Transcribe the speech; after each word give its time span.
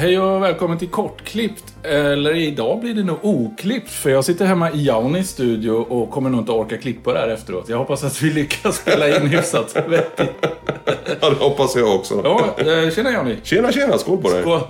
Hej 0.00 0.20
och 0.20 0.42
välkommen 0.42 0.78
till 0.78 0.88
Kortklippt. 0.88 1.64
Eller 1.82 2.34
idag 2.34 2.80
blir 2.80 2.94
det 2.94 3.02
nog 3.02 3.18
oklippt 3.22 3.90
för 3.90 4.10
jag 4.10 4.24
sitter 4.24 4.44
hemma 4.44 4.70
i 4.70 4.84
Jaunis 4.84 5.30
studio 5.30 5.70
och 5.70 6.10
kommer 6.10 6.30
nog 6.30 6.40
inte 6.40 6.52
orka 6.52 6.78
klippa 6.78 7.12
det 7.12 7.18
här 7.18 7.28
efteråt. 7.28 7.68
Jag 7.68 7.78
hoppas 7.78 8.04
att 8.04 8.22
vi 8.22 8.30
lyckas 8.30 8.76
spela 8.76 9.16
in 9.16 9.26
hyfsat 9.26 9.76
vettigt. 9.88 10.30
Ja, 11.20 11.30
det 11.30 11.36
hoppas 11.36 11.76
jag 11.76 11.94
också. 11.94 12.20
Ja, 12.24 12.54
eh, 12.58 12.90
tjena 12.90 13.10
Jauni. 13.10 13.36
Tjena, 13.42 13.72
tjena. 13.72 13.98
Skål 13.98 14.22
på 14.22 14.30
dig. 14.30 14.42
Skål. 14.42 14.60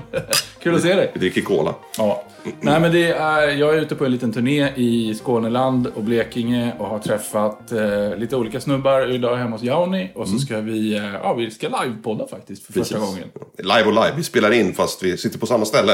Kul 0.63 0.75
att 0.75 0.83
se 0.83 0.95
dig. 0.95 1.11
Vi 1.15 1.21
dricker 1.21 1.41
cola. 1.41 1.75
Ja. 1.99 2.23
Nej 2.61 2.81
men 2.81 2.93
det 2.93 3.13
är, 3.13 3.49
jag 3.49 3.77
är 3.77 3.81
ute 3.81 3.95
på 3.95 4.05
en 4.05 4.13
liten 4.13 4.33
turné 4.33 4.73
i 4.77 5.15
Skåneland 5.15 5.87
och 5.87 6.05
Blekinge 6.05 6.73
och 6.79 6.87
har 6.87 6.99
träffat 6.99 7.73
eh, 7.73 8.17
lite 8.17 8.37
olika 8.37 8.61
snubbar. 8.61 9.11
Idag 9.11 9.31
är 9.31 9.35
jag 9.35 9.43
hemma 9.43 9.57
hos 9.57 9.63
Jauni 9.63 10.11
och 10.15 10.29
så 10.29 10.39
ska 10.39 10.61
vi, 10.61 10.97
eh, 10.97 11.05
ja 11.05 11.35
vi 11.35 11.51
ska 11.51 11.69
livepodda 11.69 12.27
faktiskt 12.27 12.67
för 12.67 12.73
första 12.73 12.95
Precis. 12.95 13.11
gången. 13.11 13.29
Live 13.59 13.85
och 13.85 13.93
live. 13.93 14.13
Vi 14.17 14.23
spelar 14.23 14.51
in 14.51 14.75
fast 14.75 15.03
vi 15.03 15.17
sitter 15.17 15.39
på 15.39 15.47
samma 15.47 15.65
ställe. 15.65 15.93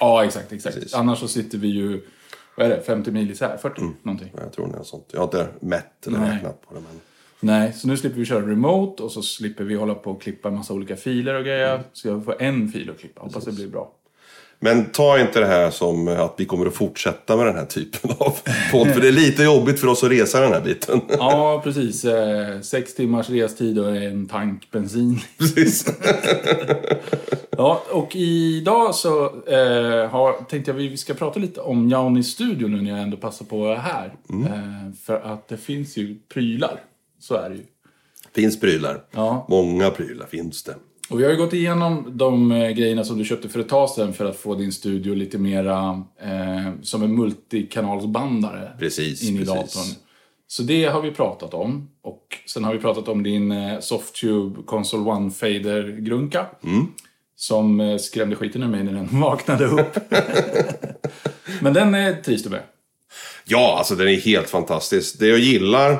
Ja 0.00 0.24
exakt, 0.24 0.52
exakt. 0.52 0.74
Precis. 0.74 0.94
Annars 0.94 1.18
så 1.18 1.28
sitter 1.28 1.58
vi 1.58 1.68
ju, 1.68 2.00
vad 2.56 2.66
är 2.66 2.70
det, 2.70 2.82
50 2.82 3.10
mil 3.10 3.30
isär? 3.30 3.56
40 3.62 3.80
någonting. 4.02 4.30
Jag 4.36 4.52
tror 4.52 4.68
det 4.72 4.78
är 4.78 4.82
sånt. 4.82 5.06
Jag 5.12 5.20
har 5.20 5.24
inte 5.24 5.48
mätt 5.60 6.06
eller 6.06 6.18
Nej. 6.18 6.34
räknat 6.34 6.68
på 6.68 6.74
det. 6.74 6.80
Men... 6.80 7.00
Nej, 7.40 7.72
så 7.72 7.88
nu 7.88 7.96
slipper 7.96 8.18
vi 8.18 8.24
köra 8.24 8.46
remote 8.46 9.02
och 9.02 9.12
så 9.12 9.22
slipper 9.22 9.64
vi 9.64 9.74
hålla 9.74 9.94
på 9.94 10.10
och 10.10 10.22
klippa 10.22 10.48
en 10.48 10.54
massa 10.54 10.74
olika 10.74 10.96
filer 10.96 11.34
och 11.34 11.44
grejer. 11.44 11.82
Så 11.92 12.08
jag 12.08 12.24
får 12.24 12.42
en 12.42 12.68
fil 12.68 12.90
att 12.90 12.98
klippa. 13.00 13.20
Hoppas 13.20 13.44
det 13.44 13.52
blir 13.52 13.68
bra. 13.68 13.92
Men 14.60 14.84
ta 14.84 15.20
inte 15.20 15.40
det 15.40 15.46
här 15.46 15.70
som 15.70 16.08
att 16.08 16.34
vi 16.36 16.44
kommer 16.44 16.66
att 16.66 16.74
fortsätta 16.74 17.36
med 17.36 17.46
den 17.46 17.56
här 17.56 17.64
typen 17.64 18.10
av 18.18 18.36
podd. 18.72 18.88
För 18.88 19.00
det 19.00 19.08
är 19.08 19.12
lite 19.12 19.42
jobbigt 19.42 19.80
för 19.80 19.86
oss 19.88 20.04
att 20.04 20.10
resa 20.10 20.40
den 20.40 20.52
här 20.52 20.60
biten. 20.60 21.00
Ja, 21.18 21.60
precis. 21.64 22.04
Eh, 22.04 22.60
sex 22.60 22.94
timmars 22.94 23.30
restid 23.30 23.78
och 23.78 23.96
en 23.96 24.26
tank 24.26 24.70
bensin. 24.70 25.20
Precis. 25.38 25.86
Ja, 27.50 27.82
och 27.90 28.16
idag 28.16 28.94
så 28.94 29.24
eh, 29.24 30.10
har, 30.10 30.44
tänkte 30.44 30.70
jag 30.70 30.78
vi 30.78 30.96
ska 30.96 31.14
prata 31.14 31.40
lite 31.40 31.60
om 31.60 31.88
Jaunis 31.88 32.28
studio 32.28 32.68
nu 32.68 32.82
när 32.82 32.90
jag 32.90 33.00
ändå 33.00 33.16
passar 33.16 33.44
på 33.44 33.72
att 33.72 33.78
här. 33.78 34.14
Eh, 34.30 34.94
för 35.04 35.20
att 35.20 35.48
det 35.48 35.56
finns 35.56 35.96
ju 35.96 36.16
prylar. 36.32 36.80
Så 37.20 37.34
är 37.34 37.50
det 37.50 37.56
ju. 37.56 37.64
Finns 38.34 38.60
prylar. 38.60 39.04
Ja. 39.10 39.46
Många 39.48 39.90
prylar 39.90 40.26
finns 40.26 40.62
det. 40.62 40.74
Och 41.08 41.20
vi 41.20 41.24
har 41.24 41.30
ju 41.30 41.36
gått 41.36 41.52
igenom 41.52 42.12
de 42.16 42.52
eh, 42.52 42.70
grejerna 42.70 43.04
som 43.04 43.18
du 43.18 43.24
köpte 43.24 43.48
för 43.48 43.60
ett 43.60 43.68
tag 43.68 43.90
sedan 43.90 44.12
för 44.12 44.24
att 44.24 44.36
få 44.36 44.54
din 44.54 44.72
studio 44.72 45.14
lite 45.14 45.38
mera 45.38 46.02
eh, 46.22 46.72
som 46.82 47.02
en 47.02 47.14
multikanalsbandare 47.14 48.72
Precis, 48.78 49.22
in 49.22 49.34
i 49.34 49.38
precis. 49.38 49.54
datorn. 49.54 49.94
Så 50.46 50.62
det 50.62 50.84
har 50.84 51.02
vi 51.02 51.10
pratat 51.10 51.54
om. 51.54 51.88
Och 52.02 52.22
sen 52.46 52.64
har 52.64 52.72
vi 52.72 52.78
pratat 52.78 53.08
om 53.08 53.22
din 53.22 53.52
eh, 53.52 53.80
Softube 53.80 54.62
Console 54.62 55.10
One 55.10 55.30
Fader 55.30 55.96
grunka. 56.00 56.46
Mm. 56.64 56.86
Som 57.36 57.80
eh, 57.80 57.96
skrämde 57.96 58.36
skiten 58.36 58.62
ur 58.62 58.68
mig 58.68 58.84
när 58.84 58.92
den 58.92 59.08
vaknade 59.20 59.64
upp. 59.64 59.96
Men 61.60 61.74
den 61.74 61.94
eh, 61.94 62.14
trivs 62.16 62.42
du 62.42 62.50
med? 62.50 62.62
Ja, 63.44 63.76
alltså 63.78 63.94
den 63.94 64.08
är 64.08 64.16
helt 64.16 64.50
fantastisk. 64.50 65.18
Det 65.18 65.26
jag 65.26 65.38
gillar 65.38 65.98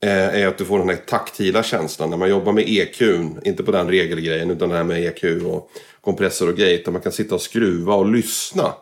är 0.00 0.46
att 0.46 0.58
du 0.58 0.64
får 0.64 0.78
den 0.78 0.88
här 0.88 0.96
taktila 0.96 1.62
känslan 1.62 2.10
när 2.10 2.16
man 2.16 2.30
jobbar 2.30 2.52
med 2.52 2.64
EQ. 2.68 3.02
Inte 3.44 3.62
på 3.62 3.72
den 3.72 3.88
regelgrejen 3.88 4.50
utan 4.50 4.68
det 4.68 4.76
här 4.76 4.84
med 4.84 5.04
EQ 5.04 5.44
och 5.44 5.70
kompressor 6.00 6.48
och 6.48 6.56
gate. 6.56 6.82
Där 6.84 6.92
man 6.92 7.00
kan 7.00 7.12
sitta 7.12 7.34
och 7.34 7.40
skruva 7.40 7.94
och 7.94 8.12
lyssna. 8.12 8.72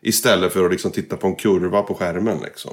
Istället 0.00 0.52
för 0.52 0.64
att 0.64 0.70
liksom 0.70 0.90
titta 0.90 1.16
på 1.16 1.26
en 1.26 1.34
kurva 1.34 1.82
på 1.82 1.94
skärmen. 1.94 2.38
Liksom. 2.44 2.72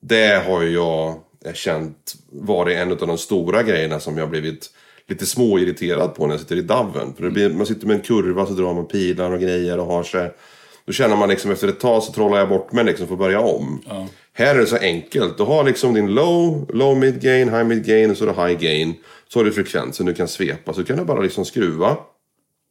Det 0.00 0.44
har 0.46 0.62
jag 0.62 1.14
eh, 1.44 1.52
känt 1.52 2.14
varit 2.30 2.76
en 2.76 2.92
av 2.92 2.96
de 2.98 3.18
stora 3.18 3.62
grejerna 3.62 4.00
som 4.00 4.18
jag 4.18 4.30
blivit 4.30 4.70
lite 5.08 5.26
småirriterad 5.26 6.14
på 6.14 6.26
när 6.26 6.34
jag 6.34 6.40
sitter 6.40 6.56
i 6.56 6.62
daven. 6.62 7.14
För 7.14 7.30
blir, 7.30 7.50
man 7.50 7.66
sitter 7.66 7.86
med 7.86 7.96
en 7.96 8.02
kurva 8.02 8.46
så 8.46 8.52
drar 8.52 8.74
man 8.74 8.86
pilar 8.86 9.30
och 9.30 9.40
grejer 9.40 9.78
och 9.78 9.86
har 9.86 10.02
sig. 10.02 10.30
Då 10.86 10.92
känner 10.92 11.16
man 11.16 11.28
liksom 11.28 11.50
efter 11.50 11.68
ett 11.68 11.80
tag 11.80 12.02
så 12.02 12.12
trollar 12.12 12.38
jag 12.38 12.48
bort 12.48 12.72
mig 12.72 12.84
liksom 12.84 13.06
för 13.06 13.14
att 13.14 13.18
börja 13.18 13.40
om. 13.40 13.82
Här 14.38 14.54
är 14.54 14.58
det 14.58 14.66
så 14.66 14.76
enkelt. 14.76 15.38
Du 15.38 15.42
har 15.42 15.64
liksom 15.64 15.94
din 15.94 16.14
low, 16.14 16.70
low 16.74 16.98
mid 16.98 17.20
gain, 17.20 17.48
high 17.48 17.64
mid 17.64 17.84
gain 17.84 18.10
och 18.10 18.16
så 18.16 18.26
har 18.26 18.46
du 18.46 18.48
high 18.48 18.60
gain. 18.60 18.94
Så 19.28 19.38
har 19.38 19.44
du 19.44 19.52
frekvensen 19.52 20.06
du 20.06 20.14
kan 20.14 20.28
svepa. 20.28 20.72
Så 20.72 20.84
kan 20.84 20.96
du 20.96 21.04
bara 21.04 21.20
liksom 21.20 21.44
skruva. 21.44 21.96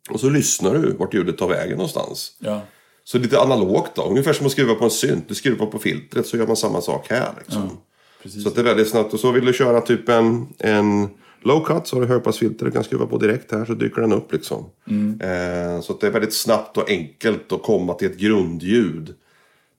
Och 0.09 0.19
så 0.19 0.29
lyssnar 0.29 0.73
du 0.73 0.93
vart 0.93 1.13
ljudet 1.13 1.37
tar 1.37 1.47
vägen 1.47 1.77
någonstans. 1.77 2.31
Ja. 2.39 2.61
Så 3.03 3.17
lite 3.17 3.39
analogt 3.39 3.95
då. 3.95 4.01
Ungefär 4.01 4.33
som 4.33 4.45
att 4.45 4.51
skruva 4.51 4.75
på 4.75 4.83
en 4.83 4.91
synt. 4.91 5.25
Du 5.27 5.35
skruvar 5.35 5.65
på 5.65 5.79
filtret 5.79 6.27
så 6.27 6.37
gör 6.37 6.47
man 6.47 6.55
samma 6.55 6.81
sak 6.81 7.07
här. 7.09 7.29
Liksom. 7.37 7.77
Precis. 8.23 8.43
Så 8.43 8.49
det 8.49 8.61
är 8.61 8.65
väldigt 8.65 8.89
snabbt. 8.89 9.13
Och 9.13 9.19
så 9.19 9.31
vill 9.31 9.45
du 9.45 9.53
köra 9.53 9.81
typ 9.81 10.09
en, 10.09 10.47
en 10.57 11.09
low 11.41 11.65
cut 11.65 11.87
så 11.87 11.95
har 11.95 12.01
du 12.01 12.07
högpassfilter 12.07 12.65
du 12.65 12.71
kan 12.71 12.83
skruva 12.83 13.05
på 13.05 13.17
direkt 13.17 13.51
här 13.51 13.65
så 13.65 13.73
dyker 13.73 14.01
den 14.01 14.13
upp 14.13 14.33
liksom. 14.33 14.65
Eh, 15.21 15.81
så 15.81 15.93
att 15.93 16.01
det 16.01 16.07
är 16.07 16.11
väldigt 16.11 16.33
snabbt 16.33 16.77
och 16.77 16.89
enkelt 16.89 17.51
att 17.51 17.63
komma 17.63 17.93
till 17.93 18.11
ett 18.11 18.17
grundljud 18.17 19.15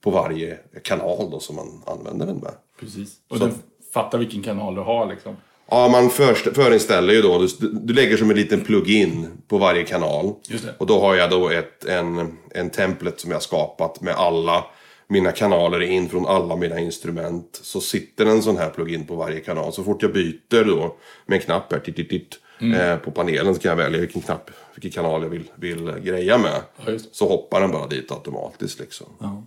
på 0.01 0.11
varje 0.11 0.57
kanal 0.83 1.31
då 1.31 1.39
som 1.39 1.55
man 1.55 1.83
använder 1.85 2.25
den 2.25 2.37
med. 2.37 2.51
Precis. 2.79 3.15
Och 3.29 3.39
den 3.39 3.53
fattar 3.93 4.17
vilken 4.17 4.43
kanal 4.43 4.75
du 4.75 4.81
har 4.81 5.05
liksom. 5.05 5.35
Ja, 5.69 5.87
man 5.87 6.09
för, 6.09 6.33
förinställer 6.33 7.13
ju 7.13 7.21
då. 7.21 7.37
Du, 7.59 7.67
du 7.71 7.93
lägger 7.93 8.17
som 8.17 8.29
en 8.29 8.35
liten 8.37 8.61
plugin 8.61 9.27
på 9.47 9.57
varje 9.57 9.83
kanal. 9.83 10.33
Och 10.77 10.85
då 10.87 10.99
har 10.99 11.15
jag 11.15 11.29
då 11.29 11.49
ett, 11.49 11.85
en, 11.85 12.37
en 12.51 12.69
template 12.69 13.21
som 13.21 13.31
jag 13.31 13.41
skapat 13.41 14.01
med 14.01 14.15
alla 14.15 14.65
mina 15.07 15.31
kanaler 15.31 15.81
in 15.81 16.09
från 16.09 16.25
alla 16.27 16.55
mina 16.55 16.79
instrument. 16.79 17.59
Så 17.63 17.81
sitter 17.81 18.25
en 18.25 18.41
sån 18.41 18.57
här 18.57 18.69
plugin 18.69 19.05
på 19.07 19.15
varje 19.15 19.39
kanal. 19.39 19.73
Så 19.73 19.83
fort 19.83 20.01
jag 20.01 20.13
byter 20.13 20.63
då 20.65 20.95
med 21.25 21.35
en 21.35 21.41
knapp 21.41 21.71
här, 21.73 21.79
titt, 21.79 21.95
titt, 21.95 22.09
titt, 22.09 22.39
Mm. 22.61 22.79
eh, 22.91 22.97
på 22.97 23.11
panelen 23.11 23.55
så 23.55 23.61
kan 23.61 23.69
jag 23.69 23.75
välja 23.75 23.99
vilken 23.99 24.21
knapp, 24.21 24.49
vilken 24.75 24.91
kanal 24.91 25.23
jag 25.23 25.29
vill, 25.29 25.51
vill 25.55 25.91
greja 26.03 26.37
med. 26.37 26.61
Ja. 26.85 26.91
Så 27.11 27.27
hoppar 27.27 27.61
den 27.61 27.71
bara 27.71 27.87
dit 27.87 28.11
automatiskt 28.11 28.79
liksom. 28.79 29.07
Ja, 29.19 29.43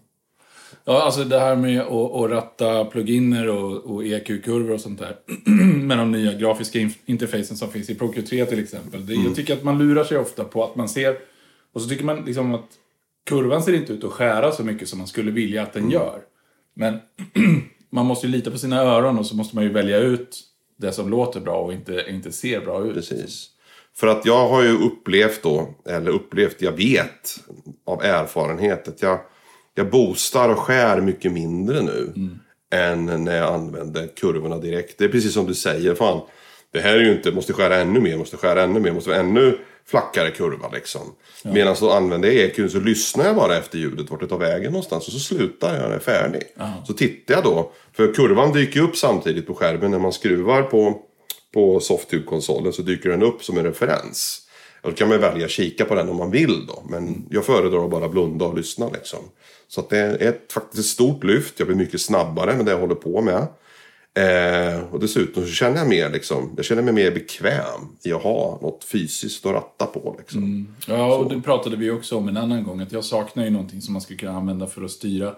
alltså 0.85 1.25
det 1.25 1.39
här 1.41 1.57
med 1.57 1.81
att, 1.81 2.15
att 2.15 2.31
ratta 2.31 2.85
pluginer 2.85 3.49
och, 3.49 3.77
och 3.95 4.05
EQ-kurvor 4.05 4.71
och 4.71 4.81
sånt 4.81 4.99
där. 4.99 5.17
med 5.87 5.99
de 5.99 6.11
nya 6.11 6.33
grafiska 6.33 6.79
in- 6.79 6.95
interfacen 7.07 7.57
som 7.57 7.71
finns 7.71 7.91
i 7.91 7.95
ProQ3 7.95 8.45
till 8.45 8.63
exempel. 8.63 9.07
Det, 9.07 9.15
Jag 9.15 9.37
tycker 9.37 9.55
att 9.55 9.63
man 9.63 9.79
lurar 9.79 10.05
sig 10.05 10.19
ofta 10.19 10.45
på 10.45 10.65
att 10.65 10.77
man 10.77 10.89
ser... 10.89 11.19
Och 11.73 11.83
så 11.83 11.89
tycker 11.89 12.05
man 12.05 12.25
liksom 12.25 12.55
att 12.55 12.69
kurvan 13.27 13.63
ser 13.63 13.73
inte 13.73 13.93
ut 13.93 14.05
att 14.05 14.13
skära 14.13 14.53
så 14.53 14.65
mycket 14.65 14.89
som 14.89 14.99
man 14.99 15.09
skulle 15.09 15.31
vilja 15.31 15.63
att 15.63 15.73
den 15.73 15.91
gör. 15.91 16.21
Men 16.75 16.99
man 17.91 18.07
måste 18.07 18.27
ju 18.27 18.33
lita 18.33 18.51
på 18.51 18.59
sina 18.59 18.83
öron 18.83 19.19
och 19.19 19.27
så 19.27 19.37
måste 19.37 19.57
man 19.57 19.65
ju 19.65 19.71
välja 19.71 19.99
ut 19.99 20.41
det 20.79 20.93
som 20.93 21.11
låter 21.11 21.41
bra 21.41 21.57
och 21.57 21.73
inte, 21.73 22.05
inte 22.09 22.33
ser 22.33 22.61
bra 22.61 22.85
ut. 22.85 22.95
Precis. 22.95 23.51
För 23.97 24.07
att 24.07 24.27
jag 24.27 24.49
har 24.49 24.62
ju 24.62 24.79
upplevt 24.79 25.43
då, 25.43 25.75
eller 25.87 26.11
upplevt, 26.11 26.62
jag 26.62 26.73
vet 26.73 27.41
av 27.87 28.03
erfarenhet 28.03 28.89
att 28.89 29.03
jag, 29.03 29.21
jag 29.75 29.91
boostar 29.91 30.48
och 30.48 30.58
skär 30.58 31.00
mycket 31.00 31.32
mindre 31.32 31.82
nu. 31.82 32.12
Än 32.72 33.25
när 33.25 33.36
jag 33.36 33.54
använder 33.54 34.06
kurvorna 34.06 34.58
direkt. 34.58 34.98
Det 34.98 35.04
är 35.04 35.08
precis 35.08 35.32
som 35.32 35.47
du 35.47 35.54
säger, 35.54 35.94
fan. 35.94 36.20
Det 36.72 36.81
här 36.81 36.94
är 36.94 37.00
ju 37.00 37.12
inte, 37.12 37.32
måste 37.32 37.53
skära 37.53 37.76
ännu 37.76 38.00
mer, 38.00 38.16
måste 38.16 38.36
skära 38.36 38.62
ännu 38.62 38.81
mer, 38.81 38.92
måste 38.92 39.10
vara 39.10 39.20
ännu 39.20 39.58
flackare 39.86 40.31
kurva 40.31 40.69
liksom. 40.69 41.00
Medan 41.44 41.76
så 41.76 41.91
använder 41.91 42.31
jag 42.31 42.36
EQ 42.36 42.70
så 42.70 42.81
lyssnar 42.81 43.25
jag 43.25 43.36
bara 43.36 43.56
efter 43.56 43.78
ljudet 43.78 44.10
vart 44.10 44.20
det 44.20 44.26
tar 44.26 44.38
vägen 44.38 44.72
någonstans 44.72 45.06
och 45.06 45.12
så 45.12 45.19
slutar 45.19 45.69
jag 45.69 45.82
när 45.82 45.88
jag 45.88 45.94
är 45.97 45.98
färdig. 45.98 46.42
Så 46.87 46.92
tittar 46.92 47.34
jag 47.34 47.44
då, 47.44 47.72
för 47.92 48.14
kurvan 48.14 48.52
dyker 48.52 48.81
upp 48.81 48.97
samtidigt 48.97 49.47
på 49.47 49.54
skärmen 49.54 49.91
när 49.91 49.98
man 49.98 50.12
skruvar 50.12 50.62
på, 50.62 51.00
på 51.55 51.81
Softube-konsolen 51.81 52.73
så 52.73 52.82
dyker 52.82 53.11
den 53.11 53.23
upp 53.23 53.44
som 53.44 53.58
en 53.58 53.64
referens. 53.64 54.46
Och 54.82 54.90
då 54.90 54.96
kan 54.96 55.08
man 55.08 55.20
välja 55.20 55.44
att 55.44 55.50
kika 55.50 55.84
på 55.84 55.94
den 55.94 56.08
om 56.08 56.16
man 56.16 56.31
vill 56.31 56.66
då. 56.66 56.82
Men 56.90 57.26
jag 57.31 57.44
föredrar 57.44 57.84
att 57.84 57.90
bara 57.90 58.08
blunda 58.08 58.44
och 58.44 58.56
lyssna 58.56 58.90
liksom. 58.94 59.19
Så 59.70 59.87
det 59.90 59.99
är 59.99 60.22
ett, 60.28 60.52
faktiskt 60.52 60.78
ett 60.78 60.84
stort 60.84 61.25
lyft. 61.25 61.55
Jag 61.58 61.69
blir 61.69 61.76
mycket 61.76 62.00
snabbare 62.00 62.56
med 62.56 62.64
det 62.67 62.70
jag 62.72 62.78
håller 62.78 62.94
på 62.94 63.22
med. 63.22 63.46
Eh, 64.14 64.82
och 64.93 65.00
dessutom 65.00 65.43
så 65.43 65.49
känner 65.49 65.78
jag 65.78 65.88
mer 65.88 66.11
liksom, 66.11 66.52
jag 66.56 66.64
känner 66.64 66.82
mig 66.82 66.94
mer 66.94 67.11
bekväm 67.11 67.81
i 68.05 68.12
att 68.12 68.22
ha 68.22 68.58
något 68.62 68.84
fysiskt 68.84 69.46
att 69.46 69.52
ratta 69.52 69.87
på 69.87 70.14
liksom. 70.19 70.75
Ja, 70.87 71.17
och 71.17 71.34
det 71.34 71.40
pratade 71.40 71.76
vi 71.76 71.90
också 71.90 72.17
om 72.17 72.28
en 72.28 72.37
annan 72.37 72.64
gång. 72.64 72.81
Att 72.81 72.93
jag 72.93 73.05
saknar 73.05 73.44
ju 73.44 73.50
någonting 73.50 73.81
som 73.81 73.93
man 73.93 74.02
skulle 74.02 74.19
kunna 74.19 74.32
använda 74.37 74.67
för 74.67 74.84
att 74.84 74.90
styra. 74.90 75.34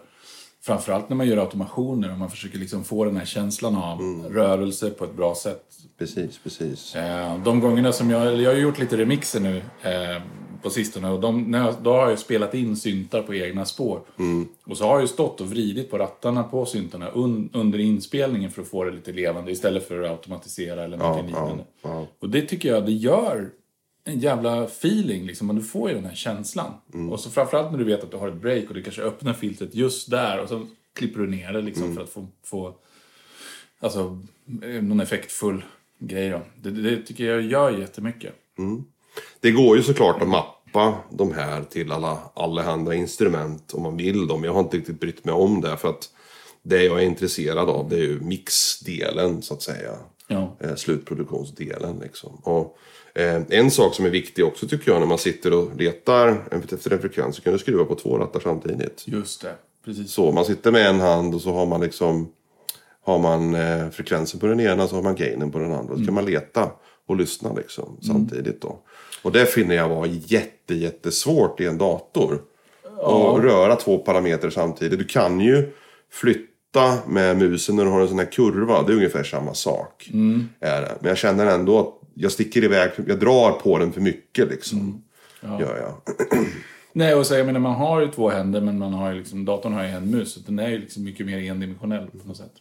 Framförallt 0.64 1.08
när 1.08 1.16
man 1.16 1.26
gör 1.28 1.36
automationer 1.36 2.12
och 2.12 2.18
man 2.18 2.30
försöker 2.30 2.58
liksom 2.58 2.84
få 2.84 3.04
den 3.04 3.16
här 3.16 3.24
känslan 3.24 3.76
av 3.76 4.24
rörelse 4.30 4.90
på 4.90 5.04
ett 5.04 5.16
bra 5.16 5.34
sätt. 5.34 5.62
Precis, 5.98 6.38
precis. 6.42 6.94
Eh, 6.94 7.42
De 7.44 7.60
gångerna 7.60 7.92
som 7.92 8.10
jag, 8.10 8.40
jag 8.40 8.50
har 8.50 8.58
gjort 8.58 8.78
lite 8.78 8.96
remixer 8.96 9.40
nu 9.40 9.56
eh, 9.82 10.22
på 10.62 10.70
sistone 10.70 11.10
och 11.10 11.20
de, 11.20 11.52
då 11.82 11.92
har 11.92 12.10
jag 12.10 12.18
spelat 12.18 12.54
in 12.54 12.76
syntar 12.76 13.22
på 13.22 13.34
egna 13.34 13.64
spår. 13.64 14.00
Och 14.64 14.76
så 14.76 14.86
har 14.86 15.00
jag 15.00 15.08
stått 15.08 15.40
och 15.40 15.50
vridit 15.50 15.90
på 15.90 15.98
rattarna 15.98 16.42
på 16.42 16.66
syntarna 16.66 17.08
un, 17.08 17.50
under 17.52 17.78
inspelningen 17.78 18.50
för 18.50 18.62
att 18.62 18.68
få 18.68 18.84
det 18.84 18.90
lite 18.90 19.12
levande 19.12 19.52
istället 19.52 19.88
för 19.88 20.02
att 20.02 20.10
automatisera 20.10 20.84
eller 20.84 20.96
någonting 20.96 21.30
ja, 21.30 21.40
liknande. 21.40 21.64
ja. 21.82 22.06
Och 22.18 22.28
det 22.28 22.42
tycker 22.42 22.68
jag 22.68 22.86
det 22.86 22.92
gör 22.92 23.50
en 24.04 24.18
jävla 24.18 24.64
feeling 24.64 25.26
liksom. 25.26 25.50
Och 25.50 25.56
du 25.56 25.62
får 25.62 25.88
ju 25.88 25.94
den 25.94 26.04
här 26.04 26.14
känslan. 26.14 26.72
Och 27.10 27.20
så 27.20 27.30
framförallt 27.30 27.70
när 27.70 27.78
du 27.78 27.84
vet 27.84 28.04
att 28.04 28.10
du 28.10 28.16
har 28.16 28.28
ett 28.28 28.40
break 28.40 28.68
och 28.68 28.74
du 28.74 28.82
kanske 28.82 29.02
öppnar 29.02 29.32
filtret 29.32 29.74
just 29.74 30.10
där 30.10 30.40
och 30.40 30.48
så 30.48 30.66
klipper 30.94 31.20
du 31.20 31.26
ner 31.26 31.52
det 31.52 31.60
liksom 31.62 31.94
för 31.94 32.02
att 32.02 32.10
få, 32.10 32.26
få 32.44 32.74
alltså, 33.80 34.18
eh, 34.62 34.82
någon 34.82 35.00
effektfull 35.00 35.64
grej 35.98 36.30
då. 36.30 36.40
Det, 36.62 36.70
det 36.70 37.02
tycker 37.02 37.24
jag 37.24 37.42
gör 37.42 37.70
jättemycket. 37.70 38.34
Det 39.40 39.50
går 39.50 39.76
ju 39.76 39.82
såklart 39.82 40.22
att 40.22 40.28
mappa 40.28 40.94
de 41.10 41.32
här 41.32 41.62
till 41.62 41.92
alla 41.92 42.18
allehanda 42.34 42.94
instrument 42.94 43.74
om 43.74 43.82
man 43.82 43.96
vill 43.96 44.26
dem. 44.26 44.44
Jag 44.44 44.52
har 44.52 44.60
inte 44.60 44.76
riktigt 44.76 45.00
brytt 45.00 45.24
mig 45.24 45.34
om 45.34 45.60
det 45.60 45.76
för 45.76 45.88
att 45.88 46.08
det 46.62 46.82
jag 46.82 46.98
är 46.98 47.06
intresserad 47.06 47.70
av 47.70 47.88
det 47.88 47.96
är 47.96 48.00
ju 48.00 48.20
mixdelen 48.20 49.42
så 49.42 49.54
att 49.54 49.62
säga. 49.62 49.92
Ja. 50.26 50.56
Eh, 50.60 50.74
slutproduktionsdelen 50.74 51.98
liksom. 52.02 52.34
Och, 52.42 52.78
eh, 53.14 53.42
en 53.48 53.70
sak 53.70 53.94
som 53.94 54.04
är 54.04 54.10
viktig 54.10 54.44
också 54.44 54.68
tycker 54.68 54.92
jag 54.92 55.00
när 55.00 55.06
man 55.06 55.18
sitter 55.18 55.52
och 55.52 55.76
letar 55.76 56.48
efter 56.50 56.92
en 56.92 56.98
frekvens 56.98 57.36
så 57.36 57.42
kan 57.42 57.52
du 57.52 57.58
skruva 57.58 57.84
på 57.84 57.94
två 57.94 58.18
rattar 58.18 58.40
samtidigt. 58.40 59.02
Just 59.06 59.42
det. 59.42 59.54
Precis. 59.84 60.12
Så 60.12 60.32
man 60.32 60.44
sitter 60.44 60.72
med 60.72 60.86
en 60.86 61.00
hand 61.00 61.34
och 61.34 61.40
så 61.40 61.52
har 61.52 61.66
man 61.66 61.80
liksom 61.80 62.32
har 63.04 63.18
man 63.18 63.54
eh, 63.54 63.90
frekvensen 63.90 64.40
på 64.40 64.46
den 64.46 64.60
ena 64.60 64.88
så 64.88 64.94
har 64.94 65.02
man 65.02 65.16
gainen 65.16 65.50
på 65.50 65.58
den 65.58 65.72
andra. 65.72 65.96
Så 65.96 66.04
kan 66.04 66.14
man 66.14 66.24
leta 66.24 66.70
och 67.08 67.16
lyssna 67.16 67.52
liksom 67.52 67.98
samtidigt 68.02 68.60
då. 68.60 68.78
Och 69.22 69.32
det 69.32 69.46
finner 69.46 69.74
jag 69.74 69.88
var 69.88 70.06
jätte, 70.06 70.74
jättesvårt 70.74 71.60
i 71.60 71.66
en 71.66 71.78
dator. 71.78 72.42
Att 73.02 73.44
röra 73.44 73.76
två 73.76 73.98
parametrar 73.98 74.50
samtidigt. 74.50 74.98
Du 74.98 75.04
kan 75.04 75.40
ju 75.40 75.72
flytta 76.10 76.98
med 77.06 77.36
musen 77.36 77.76
när 77.76 77.84
du 77.84 77.90
har 77.90 78.00
en 78.00 78.08
sån 78.08 78.18
här 78.18 78.32
kurva. 78.32 78.82
Det 78.82 78.92
är 78.92 78.96
ungefär 78.96 79.24
samma 79.24 79.54
sak. 79.54 80.08
Det. 80.60 80.98
Men 81.00 81.08
jag 81.08 81.18
känner 81.18 81.46
ändå 81.46 81.80
att 81.80 82.02
jag 82.14 82.32
sticker 82.32 82.64
iväg, 82.64 82.90
jag 83.06 83.20
drar 83.20 83.52
på 83.52 83.78
den 83.78 83.92
för 83.92 84.00
mycket 84.00 84.48
liksom. 84.48 85.02
Gör 85.60 85.78
jag. 85.78 86.16
Nej, 86.92 87.14
och 87.14 87.26
så 87.26 87.34
jag 87.34 87.46
menar, 87.46 87.60
man 87.60 87.74
har 87.74 88.00
ju 88.00 88.08
två 88.08 88.30
händer 88.30 88.60
men 88.60 88.78
man 88.78 88.92
har 88.92 89.12
ju 89.12 89.18
liksom, 89.18 89.44
datorn 89.44 89.72
har 89.72 89.82
ju 89.82 89.88
en 89.88 90.10
mus. 90.10 90.34
Så 90.34 90.40
den 90.40 90.58
är 90.58 90.68
ju 90.68 90.78
liksom 90.78 91.04
mycket 91.04 91.26
mer 91.26 91.38
endimensionell 91.38 92.06
på 92.06 92.28
något 92.28 92.36
sätt. 92.36 92.52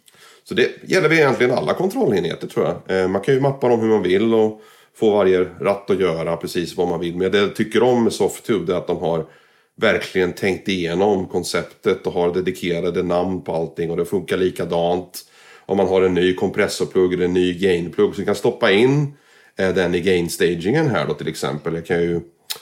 Så 0.43 0.53
det 0.53 0.69
gäller 0.83 1.09
väl 1.09 1.17
egentligen 1.17 1.57
alla 1.57 1.73
kontrollenheter 1.73 2.47
tror 2.47 2.65
jag. 2.65 3.01
Eh, 3.01 3.07
man 3.07 3.21
kan 3.21 3.33
ju 3.33 3.39
mappa 3.39 3.67
dem 3.67 3.79
hur 3.79 3.87
man 3.87 4.03
vill 4.03 4.33
och 4.33 4.61
få 4.95 5.09
varje 5.09 5.39
ratt 5.59 5.89
att 5.89 5.99
göra 5.99 6.37
precis 6.37 6.77
vad 6.77 6.87
man 6.87 6.99
vill. 6.99 7.15
Men 7.15 7.31
det 7.31 7.37
jag 7.37 7.55
tycker 7.55 7.83
om 7.83 8.03
med 8.03 8.13
Softube 8.13 8.73
är 8.73 8.77
att 8.77 8.87
de 8.87 8.97
har 8.97 9.25
verkligen 9.81 10.33
tänkt 10.33 10.67
igenom 10.67 11.25
konceptet 11.25 12.07
och 12.07 12.13
har 12.13 12.33
dedikerade 12.33 13.03
namn 13.03 13.41
på 13.41 13.53
allting 13.53 13.91
och 13.91 13.97
det 13.97 14.05
funkar 14.05 14.37
likadant. 14.37 15.25
Om 15.65 15.77
man 15.77 15.87
har 15.87 16.01
en 16.01 16.13
ny 16.13 16.33
kompressorplugg 16.33 17.13
eller 17.13 17.25
en 17.25 17.33
ny 17.33 17.53
gainplugg 17.53 18.15
så 18.15 18.25
kan 18.25 18.35
stoppa 18.35 18.71
in 18.71 19.13
eh, 19.57 19.73
den 19.73 19.95
i 19.95 20.01
gainstagingen 20.01 20.87
här 20.87 21.07
då 21.07 21.13
till 21.13 21.27
exempel. 21.27 21.75
Jag 21.75 21.85
kan 21.85 22.01
ju, 22.01 22.21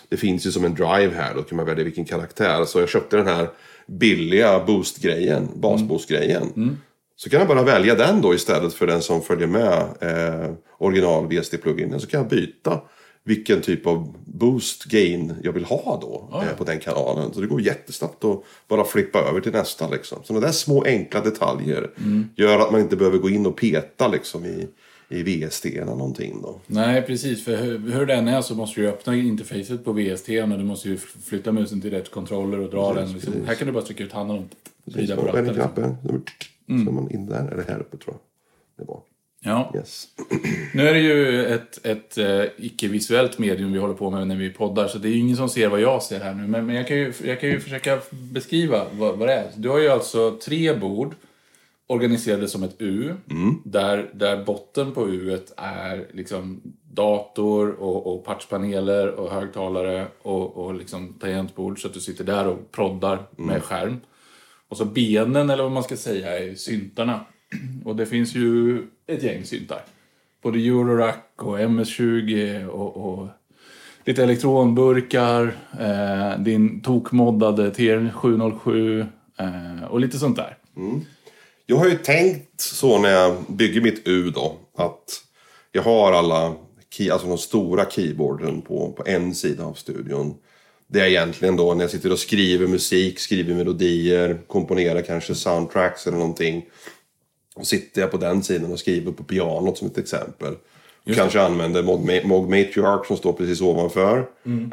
det 0.10 0.18
finns 0.18 0.48
ju 0.48 0.52
som 0.52 0.66
en 0.66 0.76
drive 0.76 1.12
här 1.16 1.34
då 1.36 1.42
kan 1.44 1.56
man 1.56 1.66
välja 1.66 1.84
vilken 1.84 2.06
karaktär. 2.06 2.66
Så 2.66 2.80
jag 2.80 2.90
köpte 2.90 3.18
den 3.18 3.28
här 3.28 3.50
billiga 3.88 4.66
boost-grejen, 4.66 5.50
basboost-grejen. 5.56 6.54
Mm. 6.56 6.78
Så 7.22 7.30
kan 7.30 7.40
jag 7.40 7.48
bara 7.48 7.64
välja 7.64 7.96
den 7.96 8.22
då 8.22 8.34
istället 8.34 8.74
för 8.74 8.88
den 8.88 9.02
som 9.02 9.22
följer 9.22 9.48
med 9.48 9.82
eh, 10.02 10.52
original 10.78 11.28
VST-pluginen. 11.28 12.00
Så 12.00 12.08
kan 12.08 12.20
jag 12.20 12.30
byta 12.30 12.82
vilken 13.24 13.62
typ 13.62 13.88
av 13.88 14.16
boost 14.26 14.84
gain 14.84 15.34
jag 15.44 15.52
vill 15.52 15.66
ha 15.66 16.00
då 16.02 16.42
eh, 16.42 16.58
på 16.58 16.64
den 16.64 16.80
kanalen. 16.80 17.34
Så 17.34 17.42
det 17.42 17.48
går 17.48 17.62
jättesnabbt 17.62 18.24
att 18.24 18.44
bara 18.68 18.84
flippa 18.84 19.20
över 19.20 19.42
till 19.42 19.52
nästa 19.52 19.90
liksom. 19.90 20.18
Sådana 20.24 20.46
där 20.46 20.54
små 20.54 20.84
enkla 20.84 21.22
detaljer 21.22 21.90
gör 22.36 22.60
att 22.60 22.72
man 22.72 22.82
inte 22.82 22.96
behöver 22.96 23.18
gå 23.18 23.30
in 23.30 23.46
och 23.46 23.58
peta 23.58 24.08
liksom 24.08 24.46
i, 24.46 24.68
i 25.10 25.24
VST 25.24 25.66
eller 25.66 25.86
någonting 25.86 26.42
då. 26.42 26.60
Nej, 26.68 27.02
precis. 27.02 27.46
För 27.46 27.58
hur, 27.58 27.92
hur 27.92 28.06
den 28.06 28.28
är 28.28 28.42
så 28.42 28.56
måste 28.56 28.82
du 28.82 28.88
öppna 28.88 29.16
interfacet 29.16 29.86
på 29.86 29.92
VST 29.92 30.30
och 30.30 30.50
du 30.50 30.64
måste 30.64 30.90
ju 30.90 30.98
flytta 30.98 31.52
musen 31.52 31.82
till 31.82 31.92
rätt 31.92 32.12
kontroller 32.12 32.60
och 32.60 32.70
dra 32.70 32.94
den. 32.94 33.14
Liksom. 33.14 33.34
Här 33.48 33.56
kan 33.56 33.68
du 33.68 33.74
bara 33.74 33.84
trycka 33.84 34.04
ut 34.04 34.12
handen 34.12 34.38
och 34.38 34.94
vrida 34.94 35.16
på 35.16 35.22
ratten. 35.22 35.48
en 35.48 35.98
Liksom. 36.04 36.24
Knappen. 36.70 36.86
Så 36.86 36.92
är 36.92 37.04
man 37.04 37.12
in 37.12 37.26
där, 37.26 37.52
eller 37.52 37.64
här 37.64 37.80
uppe 37.80 37.98
tror 37.98 38.16
jag. 38.16 38.22
Det 38.86 38.92
var. 38.92 39.02
Ja. 39.42 39.72
Yes. 39.76 40.08
Nu 40.74 40.88
är 40.88 40.94
det 40.94 41.00
ju 41.00 41.46
ett, 41.46 41.86
ett 41.86 42.18
eh, 42.18 42.44
icke-visuellt 42.58 43.40
medium 43.40 43.74
vi 43.74 43.80
håller 43.80 43.94
på 43.94 44.10
med 44.10 44.28
när 44.28 44.36
vi 44.36 44.50
poddar, 44.50 44.88
så 44.88 44.98
det 44.98 45.08
är 45.08 45.12
ju 45.12 45.20
ingen 45.20 45.38
som 45.38 45.50
ser 45.50 45.70
vad 45.70 45.82
jag 45.82 46.04
ser 46.04 46.20
här 46.20 46.34
nu. 46.34 46.48
Men, 46.48 46.66
men 46.66 46.76
jag, 46.76 46.88
kan 46.88 46.98
ju, 46.98 47.14
jag 47.24 47.40
kan 47.40 47.50
ju 47.50 47.60
försöka 47.60 48.00
beskriva 48.12 48.86
vad, 48.92 49.18
vad 49.18 49.28
det 49.28 49.34
är. 49.34 49.48
Du 49.56 49.70
har 49.70 49.80
ju 49.80 49.90
alltså 49.90 50.40
tre 50.46 50.74
bord 50.74 51.16
organiserade 51.88 52.48
som 52.48 52.64
ett 52.64 52.76
U, 52.78 53.14
där, 53.64 54.10
där 54.14 54.46
botten 54.46 54.92
på 54.92 55.10
U 55.10 55.40
är 55.58 56.08
liksom 56.12 56.62
dator 56.92 57.70
och, 57.70 58.08
och 58.08 58.26
patchpaneler 58.26 59.08
och 59.08 59.32
högtalare 59.32 60.08
och, 60.22 60.58
och 60.58 60.74
liksom 60.74 61.14
tangentbord, 61.14 61.82
så 61.82 61.88
att 61.88 61.94
du 61.94 62.00
sitter 62.00 62.24
där 62.24 62.48
och 62.48 62.72
proddar 62.72 63.20
med 63.36 63.64
skärm. 63.64 64.00
Och 64.70 64.78
så 64.78 64.86
benen, 64.86 65.50
eller 65.50 65.64
vad 65.64 65.72
man 65.72 65.84
ska 65.84 65.98
säga, 65.98 66.40
är 66.40 66.56
syntarna. 66.56 67.26
Och 67.86 67.96
det 67.96 68.06
finns 68.06 68.36
ju 68.36 68.84
ett 69.08 69.24
gäng 69.24 69.44
syntar. 69.44 69.82
Både 70.42 70.60
Eurorack 70.60 71.34
och 71.36 71.60
MS-20 71.60 72.66
och, 72.66 72.98
och 72.98 73.28
lite 74.06 74.24
elektronburkar. 74.24 75.56
Eh, 75.80 76.40
din 76.40 76.82
tokmoddade 76.82 77.70
TR707 77.72 79.08
eh, 79.40 79.84
och 79.90 80.00
lite 80.00 80.18
sånt 80.18 80.36
där. 80.36 80.58
Mm. 80.78 81.02
Jag 81.66 81.78
har 81.78 81.88
ju 81.88 81.98
tänkt 81.98 82.62
så 82.62 83.00
när 83.00 83.10
jag 83.10 83.36
bygger 83.48 83.82
mitt 83.82 84.08
U 84.08 84.32
då. 84.36 84.58
Att 84.78 85.04
jag 85.72 85.84
har 85.84 86.12
alla 86.12 86.56
key, 86.90 87.10
alltså 87.10 87.28
de 87.28 87.38
stora 87.38 87.90
keyboarden 87.90 88.62
på, 88.62 88.92
på 88.92 89.04
en 89.06 89.36
sida 89.36 89.64
av 89.66 89.74
studion. 89.74 90.36
Det 90.92 91.00
är 91.02 91.06
egentligen 91.06 91.56
då 91.56 91.74
när 91.74 91.84
jag 91.84 91.92
sitter 91.92 92.12
och 92.12 92.20
skriver 92.20 92.68
musik, 92.68 93.20
skriver 93.20 93.56
melodier, 93.56 94.40
komponerar 94.48 95.02
kanske 95.02 95.36
soundtracks 95.36 96.08
eller 96.08 96.18
någonting. 96.18 96.66
Och 97.56 97.68
sitter 97.68 98.02
jag 98.02 98.12
på 98.12 98.18
den 98.18 98.44
sidan 98.44 98.72
och 98.72 98.80
skriver 98.80 99.12
på 99.12 99.24
pianot 99.24 99.78
som 99.78 99.88
ett 99.88 99.98
exempel. 99.98 100.56
kanske 101.16 101.42
använder 101.42 101.84
Moog 101.84 102.10
Ma- 102.10 102.26
Moog 102.26 102.50
Matriarch 102.50 103.06
som 103.08 103.18
står 103.18 103.34
precis 103.34 103.62
ovanför. 103.62 104.26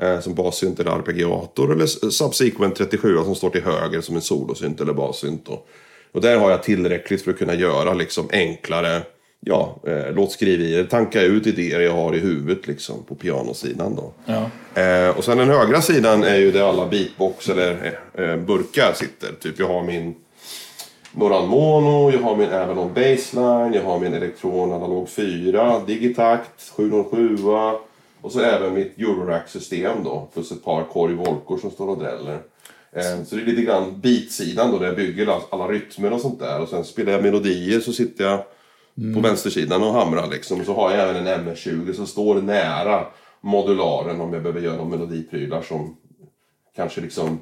Eh, 0.03 0.21
som 0.21 0.35
bassynt 0.35 0.81
eller 0.81 0.91
arpeggiator. 0.91 1.73
Eller 1.73 1.87
Subsequent 2.11 2.77
37 2.77 3.17
som 3.25 3.35
står 3.35 3.51
till 3.51 3.63
höger 3.63 4.01
som 4.01 4.17
en 4.17 4.23
solosynt 4.23 4.81
eller 4.81 4.93
bassynt. 4.93 5.47
Då. 5.47 5.65
Och 6.13 6.21
där 6.21 6.39
har 6.39 6.51
jag 6.51 6.63
tillräckligt 6.63 7.23
för 7.23 7.31
att 7.31 7.39
kunna 7.39 7.55
göra 7.55 7.95
liksom 7.95 8.29
enklare 8.33 9.03
ja, 9.41 9.77
eh, 9.87 10.15
låtskriverier. 10.15 10.85
Tanka 10.85 11.23
ut 11.23 11.47
idéer 11.47 11.81
jag 11.81 11.93
har 11.93 12.15
i 12.15 12.19
huvudet 12.19 12.67
liksom 12.67 13.05
på 13.09 13.15
pianosidan 13.15 13.97
då. 13.97 14.13
Ja. 14.25 14.51
Eh, 14.83 15.19
och 15.19 15.25
sen 15.25 15.39
den 15.39 15.49
högra 15.49 15.83
sidan 15.83 16.25
är 16.25 16.37
ju 16.37 16.53
där 16.53 16.69
alla 16.69 16.87
beatbox 16.87 17.49
eller 17.49 17.99
eh, 18.15 18.37
burkar 18.37 18.93
sitter. 18.95 19.33
Typ 19.41 19.59
jag 19.59 19.69
har 19.69 19.83
min 19.83 20.15
Moran 21.13 21.49
Mono, 21.49 22.11
jag 22.11 22.21
har 22.21 22.37
min 22.37 22.53
Avalon 22.53 22.95
Baseline, 22.95 23.73
jag 23.73 23.83
har 23.83 24.01
min 24.01 24.15
Electron 24.15 24.73
Analog 24.73 25.09
4, 25.09 25.81
Digitakt, 25.87 26.71
707 26.77 27.37
och 28.21 28.33
så 28.33 28.41
även 28.41 28.75
mitt 28.75 28.99
Eurorack-system 28.99 30.05
då. 30.05 30.29
Plus 30.35 30.53
ett 30.53 30.65
par 30.65 30.85
Korg 30.85 31.15
Volkor 31.15 31.59
som 31.59 31.71
står 31.71 31.89
och 31.89 31.99
dräller. 31.99 32.39
Eh, 32.93 33.25
så 33.27 33.37
det 33.37 33.43
är 33.43 33.47
lite 33.47 33.63
grann 33.63 34.01
beatsidan 34.01 34.73
då 34.73 34.79
där 34.79 34.87
jag 34.87 34.97
bygger 34.97 35.39
alla 35.51 35.69
rytmer 35.69 36.13
och 36.13 36.21
sånt 36.21 36.39
där. 36.39 36.61
Och 36.61 36.69
sen 36.69 36.85
spelar 36.85 37.13
jag 37.13 37.23
melodier 37.23 37.81
så 37.81 37.93
sitter 37.93 38.25
jag 38.25 38.39
på 39.15 39.21
vänstersidan 39.21 39.83
och 39.83 39.93
hamrar 39.93 40.31
liksom. 40.31 40.65
Så 40.65 40.75
har 40.75 40.91
jag 40.95 41.09
även 41.09 41.27
en 41.27 41.41
MS-20 41.41 41.93
som 41.93 42.07
står 42.07 42.43
nära 42.43 43.07
modularen 43.41 44.21
om 44.21 44.33
jag 44.33 44.43
behöver 44.43 44.61
göra 44.61 44.77
några 44.77 44.91
melodiprylar 44.91 45.63
som 45.63 45.97
kanske 46.77 47.01
liksom 47.01 47.39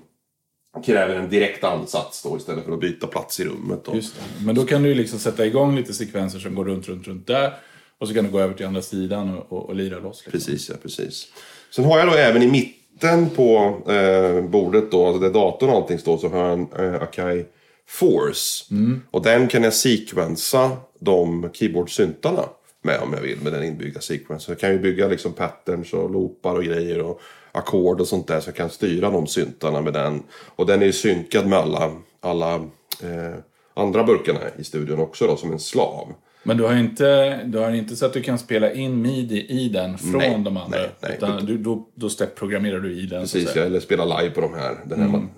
kräver 0.87 1.15
en 1.15 1.31
direkt 1.31 1.65
ansats 1.65 2.23
då 2.23 2.37
istället 2.37 2.65
för 2.65 2.73
att 2.73 2.81
byta 2.81 3.07
plats 3.07 3.41
i 3.41 3.45
rummet. 3.45 3.85
Då. 3.85 4.01
Men 4.45 4.55
då 4.55 4.65
kan 4.65 4.83
du 4.83 4.89
ju 4.89 4.95
liksom 4.95 5.19
sätta 5.19 5.47
igång 5.47 5.77
lite 5.77 5.95
sekvenser 5.95 6.39
som 6.39 6.55
går 6.55 6.65
runt, 6.65 6.89
runt, 6.89 7.07
runt 7.07 7.27
där. 7.27 7.55
Och 7.99 8.09
så 8.09 8.15
kan 8.15 8.25
du 8.25 8.31
gå 8.31 8.41
över 8.41 8.55
till 8.55 8.67
andra 8.67 8.83
sidan 8.83 9.39
och, 9.39 9.53
och, 9.53 9.69
och 9.69 9.75
lira 9.75 9.99
loss. 9.99 10.23
Liksom. 10.27 10.33
Precis, 10.33 10.69
ja, 10.69 10.75
precis. 10.83 11.27
Sen 11.71 11.85
har 11.85 11.99
jag 11.99 12.09
då 12.09 12.15
även 12.15 12.43
i 12.43 12.47
mitten 12.47 13.31
på 13.31 13.77
eh, 13.93 14.43
bordet 14.43 14.91
då, 14.91 15.07
alltså 15.07 15.21
där 15.21 15.31
datorn 15.31 15.71
och 15.71 15.77
allting 15.77 15.99
står, 15.99 16.19
så 16.19 16.29
har 16.29 16.39
jag 16.39 16.53
en 16.53 16.95
eh, 16.95 17.03
Akai 17.03 17.45
Force. 17.89 18.65
Och 19.11 19.23
den 19.23 19.49
kan 19.49 19.63
jag 19.63 19.75
sequensa 19.75 20.77
de 20.99 21.51
keyboard-syntarna 21.53 22.49
med 22.83 23.01
om 23.01 23.13
jag 23.13 23.21
vill 23.21 23.41
med 23.41 23.53
den 23.53 23.65
inbyggda 23.65 24.01
sequensen. 24.01 24.41
Så 24.41 24.51
jag 24.51 24.61
kan 24.61 24.73
ju 24.73 24.79
bygga 24.79 25.09
liksom 25.09 25.33
patterns 25.33 25.93
och 25.93 26.11
loopar 26.11 26.55
och 26.55 26.65
grejer 26.65 27.01
och 27.01 27.21
ackord 27.53 28.01
och 28.01 28.09
sånt 28.09 28.27
där 28.27 28.41
så 28.41 28.49
jag 28.49 28.57
kan 28.57 28.71
styra 28.71 29.11
de 29.11 29.27
syntarna 29.27 29.81
med 29.81 29.93
den. 29.93 30.23
Och 30.57 30.67
den 30.67 30.83
är 30.83 30.87
ju 30.87 30.93
synkad 30.93 31.47
med 31.47 31.59
alla, 31.59 31.93
alla 32.21 32.55
eh, 33.03 33.35
andra 33.75 34.05
burkarna 34.05 34.41
i 34.59 34.65
studion 34.65 35.01
också 35.01 35.27
då 35.27 35.37
som 35.37 35.53
en 35.53 35.61
slav. 35.61 36.15
Men 36.47 36.57
du 36.57 36.65
har 36.65 36.77
inte, 36.77 37.41
du 37.45 37.59
har 37.59 37.71
inte 37.71 37.97
så 37.97 38.07
att 38.07 38.13
du 38.13 38.23
kan 38.23 38.39
spela 38.39 38.73
in 38.73 39.03
midi 39.03 39.47
i 39.49 39.69
den 39.69 39.99
från 39.99 40.19
Nej, 40.19 40.31
de 40.31 40.57
andra? 40.57 40.79
nej, 40.79 40.91
nej. 41.01 41.15
Utan 41.17 41.47
du, 41.47 41.59
då, 41.59 41.89
då 41.95 42.09
stepprogrammerar 42.09 42.81
du 42.81 42.93
i 42.93 43.07
den? 43.07 43.21
Precis, 43.21 43.57
eller 43.57 43.81
spela 43.81 44.21
live 44.21 44.35
på 44.35 44.41
de 44.41 44.55
här. 44.55 44.77
Den 44.87 45.01
här 45.01 45.09
mm. 45.09 45.29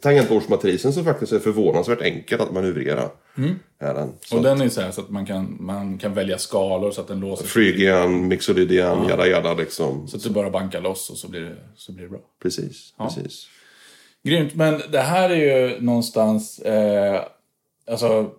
Tangentbordsmatrisen 0.00 0.92
som 0.92 1.04
faktiskt 1.04 1.32
är 1.32 1.38
förvånansvärt 1.38 2.00
enkel 2.00 2.40
att 2.40 2.52
manövrera. 2.52 3.10
Är 3.78 3.94
den. 3.94 4.12
Så 4.20 4.36
Och 4.36 4.42
den 4.42 4.60
är 4.60 4.68
så 4.68 4.80
här 4.80 4.90
så 4.90 5.00
att 5.00 5.10
man 5.10 5.26
kan, 5.26 5.56
man 5.60 5.98
kan 5.98 6.14
välja 6.14 6.38
skalor 6.38 6.90
så 6.90 7.00
att 7.00 7.08
den 7.08 7.20
låser. 7.20 7.46
Phrygian, 7.46 8.28
Mixolydian, 8.28 9.08
jada 9.08 9.26
jada 9.26 9.54
liksom. 9.54 10.08
Så 10.08 10.16
att 10.16 10.22
du 10.22 10.30
bara 10.30 10.50
bankar 10.50 10.80
loss 10.80 11.10
och 11.10 11.16
så 11.16 11.28
blir 11.28 11.40
det, 11.40 11.56
så 11.76 11.92
blir 11.92 12.04
det 12.04 12.10
bra. 12.10 12.20
Precis, 12.42 12.94
precis. 12.98 13.48
Grymt, 14.22 14.54
men 14.54 14.80
det 14.92 15.00
här 15.00 15.30
är 15.30 15.36
ju 15.36 15.80
någonstans 15.80 16.58
eh, 16.58 17.22
alltså 17.90 18.30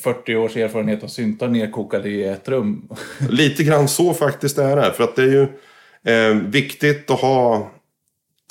40 0.00 0.36
års 0.36 0.56
erfarenhet 0.56 1.04
av 1.04 1.08
syntar 1.08 1.48
nerkokade 1.48 2.08
i 2.08 2.24
ett 2.24 2.48
rum. 2.48 2.88
Lite 3.30 3.64
grann 3.64 3.88
så 3.88 4.14
faktiskt 4.14 4.58
är 4.58 4.76
det. 4.76 4.92
För 4.92 5.04
att 5.04 5.16
det 5.16 5.22
är 5.22 5.26
ju 5.26 5.48
eh, 6.12 6.34
viktigt 6.34 7.10
att 7.10 7.20
ha 7.20 7.70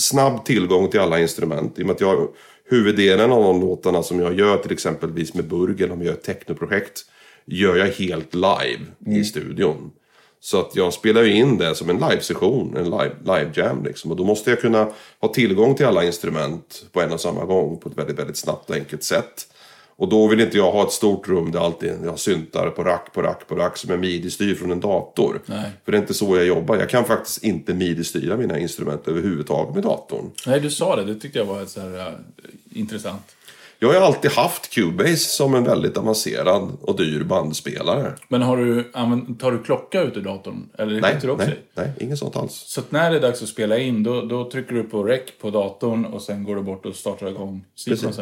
snabb 0.01 0.45
tillgång 0.45 0.89
till 0.89 0.99
alla 0.99 1.19
instrument. 1.19 1.79
I 1.79 1.81
och 1.81 1.85
med 1.85 1.93
att 1.93 2.01
jag, 2.01 2.27
huvuddelen 2.69 3.31
av 3.31 3.43
de 3.43 3.61
låtarna 3.61 4.03
som 4.03 4.19
jag 4.19 4.39
gör 4.39 4.57
till 4.57 4.71
exempelvis 4.71 5.33
med 5.33 5.47
Burg 5.47 5.83
eller 5.83 5.93
om 5.93 5.99
jag 5.99 6.05
gör 6.05 6.13
ett 6.13 6.23
technoprojekt 6.23 7.05
gör 7.45 7.75
jag 7.75 7.87
helt 7.87 8.33
live 8.33 8.85
i 9.05 9.23
studion. 9.23 9.91
Så 10.39 10.59
att 10.59 10.75
jag 10.75 10.93
spelar 10.93 11.23
ju 11.23 11.33
in 11.33 11.57
det 11.57 11.75
som 11.75 11.89
en 11.89 11.95
live-session, 11.95 12.77
en 12.77 12.83
live, 12.83 13.15
live 13.23 13.51
jam 13.55 13.83
liksom. 13.83 14.11
Och 14.11 14.17
då 14.17 14.23
måste 14.23 14.49
jag 14.49 14.61
kunna 14.61 14.91
ha 15.19 15.33
tillgång 15.33 15.75
till 15.75 15.85
alla 15.85 16.03
instrument 16.03 16.85
på 16.91 17.01
en 17.01 17.11
och 17.11 17.21
samma 17.21 17.45
gång 17.45 17.79
på 17.79 17.89
ett 17.89 17.97
väldigt, 17.97 18.19
väldigt 18.19 18.37
snabbt 18.37 18.69
och 18.69 18.75
enkelt 18.75 19.03
sätt. 19.03 19.47
Och 19.97 20.09
då 20.09 20.27
vill 20.27 20.39
inte 20.39 20.57
jag 20.57 20.71
ha 20.71 20.83
ett 20.83 20.91
stort 20.91 21.27
rum 21.27 21.51
där 21.51 21.59
alltid 21.59 21.93
jag 22.03 22.09
har 22.09 22.17
syntar 22.17 22.69
på 22.69 22.83
rack 22.83 23.13
på 23.13 23.21
rack 23.21 23.47
på 23.47 23.55
rack 23.55 23.77
som 23.77 23.91
är 23.91 23.97
midi-styr 23.97 24.55
från 24.55 24.71
en 24.71 24.79
dator. 24.79 25.41
Nej. 25.45 25.71
För 25.85 25.91
det 25.91 25.97
är 25.97 26.01
inte 26.01 26.13
så 26.13 26.37
jag 26.37 26.45
jobbar. 26.45 26.77
Jag 26.77 26.89
kan 26.89 27.05
faktiskt 27.05 27.43
inte 27.43 27.73
midi-styra 27.73 28.37
mina 28.37 28.59
instrument 28.59 29.07
överhuvudtaget 29.07 29.75
med 29.75 29.83
datorn. 29.83 30.31
Nej, 30.47 30.59
du 30.59 30.71
sa 30.71 30.95
det. 30.95 31.03
Det 31.03 31.15
tyckte 31.15 31.39
jag 31.39 31.45
var 31.45 31.65
så 31.65 31.81
här, 31.81 31.99
äh, 31.99 32.13
intressant. 32.79 33.35
Jag 33.85 33.89
har 33.93 33.99
ju 33.99 34.05
alltid 34.05 34.31
haft 34.31 34.73
Cubase 34.73 35.17
som 35.17 35.55
en 35.55 35.63
väldigt 35.63 35.97
avancerad 35.97 36.71
och 36.81 36.97
dyr 36.97 37.23
bandspelare. 37.23 38.13
Men 38.27 38.41
har 38.41 38.57
du, 38.57 38.83
tar 39.39 39.51
du 39.51 39.63
klocka 39.63 40.01
ut 40.01 40.17
ur 40.17 40.21
datorn? 40.21 40.69
Eller 40.77 41.01
Nej, 41.01 41.17
du 41.21 41.29
också 41.29 41.47
nej, 41.47 41.59
nej, 41.73 41.91
inget 41.99 42.19
sånt 42.19 42.35
alls. 42.35 42.53
Så 42.53 42.81
när 42.89 43.11
det 43.11 43.17
är 43.17 43.21
dags 43.21 43.41
att 43.41 43.49
spela 43.49 43.77
in, 43.77 44.03
då, 44.03 44.21
då 44.21 44.49
trycker 44.49 44.75
du 44.75 44.83
på 44.83 45.03
rec 45.03 45.21
på 45.41 45.49
datorn 45.49 46.05
och 46.05 46.21
sen 46.21 46.43
går 46.43 46.55
du 46.55 46.61
bort 46.61 46.85
och 46.85 46.95
startar 46.95 47.27
igång 47.27 47.65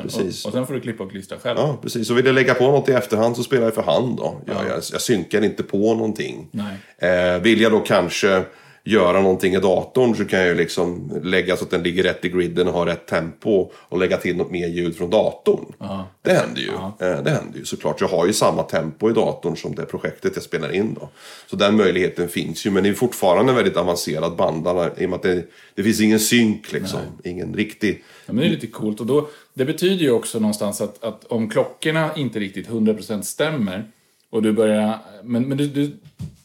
precis. 0.01 0.45
Och, 0.45 0.49
och 0.49 0.53
sen 0.53 0.67
får 0.67 0.73
du 0.73 0.79
klippa 0.79 1.03
och 1.03 1.11
klistra 1.11 1.39
själv. 1.39 1.59
Ja, 1.59 1.77
precis. 1.81 2.07
Så 2.07 2.13
vill 2.13 2.25
jag 2.25 2.35
lägga 2.35 2.53
på 2.53 2.63
något 2.63 2.89
i 2.89 2.91
efterhand 2.91 3.35
så 3.35 3.43
spelar 3.43 3.63
jag 3.63 3.73
för 3.73 3.83
hand 3.83 4.17
då. 4.17 4.41
Jag, 4.45 4.55
jag, 4.55 4.81
jag 4.91 5.01
synkar 5.01 5.43
inte 5.43 5.63
på 5.63 5.77
någonting. 5.77 6.47
Nej. 6.51 7.09
Eh, 7.11 7.41
vill 7.41 7.61
jag 7.61 7.71
då 7.71 7.79
kanske 7.79 8.43
göra 8.85 9.21
någonting 9.21 9.53
i 9.53 9.59
datorn 9.59 10.15
så 10.15 10.25
kan 10.25 10.39
jag 10.39 10.47
ju 10.47 10.55
liksom 10.55 11.19
lägga 11.23 11.57
så 11.57 11.63
att 11.63 11.71
den 11.71 11.83
ligger 11.83 12.03
rätt 12.03 12.25
i 12.25 12.29
griden 12.29 12.67
och 12.67 12.73
har 12.73 12.85
rätt 12.85 13.07
tempo 13.07 13.71
och 13.75 13.99
lägga 13.99 14.17
till 14.17 14.37
något 14.37 14.51
mer 14.51 14.67
ljud 14.67 14.97
från 14.97 15.09
datorn. 15.09 15.73
Ja. 15.77 16.07
Det 16.21 16.33
händer 16.33 16.61
ju. 16.61 16.71
Eh, 17.07 17.23
det 17.23 17.29
händer 17.29 17.59
ju 17.59 17.65
såklart. 17.65 18.01
Jag 18.01 18.07
har 18.07 18.27
ju 18.27 18.33
samma 18.33 18.63
tempo 18.63 19.09
i 19.09 19.13
datorn 19.13 19.57
som 19.57 19.75
det 19.75 19.85
projektet 19.85 20.31
jag 20.35 20.43
spelar 20.43 20.75
in 20.75 20.93
då. 20.93 21.09
Så 21.47 21.55
den 21.55 21.77
möjligheten 21.77 22.29
finns 22.29 22.65
ju. 22.65 22.71
Men 22.71 22.83
det 22.83 22.89
är 22.89 22.93
fortfarande 22.93 23.51
en 23.51 23.55
väldigt 23.55 23.77
avancerad 23.77 24.35
bandare 24.35 24.91
i 24.97 25.05
och 25.05 25.09
med 25.09 25.17
att 25.17 25.23
det, 25.23 25.43
det 25.75 25.83
finns 25.83 26.01
ingen 26.01 26.19
synk 26.19 26.71
liksom. 26.71 26.99
Ingen 27.23 27.53
riktig... 27.53 28.03
Ja, 28.25 28.33
men 28.33 28.41
det 28.41 28.47
är 28.47 28.51
lite 28.51 28.67
coolt. 28.67 28.99
Och 28.99 29.05
då, 29.05 29.29
det 29.53 29.65
betyder 29.65 30.05
ju 30.05 30.11
också 30.11 30.39
någonstans 30.39 30.81
att, 30.81 31.03
att 31.03 31.25
om 31.25 31.49
klockorna 31.49 32.15
inte 32.15 32.39
riktigt 32.39 32.69
100% 32.69 33.21
stämmer 33.21 33.91
och 34.29 34.41
du 34.41 34.51
börjar... 34.51 34.99
Men, 35.23 35.47
men 35.47 35.57
du, 35.57 35.67
du, 35.67 35.91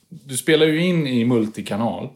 du 0.08 0.36
spelar 0.36 0.66
ju 0.66 0.84
in 0.84 1.06
i 1.06 1.24
multikanal. 1.24 2.08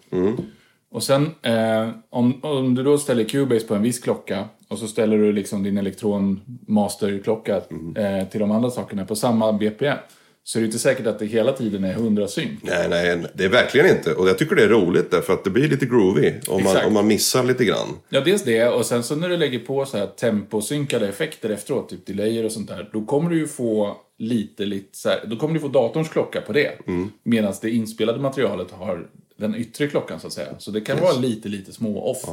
Och 0.91 1.03
sen 1.03 1.31
eh, 1.43 1.89
om, 2.11 2.41
om 2.45 2.75
du 2.75 2.83
då 2.83 2.99
ställer 2.99 3.25
Cubase 3.25 3.67
på 3.67 3.75
en 3.75 3.83
viss 3.83 3.99
klocka 3.99 4.45
och 4.69 4.79
så 4.79 4.89
ställer 4.89 5.19
du 5.19 5.33
liksom 5.33 5.63
din 5.63 5.79
elektronmasterklocka 5.79 7.57
eh, 7.97 8.29
till 8.29 8.41
de 8.41 8.51
andra 8.51 8.71
sakerna 8.71 9.05
på 9.05 9.17
samma 9.17 9.53
BPM. 9.53 9.99
Så 10.45 10.59
är 10.59 10.61
det 10.61 10.67
inte 10.67 10.79
säkert 10.79 11.07
att 11.07 11.19
det 11.19 11.27
hela 11.27 11.53
tiden 11.53 11.85
är 11.85 11.93
100 11.93 12.29
synk. 12.29 12.59
Nej, 12.63 12.89
nej, 12.89 13.25
det 13.35 13.45
är 13.45 13.49
verkligen 13.49 13.97
inte. 13.97 14.15
Och 14.15 14.29
jag 14.29 14.39
tycker 14.39 14.57
det 14.57 14.65
är 14.65 14.69
roligt 14.69 15.11
därför 15.11 15.33
att 15.33 15.45
det 15.45 15.51
blir 15.51 15.69
lite 15.69 15.87
groovy 15.87 16.33
om 16.49 16.65
man, 16.65 16.77
om 16.85 16.93
man 16.93 17.07
missar 17.07 17.45
lite 17.45 17.65
grann. 17.65 17.89
Ja, 18.09 18.21
dels 18.21 18.45
det. 18.45 18.69
Och 18.69 18.87
sen 18.87 19.03
så 19.03 19.17
när 19.17 19.29
du 19.29 19.37
lägger 19.37 19.59
på 19.59 19.85
så 19.85 19.99
här 19.99 20.07
temposynkade 20.07 21.09
effekter 21.09 21.51
efteråt, 21.51 21.89
typ 21.89 22.07
delayer 22.07 22.45
och 22.45 22.53
sånt 22.53 22.69
där, 22.69 22.91
då 22.93 23.05
kommer 23.05 23.31
du 23.31 23.39
ju 23.39 23.49
få 23.49 23.97
lite, 24.19 24.65
lite 24.65 24.99
så 24.99 25.09
här, 25.09 25.25
då 25.27 25.37
kommer 25.37 25.55
du 25.55 25.61
få 25.61 25.69
datorns 25.69 26.09
klocka 26.09 26.41
på 26.41 26.53
det. 26.53 26.79
Medan 27.23 27.55
det 27.63 27.71
inspelade 27.71 28.19
materialet 28.19 28.71
har 28.71 29.07
den 29.37 29.55
yttre 29.55 29.87
klockan 29.87 30.21
så 30.21 30.27
att 30.27 30.33
säga. 30.33 30.55
Så 30.59 30.71
det 30.71 30.81
kan 30.81 31.01
vara 31.01 31.13
lite, 31.13 31.49
lite 31.49 31.73
små 31.73 32.11
off. 32.11 32.25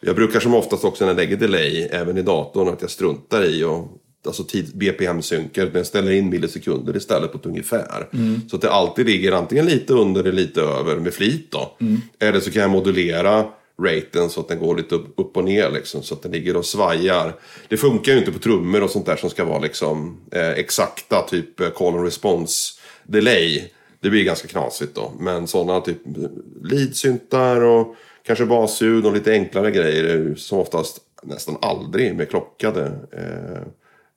Jag 0.00 0.16
brukar 0.16 0.40
som 0.40 0.54
oftast 0.54 0.84
också 0.84 1.04
när 1.04 1.10
jag 1.10 1.16
lägger 1.16 1.36
delay, 1.36 1.88
även 1.90 2.18
i 2.18 2.22
datorn, 2.22 2.68
att 2.68 2.82
jag 2.82 2.90
struntar 2.90 3.44
i 3.44 3.64
och 3.64 3.88
Alltså 4.26 4.44
tid, 4.44 4.76
BPM-synker, 4.76 5.66
Den 5.66 5.84
ställer 5.84 6.12
in 6.12 6.30
millisekunder 6.30 6.96
istället 6.96 7.32
på 7.32 7.38
ett 7.38 7.46
ungefär. 7.46 8.08
Så 8.50 8.56
att 8.56 8.62
det 8.62 8.70
alltid 8.70 9.06
ligger 9.06 9.32
antingen 9.32 9.66
lite 9.66 9.92
under 9.92 10.20
eller 10.20 10.32
lite 10.32 10.60
över 10.60 10.96
med 10.96 11.14
flit 11.14 11.50
då. 11.50 11.76
Eller 12.18 12.40
så 12.40 12.50
kan 12.50 12.62
jag 12.62 12.70
modulera 12.70 13.44
raten 13.82 14.30
så 14.30 14.40
att 14.40 14.48
den 14.48 14.58
går 14.58 14.76
lite 14.76 14.94
upp, 14.94 15.36
och 15.36 15.44
ner 15.44 15.70
liksom. 15.70 16.02
Så 16.02 16.14
att 16.14 16.22
den 16.22 16.32
ligger 16.32 16.56
och 16.56 16.64
svajar. 16.64 17.34
Det 17.68 17.76
funkar 17.76 18.12
ju 18.12 18.18
inte 18.18 18.32
på 18.32 18.38
trummor 18.38 18.82
och 18.82 18.90
sånt 18.90 19.06
där 19.06 19.16
som 19.16 19.30
ska 19.30 19.44
vara 19.44 19.58
liksom 19.58 20.20
eh, 20.30 20.50
exakta 20.50 21.22
typ 21.22 21.60
eh, 21.60 21.68
call 21.68 21.94
and 21.94 22.04
response 22.04 22.80
delay. 23.04 23.64
Det 24.00 24.10
blir 24.10 24.24
ganska 24.24 24.48
knasigt 24.48 24.94
då. 24.94 25.12
Men 25.20 25.46
sådana 25.46 25.80
typ 25.80 26.06
eh, 26.06 26.22
leadsyntar 26.62 27.60
och 27.60 27.96
kanske 28.26 28.46
basljud 28.46 29.06
och 29.06 29.12
lite 29.12 29.32
enklare 29.32 29.70
grejer 29.70 30.34
som 30.36 30.58
oftast 30.58 30.98
nästan 31.22 31.56
aldrig 31.62 32.16
med 32.16 32.30
klockade 32.30 32.84
eh, 33.12 33.62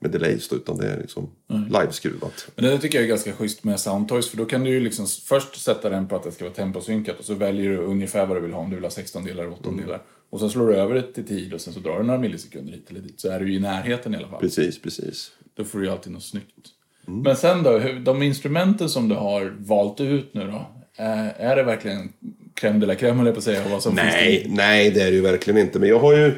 med 0.02 0.12
delays 0.12 0.48
då, 0.48 0.56
utan 0.56 0.78
det 0.78 0.88
är 0.88 0.98
liksom 0.98 1.30
liveskruvat. 1.70 2.48
Men 2.56 2.66
det 2.66 2.78
tycker 2.78 2.98
jag 2.98 3.06
är 3.06 3.10
ganska 3.10 3.34
schysst 3.34 3.64
med 3.64 3.80
Soundtoys 3.80 4.30
för 4.30 4.38
då 4.38 4.46
kan 4.46 4.64
du 4.64 4.70
ju 4.70 4.80
liksom 4.80 5.08
först 5.08 5.62
sätta 5.62 5.90
den 5.90 6.08
på 6.08 6.16
att 6.16 6.24
det 6.24 6.32
ska 6.32 6.44
vara 6.44 6.54
temposynkat 6.54 7.20
och 7.20 7.26
så 7.26 7.34
väljer 7.34 7.70
du 7.70 7.78
ungefär 7.78 8.26
vad 8.26 8.38
du 8.38 8.42
vill 8.42 8.54
ha 8.54 8.60
om 8.60 8.70
du 8.70 8.76
vill 8.76 8.86
ha 8.86 8.92
16 8.92 9.26
delar 9.26 9.44
eller 9.44 9.54
18 9.54 9.78
delar. 9.78 10.02
Och 10.30 10.40
sen 10.40 10.50
slår 10.50 10.68
du 10.68 10.76
över 10.76 10.96
det 10.96 11.14
till 11.14 11.28
tid 11.28 11.54
och 11.54 11.62
sen 11.62 11.74
så 11.74 11.80
drar 11.80 11.98
du 11.98 12.04
några 12.04 12.20
millisekunder 12.20 12.74
hit 12.74 12.90
eller 12.90 13.00
dit 13.00 13.20
så 13.20 13.30
är 13.30 13.40
du 13.40 13.54
i 13.54 13.60
närheten 13.60 14.14
i 14.14 14.18
alla 14.18 14.28
fall. 14.28 14.40
Precis, 14.40 14.82
precis. 14.82 15.32
Då 15.54 15.64
får 15.64 15.80
du 15.80 15.86
ju 15.86 15.92
alltid 15.92 16.12
något 16.12 16.24
snyggt. 16.24 16.68
Men 17.06 17.36
sen 17.36 17.64
då, 17.64 17.82
de 18.04 18.22
instrumenten 18.22 18.90
som 18.90 19.10
du 19.10 19.16
har 19.16 19.56
valt 19.60 20.00
ut 20.00 20.34
nu 20.34 20.48
då? 20.48 20.72
Är, 20.96 21.56
det 21.56 21.64
verkligen 21.64 22.14
crème 22.56 22.80
de 22.80 22.86
la 22.86 22.96
crème 22.96 23.18
höll 23.18 23.26
jag 23.26 23.36
på 23.36 23.40
att 23.40 23.44
säga? 23.44 23.70
Vad 23.70 23.84
som 23.84 23.96
finns 23.96 24.14
Nej, 24.14 24.46
nej 24.50 24.92
det 24.92 25.02
är 25.02 25.12
det 25.12 25.16
ju 25.16 25.22
verkligen 25.22 25.60
inte. 25.60 25.80
Men 25.80 25.90
jag 25.90 26.00
har 26.00 26.14
ju... 26.14 26.34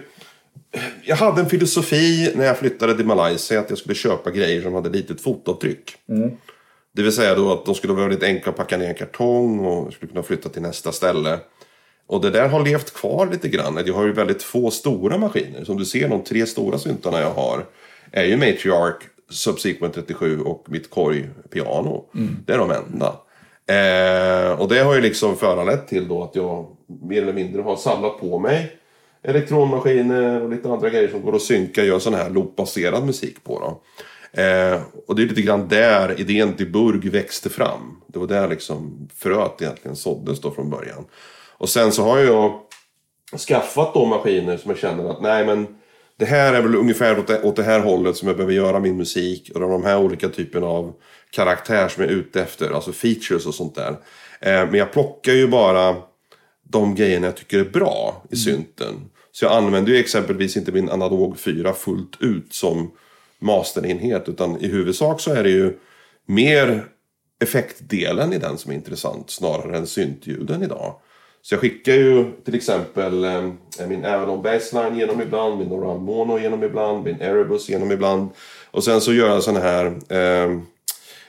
Jag 1.03 1.15
hade 1.15 1.41
en 1.41 1.49
filosofi 1.49 2.31
när 2.35 2.45
jag 2.45 2.57
flyttade 2.57 2.95
till 2.95 3.05
Malaysia 3.05 3.59
att 3.59 3.69
jag 3.69 3.79
skulle 3.79 3.95
köpa 3.95 4.31
grejer 4.31 4.61
som 4.61 4.73
hade 4.73 4.89
litet 4.89 5.21
fotavtryck. 5.21 5.95
Det 6.95 7.01
vill 7.01 7.11
säga 7.11 7.35
då 7.35 7.51
att 7.51 7.65
de 7.65 7.75
skulle 7.75 7.93
vara 7.93 8.07
väldigt 8.07 8.23
enkla 8.23 8.51
att 8.51 8.57
packa 8.57 8.77
ner 8.77 8.85
i 8.85 8.89
en 8.89 8.95
kartong 8.95 9.59
och 9.59 9.93
skulle 9.93 10.09
kunna 10.09 10.23
flytta 10.23 10.49
till 10.49 10.61
nästa 10.61 10.91
ställe. 10.91 11.39
Och 12.07 12.21
det 12.21 12.29
där 12.29 12.47
har 12.47 12.65
levt 12.65 12.93
kvar 12.93 13.27
lite 13.31 13.49
grann. 13.49 13.79
Jag 13.85 13.93
har 13.93 14.05
ju 14.05 14.13
väldigt 14.13 14.43
få 14.43 14.71
stora 14.71 15.17
maskiner. 15.17 15.63
Som 15.63 15.77
du 15.77 15.85
ser, 15.85 16.09
de 16.09 16.23
tre 16.23 16.45
stora 16.45 16.77
syntarna 16.77 17.21
jag 17.21 17.31
har 17.31 17.65
är 18.11 18.23
ju 18.23 18.37
Matriarch, 18.37 19.03
Subsequent 19.29 19.93
37 19.93 20.39
och 20.41 20.65
mitt 20.69 20.89
Korg-piano. 20.89 22.05
Det 22.45 22.53
är 22.53 22.57
de 22.57 22.71
enda. 22.71 23.15
Eh, 23.67 24.59
och 24.59 24.67
det 24.69 24.79
har 24.79 24.95
ju 24.95 25.01
liksom 25.01 25.37
föranlett 25.37 25.87
till 25.87 26.07
då 26.07 26.23
att 26.23 26.35
jag 26.35 26.67
mer 27.01 27.21
eller 27.21 27.33
mindre 27.33 27.61
har 27.61 27.75
samlat 27.75 28.19
på 28.19 28.39
mig 28.39 28.79
elektronmaskiner 29.23 30.41
och 30.41 30.49
lite 30.49 30.69
andra 30.69 30.89
grejer 30.89 31.07
som 31.07 31.21
går 31.21 31.35
att 31.35 31.41
synka, 31.41 31.83
gör 31.83 31.99
sån 31.99 32.13
här 32.13 32.29
loopbaserad 32.29 33.05
musik 33.05 33.43
på. 33.43 33.59
Då. 33.59 33.81
Eh, 34.41 34.81
och 35.07 35.15
det 35.15 35.23
är 35.23 35.27
lite 35.27 35.41
grann 35.41 35.67
där 35.67 36.19
idén 36.19 36.53
till 36.53 36.71
Burg 36.71 37.09
växte 37.09 37.49
fram. 37.49 38.01
Det 38.07 38.19
var 38.19 38.27
där 38.27 38.47
liksom 38.47 39.09
fröet 39.15 39.61
egentligen 39.61 39.95
såddes 39.95 40.41
då 40.41 40.51
från 40.51 40.69
början. 40.69 41.05
Och 41.57 41.69
sen 41.69 41.91
så 41.91 42.03
har 42.03 42.19
jag 42.19 42.59
skaffat 43.47 43.93
då 43.93 44.05
maskiner 44.05 44.57
som 44.57 44.71
jag 44.71 44.79
känner 44.79 45.09
att 45.09 45.21
nej 45.21 45.45
men 45.45 45.67
det 46.17 46.25
här 46.25 46.53
är 46.53 46.61
väl 46.61 46.75
ungefär 46.75 47.19
åt 47.19 47.27
det, 47.27 47.41
åt 47.43 47.55
det 47.55 47.63
här 47.63 47.79
hållet 47.79 48.17
som 48.17 48.27
jag 48.27 48.37
behöver 48.37 48.53
göra 48.53 48.79
min 48.79 48.97
musik. 48.97 49.51
Och 49.53 49.59
de 49.59 49.83
här 49.83 49.97
olika 49.97 50.29
typerna 50.29 50.67
av 50.67 50.93
karaktär 51.31 51.87
som 51.87 52.03
jag 52.03 52.11
är 52.11 52.15
ute 52.15 52.41
efter, 52.41 52.71
alltså 52.71 52.91
features 52.91 53.45
och 53.45 53.55
sånt 53.55 53.75
där. 53.75 53.89
Eh, 54.39 54.65
men 54.65 54.73
jag 54.73 54.91
plockar 54.91 55.33
ju 55.33 55.47
bara 55.47 55.95
de 56.73 56.95
grejerna 56.95 57.27
jag 57.27 57.37
tycker 57.37 57.59
är 57.59 57.69
bra 57.69 58.23
i 58.29 58.35
synten. 58.35 59.09
Så 59.31 59.45
jag 59.45 59.51
använder 59.51 59.91
ju 59.91 59.97
exempelvis 59.97 60.57
inte 60.57 60.71
min 60.71 60.89
analog 60.89 61.39
4 61.39 61.73
fullt 61.73 62.21
ut 62.21 62.53
som 62.53 62.91
masterenhet. 63.39 64.29
Utan 64.29 64.57
i 64.61 64.67
huvudsak 64.67 65.21
så 65.21 65.33
är 65.33 65.43
det 65.43 65.49
ju 65.49 65.77
mer 66.25 66.85
effektdelen 67.43 68.33
i 68.33 68.37
den 68.37 68.57
som 68.57 68.71
är 68.71 68.75
intressant 68.75 69.29
snarare 69.29 69.77
än 69.77 69.87
syntljuden 69.87 70.63
idag. 70.63 70.95
Så 71.41 71.53
jag 71.53 71.61
skickar 71.61 71.93
ju 71.93 72.31
till 72.45 72.55
exempel 72.55 73.23
eh, 73.23 73.51
min 73.87 74.05
Avalon 74.05 74.41
Bassline 74.41 74.97
genom 74.99 75.21
ibland, 75.21 75.59
min 75.59 75.71
Oran 75.71 76.03
Mono 76.03 76.39
genom 76.39 76.63
ibland, 76.63 77.03
min 77.03 77.21
Erebus 77.21 77.69
genom 77.69 77.91
ibland. 77.91 78.29
Och 78.71 78.83
sen 78.83 79.01
så 79.01 79.13
gör 79.13 79.29
jag 79.29 79.43
sån 79.43 79.55
här, 79.55 79.85
eh, 79.85 80.59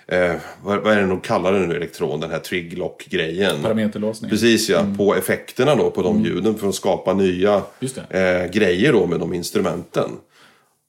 eh, 0.06 0.34
vad, 0.62 0.78
vad 0.78 0.92
är 0.92 1.00
det 1.00 1.06
de 1.06 1.20
kallar 1.20 1.52
det 1.52 1.66
nu, 1.66 1.76
elektron, 1.76 2.20
den 2.20 2.30
här 2.30 2.38
triglock-grejen. 2.38 3.62
Parameterlåsning. 3.62 4.30
Precis 4.30 4.68
ja, 4.68 4.86
på 4.96 5.14
effekterna 5.14 5.74
då 5.74 5.90
på 5.90 6.02
de 6.02 6.24
ljuden 6.24 6.54
för 6.54 6.68
att 6.68 6.74
skapa 6.74 7.14
nya 7.14 7.62
eh, 8.10 8.50
grejer 8.52 8.92
då 8.92 9.06
med 9.06 9.20
de 9.20 9.34
instrumenten. 9.34 10.10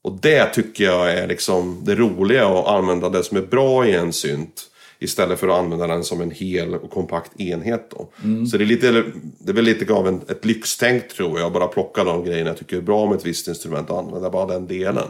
Och 0.03 0.17
det 0.21 0.45
tycker 0.45 0.83
jag 0.83 1.11
är 1.11 1.27
liksom 1.27 1.81
det 1.85 1.95
roliga 1.95 2.47
att 2.47 2.67
använda 2.67 3.09
det 3.09 3.23
som 3.23 3.37
är 3.37 3.41
bra 3.41 3.87
i 3.87 3.93
en 3.93 4.13
synt. 4.13 4.71
Istället 4.99 5.39
för 5.39 5.47
att 5.47 5.59
använda 5.59 5.87
den 5.87 6.03
som 6.03 6.21
en 6.21 6.31
hel 6.31 6.75
och 6.75 6.91
kompakt 6.91 7.39
enhet 7.39 7.91
då. 7.91 8.07
Så 8.47 8.57
det 8.57 8.63
är, 8.63 8.65
lite, 8.65 8.91
det 9.39 9.51
är 9.51 9.53
väl 9.53 9.65
lite 9.65 9.93
av 9.93 10.07
en, 10.07 10.21
ett 10.27 10.45
lyxtänk 10.45 11.07
tror 11.07 11.39
jag. 11.39 11.51
Bara 11.51 11.67
plocka 11.67 12.03
de 12.03 12.25
grejerna 12.25 12.49
jag 12.49 12.57
tycker 12.57 12.77
är 12.77 12.81
bra 12.81 13.05
med 13.05 13.17
ett 13.17 13.25
visst 13.25 13.47
instrument 13.47 13.89
och 13.89 13.99
använda 13.99 14.29
bara 14.29 14.45
den 14.45 14.67
delen. 14.67 15.07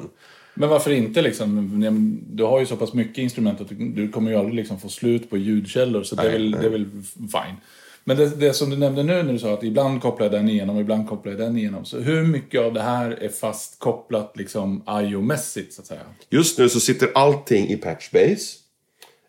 Men 0.55 0.69
varför 0.69 0.91
inte 0.91 1.21
liksom? 1.21 2.15
Du 2.29 2.43
har 2.43 2.59
ju 2.59 2.65
så 2.65 2.75
pass 2.75 2.93
mycket 2.93 3.17
instrument 3.17 3.61
att 3.61 3.69
du, 3.69 4.09
kommer 4.09 4.31
ju 4.31 4.37
aldrig 4.37 4.55
liksom 4.55 4.79
få 4.79 4.89
slut 4.89 5.29
på 5.29 5.37
ljudkällor 5.37 6.03
så 6.03 6.15
det, 6.15 6.21
är 6.21 6.25
Nej, 6.25 6.33
väl, 6.33 6.51
nej. 6.51 6.59
det 6.59 6.65
är 6.65 6.71
väl 6.71 6.85
fine. 7.17 7.55
Men 8.03 8.17
det, 8.17 8.39
det 8.39 8.53
som 8.53 8.69
du 8.69 8.77
nämnde 8.77 9.03
nu 9.03 9.23
när 9.23 9.33
du 9.33 9.39
sa 9.39 9.53
att 9.53 9.63
ibland 9.63 10.01
kopplar 10.01 10.25
jag 10.25 10.33
den 10.33 10.49
igenom, 10.49 10.79
ibland 10.79 11.09
kopplar 11.09 11.31
jag 11.31 11.41
den 11.41 11.57
igenom. 11.57 11.85
Så 11.85 11.99
hur 11.99 12.23
mycket 12.23 12.61
av 12.61 12.73
det 12.73 12.81
här 12.81 13.11
är 13.11 13.29
fastkopplat 13.29 14.37
liksom 14.37 14.83
IO-mässigt 14.87 15.73
så 15.73 15.81
att 15.81 15.87
säga? 15.87 16.01
Just 16.29 16.59
nu 16.59 16.69
så 16.69 16.79
sitter 16.79 17.09
allting 17.15 17.67
i 17.69 17.77
Patchbase. 17.77 18.57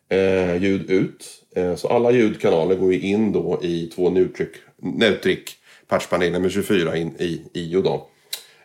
Eh, 0.09 0.63
ljud 0.63 0.91
ut. 0.91 1.25
Eh, 1.57 1.75
så 1.77 1.89
alla 1.89 2.11
ljudkanaler 2.11 2.75
går 2.75 2.93
ju 2.93 3.01
in 3.01 3.33
då 3.33 3.61
i 3.63 3.87
två 3.87 4.11
Nutric, 4.11 4.49
Nutric 4.83 5.57
patchpaneler 5.89 6.39
med 6.39 6.53
24 6.53 6.97
in 6.97 7.15
i 7.19 7.43
IO 7.53 7.83
då. 7.83 8.09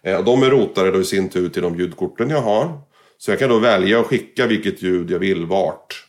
Eh, 0.03 0.17
och 0.17 0.23
de 0.25 0.43
är 0.43 0.49
rotade 0.49 0.91
då 0.91 1.01
i 1.01 1.05
sin 1.05 1.29
tur 1.29 1.49
till 1.49 1.61
de 1.61 1.75
ljudkorten 1.79 2.29
jag 2.29 2.41
har. 2.41 2.79
Så 3.17 3.31
jag 3.31 3.39
kan 3.39 3.49
då 3.49 3.59
välja 3.59 3.99
att 3.99 4.05
skicka 4.05 4.47
vilket 4.47 4.81
ljud 4.81 5.11
jag 5.11 5.19
vill 5.19 5.45
vart. 5.45 6.07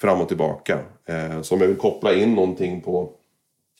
Fram 0.00 0.20
och 0.20 0.28
tillbaka. 0.28 0.78
Eh, 1.08 1.42
så 1.42 1.54
om 1.54 1.60
jag 1.60 1.68
vill 1.68 1.76
koppla 1.76 2.14
in 2.14 2.34
någonting 2.34 2.80
på 2.80 3.10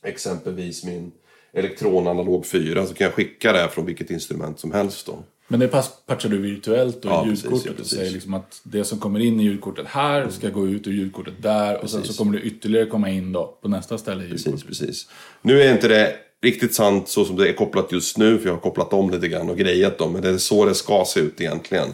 exempelvis 0.04 0.84
min 0.84 1.12
Elektron 1.52 2.06
Analog 2.06 2.46
4 2.46 2.86
så 2.86 2.94
kan 2.94 3.04
jag 3.04 3.14
skicka 3.14 3.52
det 3.52 3.68
från 3.68 3.86
vilket 3.86 4.10
instrument 4.10 4.58
som 4.60 4.72
helst 4.72 5.06
då. 5.06 5.18
Men 5.48 5.60
det 5.60 5.68
patchar 6.06 6.28
du 6.28 6.38
virtuellt 6.38 7.02
då 7.02 7.08
Ja, 7.08 7.26
i 7.26 7.30
precis, 7.30 7.44
ljudkortet 7.44 7.66
ja, 7.66 7.70
och 7.70 7.76
precis. 7.76 7.98
säger 7.98 8.10
liksom 8.10 8.34
att 8.34 8.60
det 8.62 8.84
som 8.84 8.98
kommer 8.98 9.20
in 9.20 9.40
i 9.40 9.42
ljudkortet 9.42 9.86
här 9.86 10.28
ska 10.28 10.48
gå 10.48 10.68
ut 10.68 10.86
ur 10.86 10.92
ljudkortet 10.92 11.42
där 11.42 11.82
och 11.82 11.90
sen 11.90 12.04
så 12.04 12.14
kommer 12.14 12.38
det 12.38 12.44
ytterligare 12.44 12.86
komma 12.86 13.10
in 13.10 13.32
då 13.32 13.58
på 13.62 13.68
nästa 13.68 13.98
ställe 13.98 14.24
i 14.24 14.28
ljudkortet. 14.28 14.66
Precis, 14.66 14.80
precis. 14.80 15.10
Nu 15.42 15.62
är 15.62 15.72
inte 15.72 15.88
det 15.88 16.14
riktigt 16.42 16.74
sant 16.74 17.08
så 17.08 17.24
som 17.24 17.36
det 17.36 17.48
är 17.48 17.52
kopplat 17.52 17.92
just 17.92 18.18
nu, 18.18 18.38
för 18.38 18.46
jag 18.46 18.54
har 18.54 18.60
kopplat 18.60 18.92
om 18.92 19.10
lite 19.10 19.28
grann 19.28 19.50
och 19.50 19.58
grejat 19.58 19.98
dem. 19.98 20.12
Men 20.12 20.22
det 20.22 20.28
är 20.28 20.38
så 20.38 20.64
det 20.64 20.74
ska 20.74 21.04
se 21.06 21.20
ut 21.20 21.40
egentligen. 21.40 21.88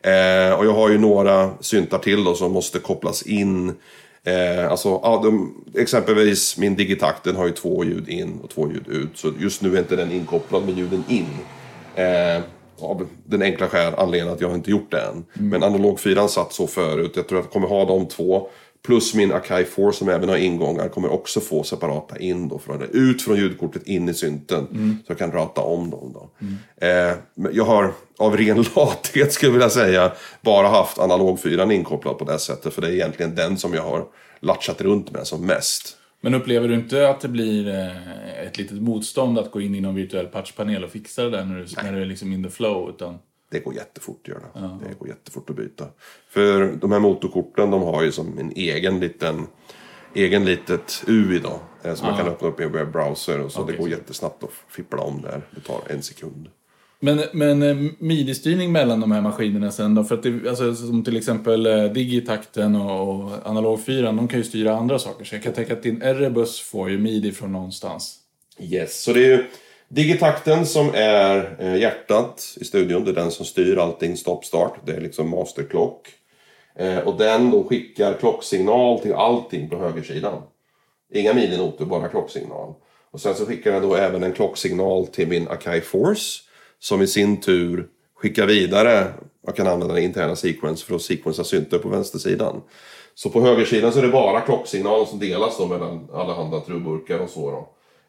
Eh, 0.00 0.58
och 0.58 0.66
jag 0.66 0.72
har 0.72 0.88
ju 0.88 0.98
några 0.98 1.50
syntar 1.60 1.98
till 1.98 2.24
då 2.24 2.34
som 2.34 2.52
måste 2.52 2.78
kopplas 2.78 3.22
in. 3.22 3.74
Eh, 4.24 4.70
alltså, 4.70 4.88
ja, 4.88 5.20
de, 5.24 5.54
exempelvis 5.74 6.58
min 6.58 6.76
Digitakt, 6.76 7.24
den 7.24 7.36
har 7.36 7.46
ju 7.46 7.52
två 7.52 7.84
ljud 7.84 8.08
in 8.08 8.40
och 8.42 8.50
två 8.50 8.68
ljud 8.68 8.88
ut. 8.88 9.10
Så 9.14 9.32
just 9.38 9.62
nu 9.62 9.74
är 9.74 9.78
inte 9.78 9.96
den 9.96 10.12
inkopplad 10.12 10.64
med 10.66 10.78
ljuden 10.78 11.04
in. 11.08 11.26
Eh, 11.94 12.42
av 12.80 13.06
den 13.24 13.42
enkla 13.42 13.68
skäl 13.68 13.94
anledningen 13.98 14.34
att 14.34 14.40
jag 14.40 14.54
inte 14.54 14.70
gjort 14.70 14.90
det 14.90 15.00
än. 15.00 15.24
Men 15.32 15.62
analog 15.62 16.00
4 16.00 16.28
satt 16.28 16.52
så 16.52 16.66
förut. 16.66 17.12
Jag 17.16 17.28
tror 17.28 17.38
att 17.38 17.44
jag 17.44 17.52
kommer 17.52 17.68
ha 17.68 17.84
de 17.84 18.06
två. 18.06 18.48
Plus 18.86 19.14
min 19.14 19.32
Akai 19.32 19.64
4 19.64 19.92
som 19.92 20.08
även 20.08 20.28
har 20.28 20.36
ingångar 20.36 20.88
kommer 20.88 21.12
också 21.12 21.40
få 21.40 21.62
separata 21.62 22.18
in 22.18 22.48
då. 22.48 22.58
Från 22.58 22.82
ut 22.92 23.22
från 23.22 23.36
ljudkortet 23.36 23.86
in 23.86 24.08
i 24.08 24.14
synten. 24.14 24.66
Så 25.06 25.12
jag 25.12 25.18
kan 25.18 25.32
rata 25.32 25.60
om 25.60 25.90
dem 25.90 26.12
då. 26.14 26.30
Eh, 26.86 27.14
men 27.34 27.54
jag 27.54 27.64
har 27.64 27.92
av 28.18 28.36
ren 28.36 28.64
lathet 28.76 29.32
skulle 29.32 29.48
jag 29.48 29.52
vilja 29.52 29.70
säga 29.70 30.12
bara 30.40 30.68
haft 30.68 30.98
analog 30.98 31.40
4 31.40 31.72
inkopplad 31.72 32.18
på 32.18 32.24
det 32.24 32.38
sättet. 32.38 32.74
För 32.74 32.82
det 32.82 32.88
är 32.88 32.92
egentligen 32.92 33.34
den 33.34 33.56
som 33.56 33.74
jag 33.74 33.82
har 33.82 34.04
latchat 34.40 34.80
runt 34.80 35.10
med 35.10 35.26
som 35.26 35.46
mest. 35.46 35.98
Men 36.20 36.34
upplever 36.34 36.68
du 36.68 36.74
inte 36.74 37.08
att 37.08 37.20
det 37.20 37.28
blir 37.28 37.68
eh, 37.68 38.46
ett 38.46 38.58
litet 38.58 38.82
motstånd 38.82 39.38
att 39.38 39.50
gå 39.50 39.60
in 39.60 39.74
i 39.74 39.80
någon 39.80 39.94
virtuell 39.94 40.26
patchpanel 40.26 40.84
och 40.84 40.90
fixa 40.90 41.22
det 41.22 41.30
där 41.30 41.44
när 41.44 41.58
du, 41.58 41.66
när 41.82 41.92
du 41.92 42.02
är 42.02 42.06
liksom 42.06 42.32
in 42.32 42.44
the 42.44 42.50
flow? 42.50 42.90
Utan, 42.90 43.18
Det 43.50 43.58
går 43.60 43.74
jättefort 43.74 44.20
att 44.22 44.28
göra 44.28 44.40
det. 44.54 44.88
Det 44.88 44.98
går 44.98 45.08
jättefort 45.08 45.50
att 45.50 45.56
byta. 45.56 45.84
För 46.30 46.72
de 46.80 46.92
här 46.92 46.98
motorkorten 46.98 47.70
de 47.70 47.82
har 47.82 48.02
ju 48.02 48.12
som 48.12 48.38
en 48.38 48.52
egen 48.56 49.00
liten 49.00 49.46
egen 50.14 50.44
litet 50.44 51.04
UI 51.06 51.38
då. 51.38 51.60
eh, 51.88 51.94
Som 51.94 52.06
man 52.06 52.16
kan 52.18 52.28
öppna 52.28 52.48
upp 52.48 52.60
i 52.60 52.62
en 52.62 52.72
webbrowser 52.72 53.40
och 53.40 53.52
så 53.52 53.60
Okej, 53.62 53.72
det 53.76 53.78
går 53.82 53.90
jättesnabbt 53.90 54.44
att 54.44 54.50
fippla 54.68 55.02
om 55.02 55.22
där. 55.22 55.42
Det 55.54 55.60
tar 55.60 55.80
en 55.86 56.02
sekund. 56.02 56.48
men 57.00 57.20
men 57.32 57.62
eh, 57.62 57.76
midi-styrning 57.98 58.72
mellan 58.72 59.00
de 59.00 59.12
här 59.12 59.20
maskinerna 59.20 59.70
sen 59.70 59.94
då? 59.94 60.04
För 60.04 60.14
att 60.14 60.22
det, 60.22 60.48
alltså, 60.48 60.74
som 60.74 61.04
till 61.04 61.16
exempel 61.16 61.66
eh, 61.66 61.84
Digitakten 61.84 62.76
och, 62.76 63.24
och 63.24 63.32
Analog 63.46 63.84
4, 63.84 64.12
de 64.12 64.28
kan 64.28 64.38
ju 64.38 64.44
styra 64.44 64.76
andra 64.76 64.98
saker. 64.98 65.24
Så 65.24 65.34
jag 65.34 65.42
kan 65.42 65.52
tänka 65.52 65.72
att 65.72 65.82
din 65.82 66.02
Erebus 66.02 66.60
får 66.60 66.90
ju 66.90 66.98
midi 66.98 67.32
från 67.32 67.52
någonstans. 67.52 68.16
Yes, 68.60 69.02
så 69.02 69.12
det 69.12 69.20
är 69.26 69.28
ju 69.38 69.44
Digitakten 69.90 70.66
som 70.66 70.90
är 70.94 71.56
eh, 71.58 71.76
hjärtat 71.76 72.56
i 72.60 72.64
studion. 72.64 73.04
Det 73.04 73.10
är 73.10 73.14
den 73.14 73.30
som 73.30 73.46
styr 73.46 73.76
allting 73.76 74.16
stopp-start. 74.16 74.72
Det 74.84 74.92
är 74.92 75.00
liksom 75.00 75.28
masterklock. 75.28 76.08
Eh, 76.76 76.98
och 76.98 77.18
den 77.18 77.50
då 77.50 77.64
skickar 77.64 78.14
klocksignal 78.14 79.00
till 79.00 79.14
allting 79.14 79.68
på 79.68 79.76
högersidan. 79.76 80.42
Inga 81.14 81.34
mininoter, 81.34 81.84
bara 81.84 82.08
klocksignal. 82.08 82.74
Och 83.10 83.20
sen 83.20 83.34
så 83.34 83.46
skickar 83.46 83.72
den 83.72 83.82
då 83.82 83.94
även 83.94 84.22
en 84.22 84.32
klocksignal 84.32 85.06
till 85.06 85.28
min 85.28 85.48
Akai 85.48 85.80
Force. 85.80 86.42
Som 86.78 87.02
i 87.02 87.06
sin 87.06 87.40
tur 87.40 87.86
skickar 88.14 88.46
vidare, 88.46 89.06
jag 89.46 89.56
kan 89.56 89.66
använda 89.66 89.94
den 89.94 90.04
interna 90.04 90.36
sequence 90.36 90.86
för 90.86 90.94
att 90.94 91.02
sequensa 91.02 91.44
synter 91.44 91.78
på 91.78 91.88
vänstersidan. 91.88 92.62
Så 93.14 93.30
på 93.30 93.40
högersidan 93.40 93.92
så 93.92 93.98
är 93.98 94.02
det 94.02 94.08
bara 94.08 94.40
klocksignal 94.40 95.06
som 95.06 95.18
delas 95.18 95.58
då 95.58 95.66
mellan 95.66 96.08
alla 96.12 96.34
handa 96.34 96.60
trubburkar 96.60 97.18
och 97.18 97.30
så 97.30 97.50
då. 97.50 97.68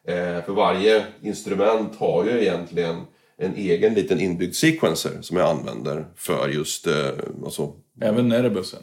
Eh, 0.10 0.43
för 0.45 0.52
varje 0.54 1.06
instrument 1.22 1.95
har 1.95 2.26
ju 2.26 2.41
egentligen 2.41 3.02
en 3.38 3.56
egen 3.56 3.93
liten 3.93 4.19
inbyggd 4.19 4.56
sequencer 4.56 5.22
som 5.22 5.38
jag 5.38 5.50
använder 5.50 6.06
för 6.15 6.50
just 6.50 6.88
eh, 6.88 6.93
alltså, 7.45 7.74
Även 8.02 8.32
Erebusen. 8.32 8.80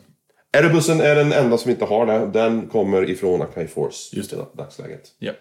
Erebusen 0.53 1.01
är 1.01 1.15
den 1.15 1.33
enda 1.33 1.59
som 1.59 1.71
inte 1.71 1.85
har 1.85 2.07
det. 2.07 2.27
Den 2.27 2.69
kommer 2.69 3.11
ifrån 3.11 3.43
Akai 3.43 3.67
Force 3.67 4.17
Just 4.17 4.31
det. 4.31 4.37
i 4.37 4.57
dagsläget. 4.57 5.03
Ja. 5.19 5.33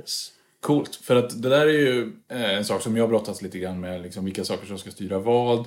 Yes. 0.00 0.30
Coolt, 0.60 0.96
för 0.96 1.16
att 1.16 1.42
det 1.42 1.48
där 1.48 1.66
är 1.66 1.72
ju 1.72 2.12
eh, 2.28 2.54
en 2.54 2.64
sak 2.64 2.82
som 2.82 2.96
jag 2.96 3.08
brottas 3.08 3.42
lite 3.42 3.58
grann 3.58 3.80
med, 3.80 4.02
liksom 4.02 4.24
vilka 4.24 4.44
saker 4.44 4.66
som 4.66 4.78
ska 4.78 4.90
styra 4.90 5.18
vad. 5.18 5.58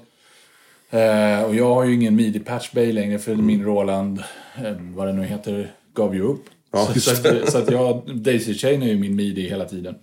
Eh, 0.90 1.44
och 1.44 1.56
jag 1.56 1.74
har 1.74 1.84
ju 1.84 1.94
ingen 1.94 2.16
midi 2.16 2.40
patch 2.40 2.72
bay 2.72 2.92
längre 2.92 3.20
för 3.20 3.36
min 3.36 3.66
Roland, 3.66 4.20
eh, 4.58 4.74
vad 4.80 5.08
det 5.08 5.14
nu 5.14 5.24
heter, 5.24 5.74
gav 5.94 6.16
ju 6.16 6.22
upp. 6.22 6.46
Ja, 6.78 7.00
så, 7.00 7.12
att, 7.12 7.52
så 7.52 7.58
att 7.58 7.72
jag, 7.72 8.02
Daisy 8.16 8.54
Chain 8.54 8.84
är 8.84 8.88
ju 8.88 8.98
min 8.98 9.16
midi 9.16 9.50
hela 9.50 9.66
tiden. 9.66 9.96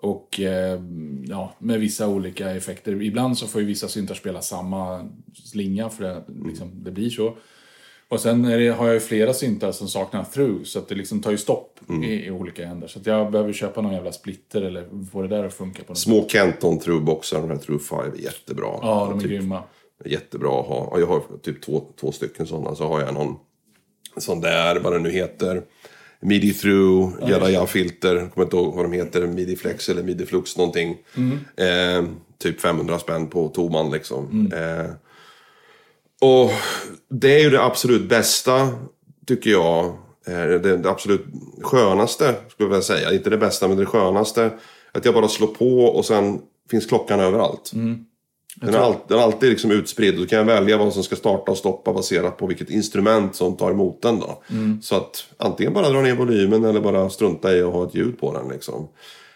Och 0.00 0.40
eh, 0.40 0.80
ja, 1.28 1.54
med 1.58 1.80
vissa 1.80 2.08
olika 2.08 2.50
effekter. 2.50 3.02
Ibland 3.02 3.38
så 3.38 3.46
får 3.46 3.60
ju 3.60 3.66
vissa 3.66 3.88
syntar 3.88 4.14
spela 4.14 4.42
samma 4.42 5.10
slinga 5.34 5.90
för 5.90 6.04
det, 6.04 6.24
liksom, 6.46 6.84
det 6.84 6.90
blir 6.90 7.10
så. 7.10 7.36
Och 8.08 8.20
sen 8.20 8.42
det, 8.42 8.68
har 8.68 8.86
jag 8.86 8.94
ju 8.94 9.00
flera 9.00 9.34
syntar 9.34 9.72
som 9.72 9.88
saknar 9.88 10.24
through 10.24 10.64
så 10.64 10.78
att 10.78 10.88
det 10.88 10.94
liksom 10.94 11.22
tar 11.22 11.30
ju 11.30 11.38
stopp 11.38 11.80
i, 12.04 12.26
i 12.26 12.30
olika 12.30 12.64
ändar. 12.64 12.88
Så 12.88 12.98
att 12.98 13.06
jag 13.06 13.32
behöver 13.32 13.52
köpa 13.52 13.80
någon 13.80 13.92
jävla 13.92 14.12
splitter 14.12 14.62
eller 14.62 14.88
få 15.12 15.22
det 15.22 15.28
där 15.28 15.44
att 15.44 15.54
funka 15.54 15.82
på 15.82 15.90
något. 15.90 15.98
Små 15.98 16.28
Kenton 16.28 16.78
Trueboxar, 16.78 17.40
de 17.40 17.50
här 17.50 17.56
True 17.56 17.78
5, 17.78 17.98
är 17.98 18.18
jättebra. 18.18 18.66
Ja, 18.82 19.06
de 19.10 19.18
är 19.18 19.22
typ, 19.22 19.30
grymma. 19.30 19.62
Jättebra 20.04 20.60
att 20.60 20.66
ha. 20.66 20.98
Jag 20.98 21.06
har 21.06 21.22
typ 21.42 21.62
två, 21.62 21.82
två 22.00 22.12
stycken 22.12 22.46
sådana. 22.46 22.74
Så 22.74 22.86
har 22.86 23.00
jag 23.00 23.14
någon 23.14 23.36
sån 24.16 24.40
där, 24.40 24.80
vad 24.80 24.92
det 24.92 24.98
nu 24.98 25.10
heter. 25.10 25.62
Midi 26.24 26.52
through, 26.52 27.12
Jedi 27.30 27.66
filter, 27.66 28.16
jag 28.16 28.34
kommer 28.34 28.44
inte 28.46 28.56
ihåg 28.56 28.74
vad 28.74 28.84
de 28.84 28.92
heter, 28.92 29.26
Midi 29.26 29.56
flex 29.56 29.88
eller 29.88 30.02
Midi 30.02 30.26
flux 30.26 30.56
någonting. 30.56 30.96
Eh, 31.56 32.04
typ 32.38 32.60
500 32.60 32.98
spänn 32.98 33.26
på 33.26 33.48
toman 33.48 33.90
liksom. 33.90 34.52
Eh, 34.52 34.90
och 36.28 36.50
det 37.10 37.34
är 37.36 37.40
ju 37.42 37.50
det 37.50 37.62
absolut 37.62 38.08
bästa, 38.08 38.68
tycker 39.26 39.50
jag. 39.50 39.84
Eh, 40.26 40.46
Det, 40.46 40.76
det 40.76 40.90
absolut 40.90 41.24
skönaste, 41.62 42.24
skulle 42.48 42.66
jag 42.66 42.68
vilja 42.68 42.82
säga. 42.82 43.12
Inte 43.12 43.30
det 43.30 43.38
bästa, 43.38 43.68
men 43.68 43.76
det 43.76 43.86
skönaste. 43.86 44.50
Att 44.92 45.04
jag 45.04 45.14
bara 45.14 45.28
slår 45.28 45.46
på 45.48 45.78
och 45.84 46.04
sen 46.04 46.40
finns 46.70 46.86
klockan 46.86 47.20
överallt. 47.20 47.72
Den 48.54 48.74
är, 48.74 48.78
all, 48.78 48.94
den 49.08 49.18
är 49.18 49.22
alltid 49.22 49.50
liksom 49.50 49.70
utspridd. 49.70 50.18
Då 50.18 50.26
kan 50.26 50.38
jag 50.38 50.44
välja 50.44 50.78
vad 50.78 50.92
som 50.92 51.02
ska 51.02 51.16
starta 51.16 51.50
och 51.50 51.58
stoppa 51.58 51.92
baserat 51.92 52.36
på 52.36 52.46
vilket 52.46 52.70
instrument 52.70 53.34
som 53.36 53.56
tar 53.56 53.70
emot 53.70 54.02
den. 54.02 54.20
Då. 54.20 54.42
Så 54.82 54.96
att 54.96 55.26
antingen 55.36 55.72
bara 55.72 55.90
dra 55.90 56.00
ner 56.00 56.14
volymen 56.14 56.64
eller 56.64 56.80
bara 56.80 57.10
strunta 57.10 57.56
i 57.56 57.62
att 57.62 57.72
ha 57.72 57.86
ett 57.86 57.94
ljud 57.94 58.20
på 58.20 58.32
den. 58.32 58.48
Liksom. 58.48 58.88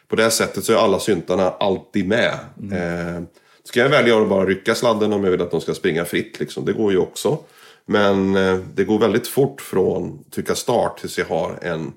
På 0.08 0.16
det 0.16 0.30
sättet 0.30 0.64
så 0.64 0.72
är 0.72 0.76
alla 0.76 0.98
syntarna 0.98 1.50
alltid 1.50 2.08
med. 2.08 2.32
Eh, 2.72 3.22
så 3.64 3.72
kan 3.72 3.82
jag 3.82 3.90
välja 3.90 4.22
att 4.22 4.28
bara 4.28 4.46
rycka 4.46 4.74
sladden 4.74 5.12
om 5.12 5.24
jag 5.24 5.30
vill 5.30 5.42
att 5.42 5.50
de 5.50 5.60
ska 5.60 5.74
springa 5.74 6.04
fritt. 6.04 6.40
Liksom. 6.40 6.64
Det 6.64 6.72
går 6.72 6.92
ju 6.92 6.98
också. 6.98 7.38
Men 7.86 8.36
eh, 8.36 8.58
det 8.74 8.84
går 8.84 8.98
väldigt 8.98 9.28
fort 9.28 9.60
från 9.60 10.24
trycka 10.30 10.54
start 10.54 10.98
tills 11.00 11.18
jag 11.18 11.26
har 11.26 11.58
en, 11.62 11.92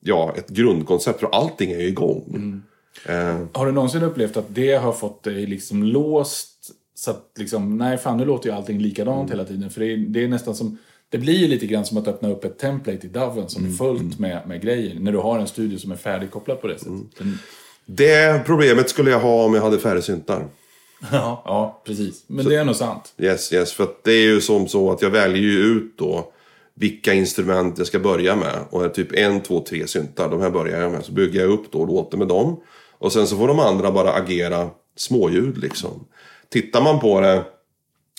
ja, 0.00 0.34
ett 0.36 0.48
grundkoncept. 0.48 1.20
För 1.20 1.28
allting 1.32 1.72
är 1.72 1.78
ju 1.78 1.88
igång. 1.88 2.62
Eh, 3.04 3.38
Har 3.52 3.66
du 3.66 3.72
någonsin 3.72 4.02
upplevt 4.02 4.36
att 4.36 4.46
det 4.48 4.74
har 4.74 4.92
fått 4.92 5.22
dig 5.22 5.46
liksom 5.46 5.82
låst? 5.82 6.57
Så 6.98 7.10
att 7.10 7.32
liksom, 7.38 7.78
nej 7.78 7.98
fan 7.98 8.16
nu 8.16 8.24
låter 8.24 8.48
ju 8.48 8.56
allting 8.56 8.78
likadant 8.78 9.30
hela 9.30 9.44
tiden. 9.44 9.70
För 9.70 9.80
det 9.80 9.92
är, 9.92 9.96
det 9.96 10.24
är 10.24 10.28
nästan 10.28 10.54
som, 10.54 10.78
det 11.08 11.18
blir 11.18 11.38
ju 11.38 11.48
lite 11.48 11.66
grann 11.66 11.84
som 11.84 11.98
att 11.98 12.08
öppna 12.08 12.30
upp 12.30 12.44
ett 12.44 12.58
template 12.58 13.06
i 13.06 13.10
Doven 13.10 13.48
som 13.48 13.66
är 13.66 13.70
fullt 13.70 14.18
med, 14.18 14.48
med 14.48 14.62
grejer. 14.62 15.00
När 15.00 15.12
du 15.12 15.18
har 15.18 15.38
en 15.38 15.46
studio 15.46 15.78
som 15.78 15.92
är 15.92 15.96
färdigkopplad 15.96 16.60
på 16.60 16.66
det 16.66 16.78
sättet. 16.78 17.18
Den, 17.18 17.38
det 17.86 18.42
problemet 18.46 18.90
skulle 18.90 19.10
jag 19.10 19.20
ha 19.20 19.44
om 19.44 19.54
jag 19.54 19.62
hade 19.62 19.78
färre 19.78 20.02
syntar. 20.02 20.46
ja, 21.12 21.42
ja, 21.44 21.82
precis. 21.86 22.24
Men 22.26 22.44
det 22.44 22.56
är 22.56 22.64
nog 22.64 22.76
sant. 22.76 23.14
Yes, 23.18 23.52
yes. 23.52 23.72
För 23.72 23.88
det 24.04 24.12
är 24.12 24.26
ju 24.26 24.40
som 24.40 24.68
så 24.68 24.92
att 24.92 25.02
jag 25.02 25.10
väljer 25.10 25.42
ju 25.42 25.58
ut 25.58 25.98
då 25.98 26.32
vilka 26.74 27.14
instrument 27.14 27.78
jag 27.78 27.86
ska 27.86 27.98
börja 27.98 28.36
med. 28.36 28.58
Och 28.70 28.84
är 28.84 28.88
typ 28.88 29.12
en, 29.12 29.40
två, 29.40 29.60
tre 29.60 29.86
syntar, 29.86 30.30
de 30.30 30.40
här 30.40 30.50
börjar 30.50 30.80
jag 30.80 30.92
med. 30.92 31.04
Så 31.04 31.12
bygger 31.12 31.40
jag 31.40 31.50
upp 31.50 31.72
då 31.72 31.78
och 31.78 31.86
låter 31.86 32.18
med 32.18 32.28
dem. 32.28 32.60
Och 32.98 33.12
sen 33.12 33.26
så 33.26 33.36
får 33.36 33.48
de 33.48 33.58
andra 33.58 33.90
bara 33.90 34.12
agera 34.12 34.70
småljud 34.96 35.58
liksom. 35.58 36.04
Tittar 36.52 36.82
man 36.82 37.00
på 37.00 37.20
det 37.20 37.44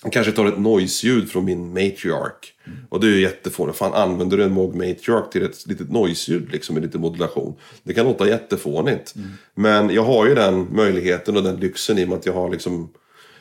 Jag 0.04 0.14
kanske 0.14 0.32
tar 0.32 0.46
ett 0.46 0.60
noise-ljud 0.60 1.30
från 1.32 1.46
min 1.46 1.70
matriark. 1.70 2.54
Och 2.90 3.00
det 3.00 3.08
är 3.08 3.12
ju 3.12 3.22
jättefånigt. 3.22 3.78
Fan, 3.78 3.94
använder 3.94 4.38
du 4.38 4.44
en 4.44 4.52
Moog 4.52 4.76
matriark 4.76 5.32
till 5.32 5.44
ett 5.44 5.68
litet 5.68 5.92
noise-ljud 5.92 6.52
liksom 6.52 6.76
med 6.76 6.84
lite 6.84 6.98
modulation? 6.98 7.56
Det 7.84 7.94
kan 7.94 8.06
låta 8.06 8.28
jättefånigt. 8.28 9.14
Men 9.56 9.90
jag 9.90 10.04
har 10.04 10.28
ju 10.28 10.36
den 10.36 10.68
möjligheten 10.76 11.38
och 11.38 11.44
den 11.44 11.56
lyxen 11.56 11.98
i 11.98 12.06
och 12.06 12.10
med 12.10 12.18
att 12.18 12.26
jag 12.26 12.34
har 12.34 12.50
liksom 12.50 12.90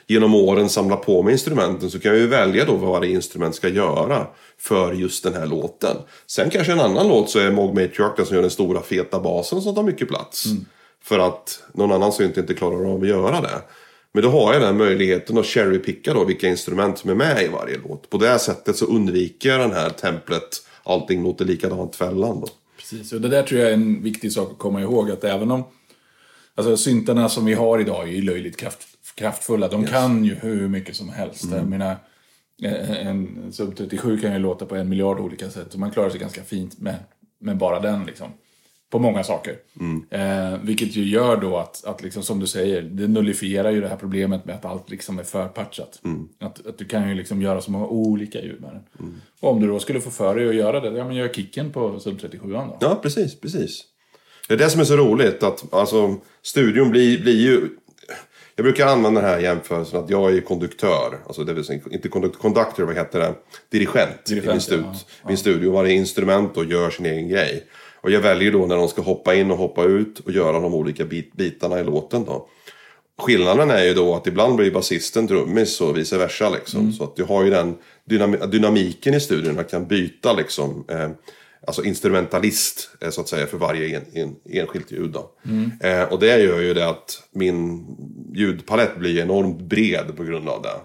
genom 0.06 0.34
åren 0.34 0.68
samlat 0.68 1.02
på 1.02 1.22
mig 1.22 1.32
instrumenten 1.32 1.90
så 1.90 1.98
kan 1.98 2.10
jag 2.10 2.20
ju 2.20 2.26
välja 2.26 2.64
då 2.64 2.76
vad 2.76 2.90
varje 2.90 3.10
instrument 3.12 3.54
ska 3.54 3.68
göra 3.68 4.26
för 4.58 4.92
just 4.92 5.24
den 5.24 5.34
här 5.34 5.46
låten. 5.46 5.96
Sen 6.26 6.50
kanske 6.50 6.72
en 6.72 6.80
annan 6.80 7.08
låt 7.08 7.30
så 7.30 7.38
är 7.38 7.50
Moog 7.50 7.74
Matriarch 7.74 8.16
den 8.16 8.26
som 8.26 8.34
gör 8.34 8.42
den 8.42 8.50
stora 8.50 8.82
feta 8.82 9.20
basen 9.20 9.62
som 9.62 9.74
tar 9.74 9.82
mycket 9.82 10.08
plats. 10.08 10.44
För 11.02 11.18
att 11.18 11.62
någon 11.72 11.92
annan 11.92 12.12
synt 12.12 12.36
inte 12.36 12.54
klarar 12.54 12.92
av 12.92 13.02
att 13.02 13.08
göra 13.08 13.40
det. 13.40 13.62
Men 14.18 14.22
då 14.22 14.30
har 14.30 14.52
jag 14.52 14.62
den 14.62 14.76
möjligheten 14.76 15.38
att 15.38 15.46
cherrypicka 15.46 16.14
då 16.14 16.24
vilka 16.24 16.48
instrument 16.48 16.98
som 16.98 17.10
är 17.10 17.14
med 17.14 17.42
i 17.42 17.48
varje 17.48 17.78
låt. 17.88 18.10
På 18.10 18.18
det 18.18 18.28
här 18.28 18.38
sättet 18.38 18.76
så 18.76 18.84
undviker 18.84 19.48
jag 19.48 19.60
den 19.60 19.72
här 19.72 19.90
templet 19.90 20.66
allting 20.82 21.22
låter 21.22 21.44
likadant 21.44 21.96
fällan 21.96 22.40
då. 22.40 22.48
Precis, 22.78 23.12
och 23.12 23.20
det 23.20 23.28
där 23.28 23.42
tror 23.42 23.60
jag 23.60 23.70
är 23.70 23.74
en 23.74 24.02
viktig 24.02 24.32
sak 24.32 24.50
att 24.52 24.58
komma 24.58 24.80
ihåg. 24.80 25.10
Att 25.10 25.24
även 25.24 25.50
om 25.50 25.64
alltså, 26.54 26.76
syntarna 26.76 27.28
som 27.28 27.44
vi 27.44 27.54
har 27.54 27.78
idag 27.78 28.08
är 28.08 28.12
ju 28.12 28.22
löjligt 28.22 28.56
kraft, 28.56 28.88
kraftfulla. 29.14 29.68
De 29.68 29.86
kan 29.86 30.24
ju 30.24 30.34
hur 30.34 30.68
mycket 30.68 30.96
som 30.96 31.08
helst. 31.08 31.44
Mm. 31.44 31.58
Jag 31.58 31.68
menar, 31.68 31.96
eh, 32.62 33.06
en 33.06 33.52
Sub 33.52 33.76
37 33.76 34.20
kan 34.20 34.32
ju 34.32 34.38
låta 34.38 34.66
på 34.66 34.76
en 34.76 34.88
miljard 34.88 35.20
olika 35.20 35.50
sätt. 35.50 35.74
Och 35.74 35.80
man 35.80 35.90
klarar 35.90 36.10
sig 36.10 36.20
ganska 36.20 36.42
fint 36.42 36.80
med, 36.80 36.96
med 37.40 37.56
bara 37.56 37.80
den. 37.80 38.06
Liksom. 38.06 38.28
På 38.90 38.98
många 38.98 39.24
saker. 39.24 39.56
Mm. 39.80 40.04
Eh, 40.10 40.58
vilket 40.62 40.96
ju 40.96 41.04
gör 41.04 41.36
då 41.36 41.56
att, 41.56 41.84
att 41.84 42.02
liksom, 42.02 42.22
som 42.22 42.40
du 42.40 42.46
säger, 42.46 42.82
det 42.82 43.08
nullifierar 43.08 43.70
ju 43.70 43.80
det 43.80 43.88
här 43.88 43.96
problemet 43.96 44.44
med 44.44 44.54
att 44.54 44.64
allt 44.64 44.90
liksom 44.90 45.18
är 45.18 45.22
förpatchat. 45.22 46.00
Mm. 46.04 46.28
Att, 46.40 46.66
att 46.66 46.78
du 46.78 46.84
kan 46.84 47.08
ju 47.08 47.14
liksom 47.14 47.42
göra 47.42 47.60
så 47.60 47.70
många 47.70 47.86
olika 47.86 48.40
ljud 48.42 48.60
med 48.60 48.70
den. 48.70 49.20
Och 49.40 49.50
om 49.50 49.60
du 49.60 49.66
då 49.66 49.78
skulle 49.78 50.00
få 50.00 50.10
för 50.10 50.36
dig 50.36 50.48
att 50.48 50.54
göra 50.54 50.80
det, 50.80 50.98
ja 50.98 51.04
men 51.04 51.16
gör 51.16 51.28
kicken 51.28 51.72
på 51.72 52.00
Sub 52.00 52.20
37 52.20 52.52
då. 52.52 52.78
Ja, 52.80 52.98
precis, 53.02 53.40
precis. 53.40 53.84
Det 54.48 54.54
är 54.54 54.58
det 54.58 54.70
som 54.70 54.80
är 54.80 54.84
så 54.84 54.96
roligt 54.96 55.42
att 55.42 55.74
alltså, 55.74 56.16
studion 56.42 56.90
blir, 56.90 57.20
blir 57.20 57.40
ju... 57.40 57.68
Jag 58.56 58.64
brukar 58.64 58.86
använda 58.86 59.20
den 59.20 59.30
här 59.30 59.38
jämförelsen 59.38 60.04
att 60.04 60.10
jag 60.10 60.36
är 60.36 60.40
konduktör. 60.40 61.18
Alltså 61.26 61.44
det 61.44 61.54
vill 61.54 61.64
säga, 61.64 61.80
inte 61.90 62.08
konduktör, 62.08 62.40
conductor, 62.40 62.84
vad 62.84 62.96
heter 62.96 63.20
det? 63.20 63.34
Dirigent, 63.70 64.24
Dirigent, 64.26 64.46
i 64.46 64.52
min, 64.52 64.60
stud, 64.60 64.84
ja, 64.84 65.28
min 65.28 65.36
studio. 65.36 65.72
Varje 65.72 65.92
instrument 65.92 66.54
då 66.54 66.64
gör 66.64 66.90
sin 66.90 67.06
egen 67.06 67.28
grej. 67.28 67.64
Och 68.00 68.10
jag 68.10 68.20
väljer 68.20 68.52
då 68.52 68.66
när 68.66 68.76
de 68.76 68.88
ska 68.88 69.02
hoppa 69.02 69.34
in 69.34 69.50
och 69.50 69.56
hoppa 69.58 69.84
ut 69.84 70.18
och 70.18 70.32
göra 70.32 70.60
de 70.60 70.74
olika 70.74 71.04
bit, 71.04 71.32
bitarna 71.32 71.80
i 71.80 71.84
låten 71.84 72.24
då. 72.24 72.48
Skillnaden 73.18 73.70
är 73.70 73.84
ju 73.84 73.94
då 73.94 74.14
att 74.14 74.26
ibland 74.26 74.56
blir 74.56 74.70
basisten 74.70 75.28
trummis 75.28 75.80
och 75.80 75.96
vice 75.98 76.18
versa 76.18 76.50
liksom. 76.50 76.92
Så 76.92 77.04
att 77.04 77.16
du 77.16 77.24
har 77.24 77.44
ju 77.44 77.50
den 77.50 77.74
dynam- 78.10 78.46
dynamiken 78.46 79.14
i 79.14 79.20
studion. 79.20 79.54
Man 79.54 79.64
kan 79.64 79.86
byta 79.86 80.32
liksom. 80.32 80.84
Eh, 80.88 81.10
alltså 81.66 81.84
instrumentalist 81.84 82.90
eh, 83.00 83.10
så 83.10 83.20
att 83.20 83.28
säga 83.28 83.46
för 83.46 83.58
varje 83.58 83.96
en, 83.96 84.04
en, 84.22 84.36
enskilt 84.50 84.92
ljud. 84.92 85.10
Då. 85.10 85.30
Eh, 85.88 86.02
och 86.02 86.18
det 86.18 86.38
gör 86.42 86.60
ju 86.60 86.74
det 86.74 86.88
att 86.88 87.22
min 87.32 87.86
ljudpalett 88.34 88.96
blir 88.96 89.18
enormt 89.22 89.60
bred 89.60 90.16
på 90.16 90.24
grund 90.24 90.48
av 90.48 90.62
det. 90.62 90.80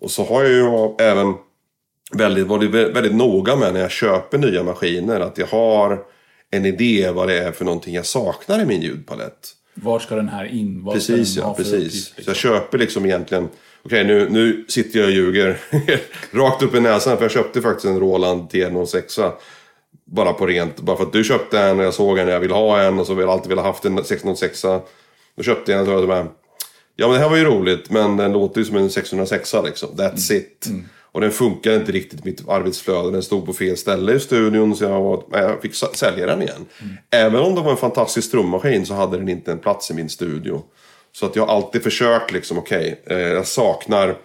Och 0.00 0.10
så 0.10 0.24
har 0.24 0.42
jag 0.42 0.52
ju 0.52 0.94
även 0.98 1.34
väldigt, 2.12 2.46
varit 2.46 2.70
vä- 2.70 2.94
väldigt 2.94 3.14
noga 3.14 3.56
med 3.56 3.72
när 3.74 3.80
jag 3.80 3.90
köper 3.90 4.38
nya 4.38 4.62
maskiner 4.62 5.20
att 5.20 5.38
jag 5.38 5.46
har 5.46 6.04
en 6.56 6.66
idé 6.66 7.10
vad 7.10 7.28
det 7.28 7.38
är 7.38 7.52
för 7.52 7.64
någonting 7.64 7.94
jag 7.94 8.06
saknar 8.06 8.60
i 8.60 8.64
min 8.64 8.82
ljudpalett. 8.82 9.50
Var 9.74 9.98
ska 9.98 10.14
den 10.14 10.28
här 10.28 10.44
in? 10.44 10.84
Vad 10.84 10.94
Precis 10.94 11.36
ja, 11.36 11.54
precis. 11.54 11.74
uppgift, 11.74 12.06
Så 12.06 12.12
liksom? 12.16 12.30
jag 12.30 12.36
köper 12.36 12.78
liksom 12.78 13.04
egentligen, 13.04 13.48
okej 13.82 14.04
nu, 14.04 14.28
nu 14.30 14.64
sitter 14.68 14.98
jag 14.98 15.06
och 15.06 15.14
ljuger 15.14 15.60
rakt 16.30 16.62
upp 16.62 16.74
i 16.74 16.80
näsan 16.80 17.16
för 17.16 17.24
jag 17.24 17.32
köpte 17.32 17.62
faktiskt 17.62 17.86
en 17.86 18.00
Roland 18.00 18.50
T06 18.50 19.32
bara 20.04 20.32
på 20.32 20.46
rent, 20.46 20.80
bara 20.80 20.96
för 20.96 21.04
att 21.04 21.12
du 21.12 21.24
köpte 21.24 21.60
en 21.60 21.78
och 21.78 21.84
jag 21.84 21.94
såg 21.94 22.18
en 22.18 22.26
och 22.28 22.34
jag 22.34 22.40
ville 22.40 22.54
ha 22.54 22.80
en 22.80 22.98
och 22.98 23.06
så 23.06 23.14
har 23.14 23.20
jag 23.20 23.30
alltid 23.30 23.48
velat 23.48 23.64
haft 23.64 23.84
en 23.84 24.04
606 24.04 24.62
Då 25.36 25.42
köpte 25.42 25.72
jag 25.72 25.80
en 25.80 25.94
och 25.94 26.00
så 26.00 26.06
var 26.06 26.16
jag 26.16 26.26
ja 26.96 27.06
men 27.06 27.14
det 27.14 27.22
här 27.22 27.28
var 27.30 27.36
ju 27.36 27.44
roligt 27.44 27.90
men 27.90 28.16
den 28.16 28.32
låter 28.32 28.60
ju 28.60 28.64
som 28.64 28.76
en 28.76 28.90
606 28.90 29.54
liksom, 29.64 29.88
that's 29.90 30.32
it. 30.32 30.68
Och 31.14 31.20
den 31.20 31.30
funkar 31.30 31.72
inte 31.72 31.92
riktigt 31.92 32.24
mitt 32.24 32.48
arbetsflöde. 32.48 33.10
Den 33.10 33.22
stod 33.22 33.46
på 33.46 33.52
fel 33.52 33.76
ställe 33.76 34.12
i 34.12 34.20
studion 34.20 34.76
så 34.76 34.84
jag, 34.84 35.00
var, 35.00 35.24
jag 35.30 35.62
fick 35.62 35.74
sälja 35.74 36.26
den 36.26 36.42
igen. 36.42 36.66
Även 37.10 37.40
om 37.40 37.54
det 37.54 37.60
var 37.60 37.70
en 37.70 37.76
fantastisk 37.76 38.30
trummaskin 38.30 38.86
så 38.86 38.94
hade 38.94 39.16
den 39.16 39.28
inte 39.28 39.52
en 39.52 39.58
plats 39.58 39.90
i 39.90 39.94
min 39.94 40.08
studio. 40.08 40.62
Så 41.12 41.26
att 41.26 41.36
jag 41.36 41.46
har 41.46 41.56
alltid 41.56 41.82
försökt 41.82 42.32
liksom, 42.32 42.58
okej, 42.58 43.02
eh, 43.06 43.18
jag 43.18 43.46
saknar 43.46 44.16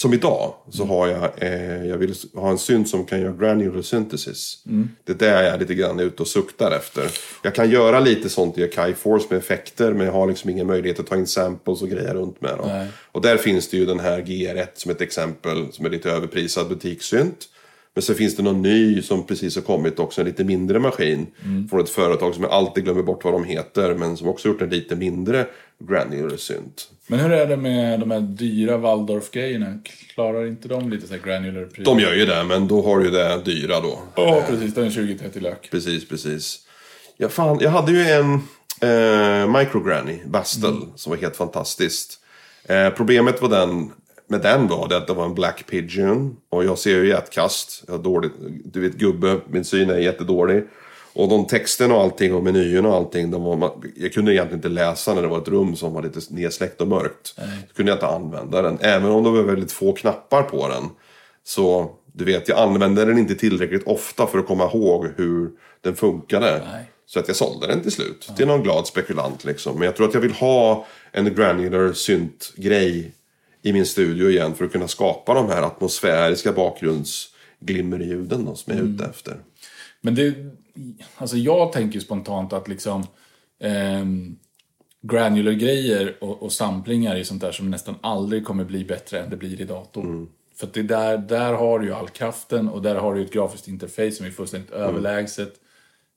som 0.00 0.14
idag 0.14 0.54
så 0.70 0.84
har 0.84 1.08
jag, 1.08 1.30
eh, 1.36 1.86
jag 1.86 1.98
vill 1.98 2.14
ha 2.34 2.50
en 2.50 2.58
synt 2.58 2.88
som 2.88 3.04
kan 3.04 3.20
göra 3.20 3.32
granular 3.32 3.82
synthesis. 3.82 4.62
Det 5.04 5.12
är 5.12 5.16
där 5.16 5.42
jag 5.42 5.54
är 5.54 5.58
lite 5.58 5.74
grann 5.74 6.00
ute 6.00 6.22
och 6.22 6.28
suktar 6.28 6.70
efter. 6.70 7.04
Jag 7.42 7.54
kan 7.54 7.70
göra 7.70 8.00
lite 8.00 8.28
sånt 8.28 8.58
i 8.58 8.64
Akai 8.64 8.94
Force 8.94 9.26
med 9.30 9.38
effekter 9.38 9.92
men 9.92 10.06
jag 10.06 10.12
har 10.12 10.26
liksom 10.26 10.50
ingen 10.50 10.66
möjlighet 10.66 11.00
att 11.00 11.06
ta 11.06 11.16
in 11.16 11.26
samples 11.26 11.82
och 11.82 11.88
grejer 11.88 12.14
runt 12.14 12.40
med 12.40 12.58
dem. 12.58 12.86
Och 13.12 13.20
där 13.20 13.36
finns 13.36 13.68
det 13.68 13.76
ju 13.76 13.86
den 13.86 14.00
här 14.00 14.20
GR1 14.20 14.68
som 14.74 14.90
ett 14.90 15.00
exempel 15.00 15.72
som 15.72 15.86
är 15.86 15.90
lite 15.90 16.10
överprisad 16.10 16.68
butikssynt. 16.68 17.48
Men 17.94 18.02
så 18.02 18.14
finns 18.14 18.36
det 18.36 18.42
någon 18.42 18.62
ny 18.62 19.02
som 19.02 19.26
precis 19.26 19.54
har 19.54 19.62
kommit 19.62 19.98
också, 19.98 20.20
en 20.20 20.26
lite 20.26 20.44
mindre 20.44 20.78
maskin. 20.78 21.26
Från 21.70 21.80
ett 21.80 21.90
företag 21.90 22.34
som 22.34 22.44
jag 22.44 22.52
alltid 22.52 22.84
glömmer 22.84 23.02
bort 23.02 23.24
vad 23.24 23.32
de 23.32 23.44
heter 23.44 23.94
men 23.94 24.16
som 24.16 24.28
också 24.28 24.48
gjort 24.48 24.62
en 24.62 24.70
lite 24.70 24.96
mindre 24.96 25.46
granular 25.80 26.36
synt. 26.36 26.90
Men 27.06 27.18
hur 27.18 27.32
är 27.32 27.46
det 27.46 27.56
med 27.56 28.00
de 28.00 28.10
här 28.10 28.20
dyra 28.20 28.76
Waldorf-grejerna? 28.76 29.78
Klarar 30.14 30.46
inte 30.46 30.68
de 30.68 30.90
lite 30.90 31.06
så 31.06 31.14
här 31.14 31.20
granular 31.20 31.64
pris? 31.64 31.84
De 31.84 32.00
gör 32.00 32.14
ju 32.14 32.26
det, 32.26 32.44
men 32.44 32.68
då 32.68 32.82
har 32.82 32.98
du 32.98 33.04
ju 33.04 33.10
det 33.10 33.40
dyra 33.44 33.80
då. 33.80 33.98
Ja, 34.14 34.44
precis. 34.48 34.74
Den 34.74 34.84
är 34.84 34.90
20-30 34.90 35.40
lök. 35.40 35.68
Precis, 35.70 36.08
precis. 36.08 36.58
Ja, 37.16 37.28
fan, 37.28 37.58
jag 37.60 37.70
hade 37.70 37.92
ju 37.92 38.02
en 38.02 38.34
eh, 38.80 39.58
Microgranny, 39.58 40.18
Bastel, 40.26 40.76
som 40.96 41.10
var 41.10 41.16
helt 41.16 41.36
fantastiskt. 41.36 42.20
Eh, 42.64 42.90
problemet 42.90 43.42
var 43.42 43.48
den, 43.48 43.92
med 44.28 44.40
den 44.40 44.68
var 44.68 44.88
det 44.88 44.96
att 44.96 45.06
det 45.06 45.12
var 45.12 45.24
en 45.24 45.34
Black 45.34 45.66
Pigeon. 45.70 46.36
Och 46.48 46.64
jag 46.64 46.78
ser 46.78 46.96
ju 46.96 47.08
i 47.08 47.10
ett 47.10 47.30
kast. 47.30 47.84
Jag 47.88 48.02
dåligt, 48.02 48.32
du 48.64 48.80
vet 48.80 48.94
gubbe, 48.94 49.40
min 49.46 49.64
syn 49.64 49.90
är 49.90 49.98
jättedålig. 49.98 50.64
Och 51.12 51.28
de 51.28 51.46
texten 51.46 51.92
och 51.92 52.00
allting 52.00 52.34
och 52.34 52.42
menyerna 52.42 52.88
och 52.88 52.94
allting. 52.94 53.30
De 53.30 53.42
var, 53.42 53.72
jag 53.96 54.12
kunde 54.12 54.34
egentligen 54.34 54.58
inte 54.58 54.68
läsa 54.68 55.14
när 55.14 55.22
det 55.22 55.28
var 55.28 55.38
ett 55.38 55.48
rum 55.48 55.76
som 55.76 55.92
var 55.92 56.02
lite 56.02 56.20
nedsläckt 56.30 56.80
och 56.80 56.88
mörkt. 56.88 57.26
Så 57.68 57.74
kunde 57.74 57.92
jag 57.92 57.96
inte 57.96 58.06
använda 58.06 58.62
den. 58.62 58.78
Även 58.80 59.10
om 59.10 59.24
det 59.24 59.30
var 59.30 59.42
väldigt 59.42 59.72
få 59.72 59.92
knappar 59.92 60.42
på 60.42 60.68
den. 60.68 60.84
Så 61.44 61.90
du 62.12 62.24
vet, 62.24 62.48
jag 62.48 62.58
använde 62.58 63.04
den 63.04 63.18
inte 63.18 63.34
tillräckligt 63.34 63.86
ofta 63.86 64.26
för 64.26 64.38
att 64.38 64.46
komma 64.46 64.64
ihåg 64.64 65.06
hur 65.16 65.50
den 65.80 65.96
funkade. 65.96 66.62
Nej. 66.72 66.90
Så 67.06 67.18
att 67.18 67.28
jag 67.28 67.36
sålde 67.36 67.66
den 67.66 67.82
till 67.82 67.92
slut. 67.92 68.30
Till 68.36 68.46
någon 68.46 68.62
glad 68.62 68.86
spekulant 68.86 69.44
liksom. 69.44 69.78
Men 69.78 69.84
jag 69.84 69.96
tror 69.96 70.08
att 70.08 70.14
jag 70.14 70.20
vill 70.20 70.32
ha 70.32 70.86
en 71.12 71.34
granular 71.34 71.92
synt-grej 71.92 73.12
i 73.62 73.72
min 73.72 73.86
studio 73.86 74.30
igen. 74.30 74.54
För 74.54 74.64
att 74.64 74.72
kunna 74.72 74.88
skapa 74.88 75.34
de 75.34 75.48
här 75.48 75.62
atmosfäriska 75.62 76.52
bakgrundsglimmerljuden 76.52 78.56
som 78.56 78.72
jag 78.72 78.78
är 78.78 78.82
ute 78.82 79.04
efter. 79.04 79.36
Men 80.00 80.14
det... 80.14 80.34
Alltså 81.16 81.36
jag 81.36 81.72
tänker 81.72 82.00
spontant 82.00 82.52
att 82.52 82.68
liksom... 82.68 83.06
ehm, 83.60 84.36
granular-grejer 85.02 86.16
och, 86.20 86.42
och 86.42 86.52
samplingar 86.52 87.16
är 87.16 87.24
sånt 87.24 87.40
där 87.40 87.52
som 87.52 87.70
nästan 87.70 87.94
aldrig 88.00 88.44
kommer 88.44 88.64
bli 88.64 88.84
bättre 88.84 89.20
än 89.20 89.30
det 89.30 89.36
blir 89.36 89.60
i 89.60 89.64
datorn. 89.64 90.28
För 90.56 90.66
att 90.66 90.74
det 90.74 90.82
där, 90.82 91.18
där 91.18 91.52
har 91.52 91.78
du 91.78 91.86
ju 91.86 91.94
all 91.94 92.08
kraften 92.08 92.68
och 92.68 92.82
där 92.82 92.94
har 92.94 93.14
du 93.14 93.22
ett 93.22 93.32
grafiskt 93.32 93.68
interface 93.68 94.12
som 94.12 94.26
är 94.26 94.30
fullständigt 94.30 94.70
överlägset. 94.70 95.52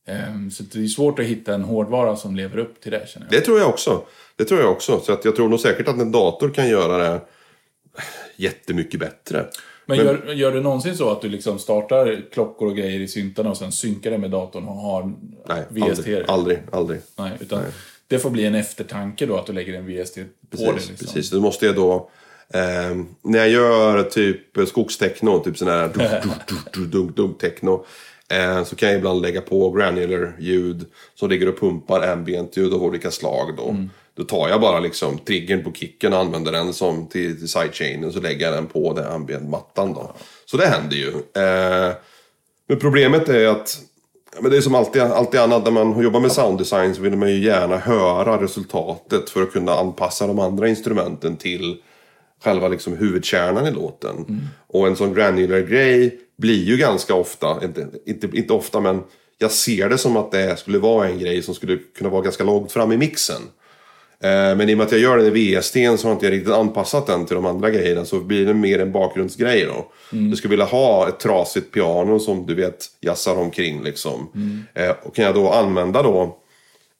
Ehm, 0.07 0.51
så 0.51 0.63
det 0.63 0.83
är 0.83 0.87
svårt 0.87 1.19
att 1.19 1.25
hitta 1.25 1.53
en 1.53 1.63
hårdvara 1.63 2.15
som 2.15 2.35
lever 2.35 2.57
upp 2.57 2.81
till 2.81 2.91
det 2.91 3.09
känner 3.09 3.27
jag. 3.27 3.39
Det 3.41 3.45
tror 3.45 3.59
jag 3.59 3.69
också. 3.69 4.05
Det 4.35 4.45
tror 4.45 4.59
jag 4.59 4.71
också. 4.71 4.99
Så 4.99 5.13
att 5.13 5.25
jag 5.25 5.35
tror 5.35 5.49
nog 5.49 5.59
säkert 5.59 5.87
att 5.87 5.99
en 5.99 6.11
dator 6.11 6.49
kan 6.49 6.69
göra 6.69 6.97
det 6.97 7.21
jättemycket 8.35 8.99
bättre. 8.99 9.45
Men, 9.85 9.97
gör, 9.97 10.33
gör 10.33 10.51
du 10.51 10.61
någonsin 10.61 10.97
så 10.97 11.11
att 11.11 11.21
du 11.21 11.29
liksom 11.29 11.59
startar 11.59 12.25
klockor 12.31 12.67
och 12.67 12.75
grejer 12.75 12.99
i 12.99 13.07
syntarna 13.07 13.49
och 13.49 13.57
sen 13.57 13.71
synkar 13.71 14.11
det 14.11 14.17
med 14.17 14.31
datorn 14.31 14.67
och 14.67 14.75
har 14.75 15.13
Nej, 15.47 15.63
VST? 15.69 15.99
aldrig, 15.99 16.23
aldrig, 16.27 16.59
aldrig. 16.71 16.99
Nej, 17.15 17.31
utan 17.39 17.63
det 18.07 18.19
får 18.19 18.29
bli 18.29 18.45
en 18.45 18.55
eftertanke 18.55 19.25
då 19.25 19.37
att 19.37 19.45
du 19.45 19.53
lägger 19.53 19.73
en 19.73 19.87
VST 19.87 20.15
på 20.15 20.21
det. 20.49 20.73
Precis, 20.73 20.89
Liksom. 20.89 21.07
precis. 21.07 21.29
Då 21.31 21.41
måste 21.41 21.65
jag 21.65 21.75
då... 21.75 22.09
Eh, 22.53 22.95
när 23.21 23.39
jag 23.39 23.49
gör 23.49 24.03
typ 24.03 24.67
skogstechno, 24.67 25.39
typ 25.39 25.57
sån 25.57 25.67
här 25.67 25.87
dunk, 25.87 26.09
dunk, 26.23 26.47
dunk, 26.47 26.73
dunk, 26.73 26.91
dunk, 26.91 27.15
dunk, 27.15 27.37
techno. 27.39 27.85
Eh, 28.29 28.63
så 28.63 28.75
kan 28.75 28.89
jag 28.89 28.97
ibland 28.97 29.21
lägga 29.21 29.41
på 29.41 29.71
granular 29.71 30.35
ljud 30.39 30.85
som 31.15 31.29
ligger 31.29 31.49
och 31.49 31.59
pumpar 31.59 32.07
ambient 32.07 32.57
ljud 32.57 32.73
av 32.73 32.83
olika 32.83 33.11
slag 33.11 33.55
då. 33.57 33.75
Då 34.15 34.23
tar 34.23 34.49
jag 34.49 34.61
bara 34.61 34.79
liksom 34.79 35.17
triggern 35.17 35.63
på 35.63 35.71
kicken 35.71 36.13
och 36.13 36.19
använder 36.19 36.51
den 36.51 36.73
som 36.73 37.07
till, 37.07 37.39
till 37.39 37.49
sidechainen 37.49 38.13
så 38.13 38.19
lägger 38.19 38.45
jag 38.45 38.55
den 38.55 38.67
på 38.67 38.93
den 38.93 39.11
ambient-mattan 39.11 39.93
då. 39.93 40.15
Så 40.45 40.57
det 40.57 40.67
händer 40.67 40.95
ju. 40.95 41.09
Eh, 41.43 41.93
men 42.67 42.79
problemet 42.79 43.29
är 43.29 43.47
att 43.47 43.79
Men 44.41 44.51
det 44.51 44.57
är 44.57 44.61
som 44.61 44.75
alltid, 44.75 45.01
alltid 45.01 45.39
annat, 45.39 45.63
när 45.63 45.71
man 45.71 46.01
jobbar 46.01 46.19
med 46.19 46.31
sounddesign 46.31 46.95
så 46.95 47.01
vill 47.01 47.15
man 47.15 47.29
ju 47.29 47.43
gärna 47.43 47.77
höra 47.77 48.43
resultatet 48.43 49.29
för 49.29 49.43
att 49.43 49.51
kunna 49.51 49.73
anpassa 49.73 50.27
de 50.27 50.39
andra 50.39 50.67
instrumenten 50.67 51.37
till 51.37 51.77
själva 52.43 52.67
liksom 52.67 52.97
huvudkärnan 52.97 53.67
i 53.67 53.71
låten. 53.71 54.49
Och 54.67 54.87
en 54.87 54.95
sån 54.95 55.13
granular 55.13 55.59
grej 55.59 56.19
blir 56.37 56.63
ju 56.63 56.77
ganska 56.77 57.15
ofta, 57.15 57.63
inte, 57.63 57.87
inte, 58.05 58.29
inte 58.33 58.53
ofta 58.53 58.79
men 58.79 59.03
jag 59.37 59.51
ser 59.51 59.89
det 59.89 59.97
som 59.97 60.17
att 60.17 60.31
det 60.31 60.59
skulle 60.59 60.79
vara 60.79 61.07
en 61.07 61.19
grej 61.19 61.41
som 61.41 61.55
skulle 61.55 61.77
kunna 61.97 62.09
vara 62.09 62.21
ganska 62.21 62.43
långt 62.43 62.71
fram 62.71 62.91
i 62.91 62.97
mixen. 62.97 63.41
Eh, 64.23 64.55
Men 64.57 64.69
i 64.69 64.73
och 64.73 64.77
med 64.77 64.85
att 64.85 64.91
jag 64.91 65.01
gör 65.01 65.17
den 65.17 65.35
i 65.37 65.55
VST 65.55 65.73
så 65.73 66.07
har 66.07 66.11
inte 66.11 66.25
jag 66.25 66.33
riktigt 66.33 66.53
anpassat 66.53 67.07
den 67.07 67.25
till 67.25 67.35
de 67.35 67.45
andra 67.45 67.69
grejerna. 67.69 68.05
Så 68.05 68.19
blir 68.19 68.45
det 68.45 68.53
mer 68.53 68.79
en 68.79 68.91
bakgrundsgrej 68.91 69.65
då. 69.65 69.85
Du 70.11 70.35
skulle 70.35 70.49
vilja 70.49 70.65
ha 70.65 71.07
ett 71.07 71.19
trasigt 71.19 71.71
piano 71.73 72.19
som 72.19 72.45
du 72.45 72.55
vet 72.55 72.85
jassar 73.01 73.35
omkring 73.35 73.83
liksom. 73.83 74.29
Eh, 74.73 74.91
Och 75.03 75.15
kan 75.15 75.25
jag 75.25 75.35
då 75.35 75.49
använda 75.49 76.01
då 76.03 76.37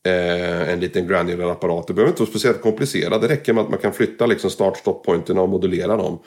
eh, 0.06 0.70
en 0.70 0.80
liten 0.80 1.08
granular 1.08 1.50
apparat. 1.52 1.88
Det 1.88 1.94
behöver 1.94 2.12
inte 2.12 2.22
vara 2.22 2.30
speciellt 2.30 2.62
komplicerat. 2.62 3.22
Det 3.22 3.28
räcker 3.28 3.54
med 3.54 3.64
att 3.64 3.70
man 3.70 3.80
kan 3.80 3.94
flytta 3.94 4.26
liksom 4.26 4.50
start 4.50 4.78
stop 4.78 4.94
pointerna 5.06 5.42
och 5.42 5.50
modulera 5.50 5.98
dem. 5.98 6.20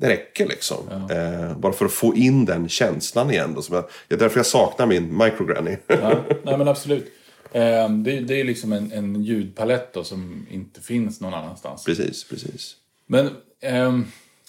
Det 0.00 0.08
räcker 0.08 0.46
liksom. 0.46 0.76
Eh, 1.10 1.58
bara 1.58 1.72
för 1.72 1.84
att 1.84 1.92
få 1.92 2.14
in 2.14 2.44
den 2.44 2.68
känslan 2.68 3.30
igen. 3.30 3.52
Då, 3.54 3.62
som 3.62 3.74
jag, 3.74 3.84
det 4.08 4.14
är 4.14 4.18
därför 4.18 4.38
jag 4.38 4.46
saknar 4.46 4.86
min 4.86 5.18
microgranny. 5.18 5.76
Ja, 5.86 6.14
nej 6.42 6.58
men 6.58 6.68
absolut. 6.68 7.06
Ehm, 7.52 8.02
det, 8.02 8.20
det 8.20 8.40
är 8.40 8.44
liksom 8.44 8.72
en, 8.72 8.92
en 8.92 9.24
ljudpalett 9.24 9.92
då, 9.94 10.04
som 10.04 10.46
inte 10.50 10.80
finns 10.80 11.20
någon 11.20 11.34
annanstans. 11.34 11.84
precis, 11.84 12.28
precis. 12.28 12.76
Men 13.06 13.30
ehm, 13.60 14.04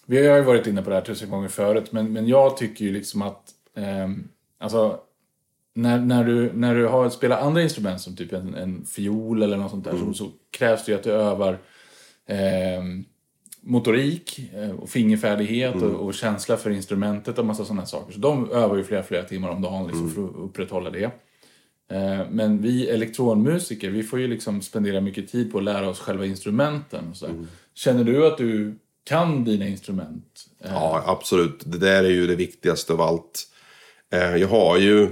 vi 0.05 0.27
har 0.27 0.37
ju 0.37 0.43
varit 0.43 0.67
inne 0.67 0.81
på 0.81 0.89
det 0.89 0.95
här 0.95 1.03
tusen 1.03 1.29
gånger 1.29 1.47
förut, 1.47 1.91
men, 1.91 2.13
men 2.13 2.27
jag 2.27 2.57
tycker 2.57 2.85
ju 2.85 2.91
liksom 2.91 3.21
att 3.21 3.49
ehm, 3.75 4.27
alltså, 4.57 4.99
när, 5.75 5.99
när, 5.99 6.23
du, 6.23 6.51
när 6.53 6.75
du 6.75 6.87
har 6.87 7.09
spelar 7.09 7.39
andra 7.39 7.61
instrument 7.61 8.01
som 8.01 8.15
typ 8.15 8.33
en, 8.33 8.55
en 8.55 8.85
fiol 8.85 9.43
eller 9.43 9.57
något 9.57 9.71
sånt 9.71 9.83
där 9.85 9.97
så, 9.97 10.13
så 10.13 10.31
krävs 10.51 10.85
det 10.85 10.91
ju 10.91 10.97
att 10.97 11.03
du 11.03 11.11
övar 11.11 11.59
ehm, 12.27 13.05
motorik 13.61 14.39
eh, 14.53 14.71
och 14.71 14.89
fingerfärdighet 14.89 15.75
och, 15.75 16.05
och 16.05 16.13
känsla 16.13 16.57
för 16.57 16.69
instrumentet 16.69 17.39
och 17.39 17.45
massa 17.45 17.65
sådana 17.65 17.85
saker. 17.85 18.13
Så 18.13 18.19
de 18.19 18.51
övar 18.51 18.75
ju 18.75 18.83
flera, 18.83 19.03
flera 19.03 19.23
timmar 19.23 19.49
om 19.49 19.61
dagen 19.61 19.87
liksom, 19.87 20.09
för 20.09 20.23
att 20.23 20.35
upprätthålla 20.35 20.89
det. 20.89 21.11
Eh, 21.91 22.22
Men 22.32 22.62
vi 22.62 22.89
elektronmusiker, 22.89 23.89
vi 23.89 24.04
får 24.04 24.19
ju 24.19 24.28
liksom 24.28 24.62
spendera 24.62 25.02
mycket 25.02 25.32
tid 25.32 25.52
på 25.52 25.58
att 25.58 25.63
lära 25.63 25.89
oss 25.89 26.00
själva 26.00 26.26
instrumenten. 26.26 27.13
Där. 27.22 27.46
Känner 27.74 28.04
du 28.04 28.28
att 28.28 28.38
du 28.38 28.76
kan 29.04 29.43
dina 29.43 29.67
instrument? 29.67 30.46
Eh, 30.63 30.72
Ja, 30.74 31.04
absolut. 31.08 31.60
Det 31.65 31.78
där 31.78 32.04
är 32.04 32.10
ju 32.10 32.28
det 32.28 32.36
viktigaste 32.36 32.93
av 32.93 33.02
allt. 33.02 33.48
Eh, 34.13 34.36
Jag 34.36 34.48
har 34.48 34.78
ju 34.78 35.10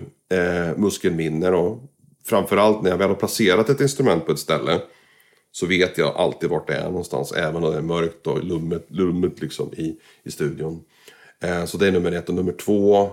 muskelminne 0.78 1.50
och 1.50 1.80
framförallt 2.26 2.82
när 2.84 2.90
jag 2.90 2.98
väl 2.98 3.08
har 3.08 3.16
placerat 3.16 3.70
ett 3.70 3.82
instrument 3.82 4.26
på 4.26 4.32
ett 4.32 4.40
ställe 4.40 4.82
så 5.52 5.66
vet 5.66 5.98
jag 5.98 6.16
alltid 6.16 6.50
vart 6.50 6.68
det 6.68 6.74
är 6.76 6.84
någonstans. 6.84 7.32
Även 7.32 7.64
om 7.64 7.72
det 7.72 7.78
är 7.78 7.82
mörkt 7.82 8.28
och 8.28 8.44
lummet, 8.44 8.86
lummet 8.88 9.42
liksom 9.42 9.74
i, 9.74 9.98
i 10.24 10.32
studion. 10.32 10.84
Så 11.68 11.78
det 11.78 11.88
är 11.88 11.92
nummer 11.92 12.12
ett. 12.12 12.30
Och 12.30 12.36
nummer 12.36 12.52
två 12.52 13.10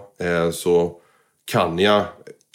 så 0.52 1.00
kan 1.44 1.78
jag, 1.78 2.04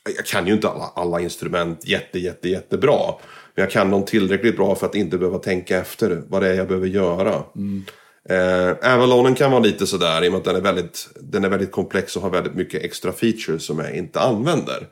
jag 0.04 0.26
kan 0.26 0.48
ju 0.48 0.54
inte 0.54 0.70
alla, 0.70 0.92
alla 0.96 1.22
instrument 1.22 1.88
jätte, 1.88 2.20
jätte, 2.20 2.50
jättebra. 2.50 3.14
Men 3.56 3.64
jag 3.64 3.72
kan 3.72 3.92
dem 3.92 4.06
tillräckligt 4.06 4.58
bra 4.58 4.76
för 4.76 4.86
att 4.86 4.96
inte 4.96 5.18
behöva 5.18 5.40
tänka 5.40 5.78
efter 5.78 6.24
vad 6.28 6.42
det 6.42 6.50
är 6.50 6.54
jag 6.54 6.68
behöver 6.68 6.88
göra. 6.88 7.44
Mm. 7.56 7.84
Eh, 8.30 8.94
Avalonen 8.94 9.36
kan 9.36 9.52
vara 9.52 9.62
lite 9.64 9.88
sådär 9.88 10.24
i 10.24 10.28
och 10.28 10.32
med 10.32 10.40
att 10.40 10.46
den 10.46 10.56
är, 10.56 10.62
väldigt, 10.62 11.10
den 11.20 11.44
är 11.46 11.50
väldigt 11.50 11.72
komplex 11.72 12.16
och 12.16 12.22
har 12.22 12.30
väldigt 12.30 12.56
mycket 12.56 12.84
extra 12.84 13.12
features 13.12 13.66
som 13.66 13.80
jag 13.80 13.96
inte 13.96 14.20
använder. 14.20 14.88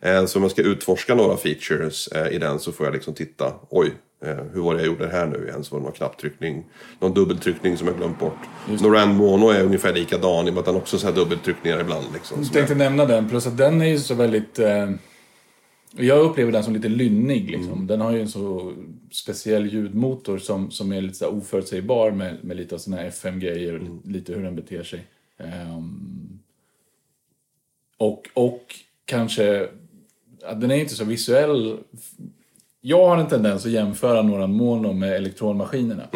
Eh, 0.00 0.26
så 0.26 0.38
om 0.38 0.42
jag 0.42 0.50
ska 0.50 0.62
utforska 0.62 1.14
några 1.14 1.36
features 1.36 2.08
eh, 2.08 2.28
i 2.34 2.38
den 2.38 2.58
så 2.58 2.72
får 2.72 2.86
jag 2.86 2.92
liksom 2.92 3.14
titta. 3.14 3.52
Oj, 3.70 3.92
eh, 4.24 4.36
hur 4.52 4.60
var 4.60 4.74
det 4.74 4.80
jag 4.80 4.86
gjorde 4.86 5.08
här 5.08 5.26
nu 5.26 5.44
igen? 5.48 5.64
Så 5.64 5.74
var 5.74 5.80
det 5.80 5.84
någon 5.84 5.92
knapptryckning, 5.92 6.64
någon 7.00 7.14
dubbeltryckning 7.14 7.76
som 7.76 7.86
jag 7.86 7.96
glömt 7.96 8.18
bort. 8.18 8.38
Noran 8.80 9.14
Mono 9.16 9.48
är 9.48 9.62
ungefär 9.64 9.92
likadan 9.92 10.46
i 10.46 10.50
och 10.50 10.54
med 10.54 10.60
att 10.60 10.66
den 10.66 10.76
också 10.76 11.06
har 11.06 11.12
dubbeltryckningar 11.12 11.80
ibland. 11.80 12.04
Liksom, 12.14 12.42
Jag 12.42 12.52
tänkte 12.52 12.74
nämna 12.74 13.04
den, 13.04 13.28
plus 13.28 13.46
att 13.46 13.56
den 13.56 13.82
är 13.82 13.86
ju 13.86 13.98
så 13.98 14.14
väldigt... 14.14 14.58
Eh, 14.58 14.90
jag 15.98 16.18
upplever 16.18 16.52
den 16.52 16.64
som 16.64 16.74
lite 16.74 16.88
lynnig. 16.88 17.50
Liksom. 17.50 17.86
Den 17.86 18.00
har 18.00 18.12
ju 18.12 18.20
en 18.20 18.28
så 18.28 18.72
speciell 19.10 19.66
ljudmotor 19.66 20.38
som, 20.38 20.70
som 20.70 20.92
är 20.92 21.00
lite 21.00 21.14
så 21.14 21.28
oförutsägbar 21.28 22.10
med, 22.10 22.44
med 22.44 22.56
lite 22.56 22.74
av 22.74 22.78
sina 22.78 23.02
FM-grejer 23.02 23.74
och 23.74 23.80
li- 23.82 24.00
lite 24.12 24.32
hur 24.32 24.42
den 24.42 24.56
beter 24.56 24.82
sig. 24.82 25.06
Ehm, 25.38 26.38
och, 27.98 28.28
och 28.34 28.74
kanske... 29.04 29.68
Den 30.56 30.70
är 30.70 30.74
inte 30.76 30.94
så 30.94 31.04
visuell. 31.04 31.78
Jag 32.80 33.08
har 33.08 33.16
en 33.16 33.28
tendens 33.28 33.66
att 33.66 33.72
jämföra 33.72 34.22
några 34.22 34.46
mono 34.46 34.92
med 34.92 35.12
elektronmaskinerna. 35.16 36.08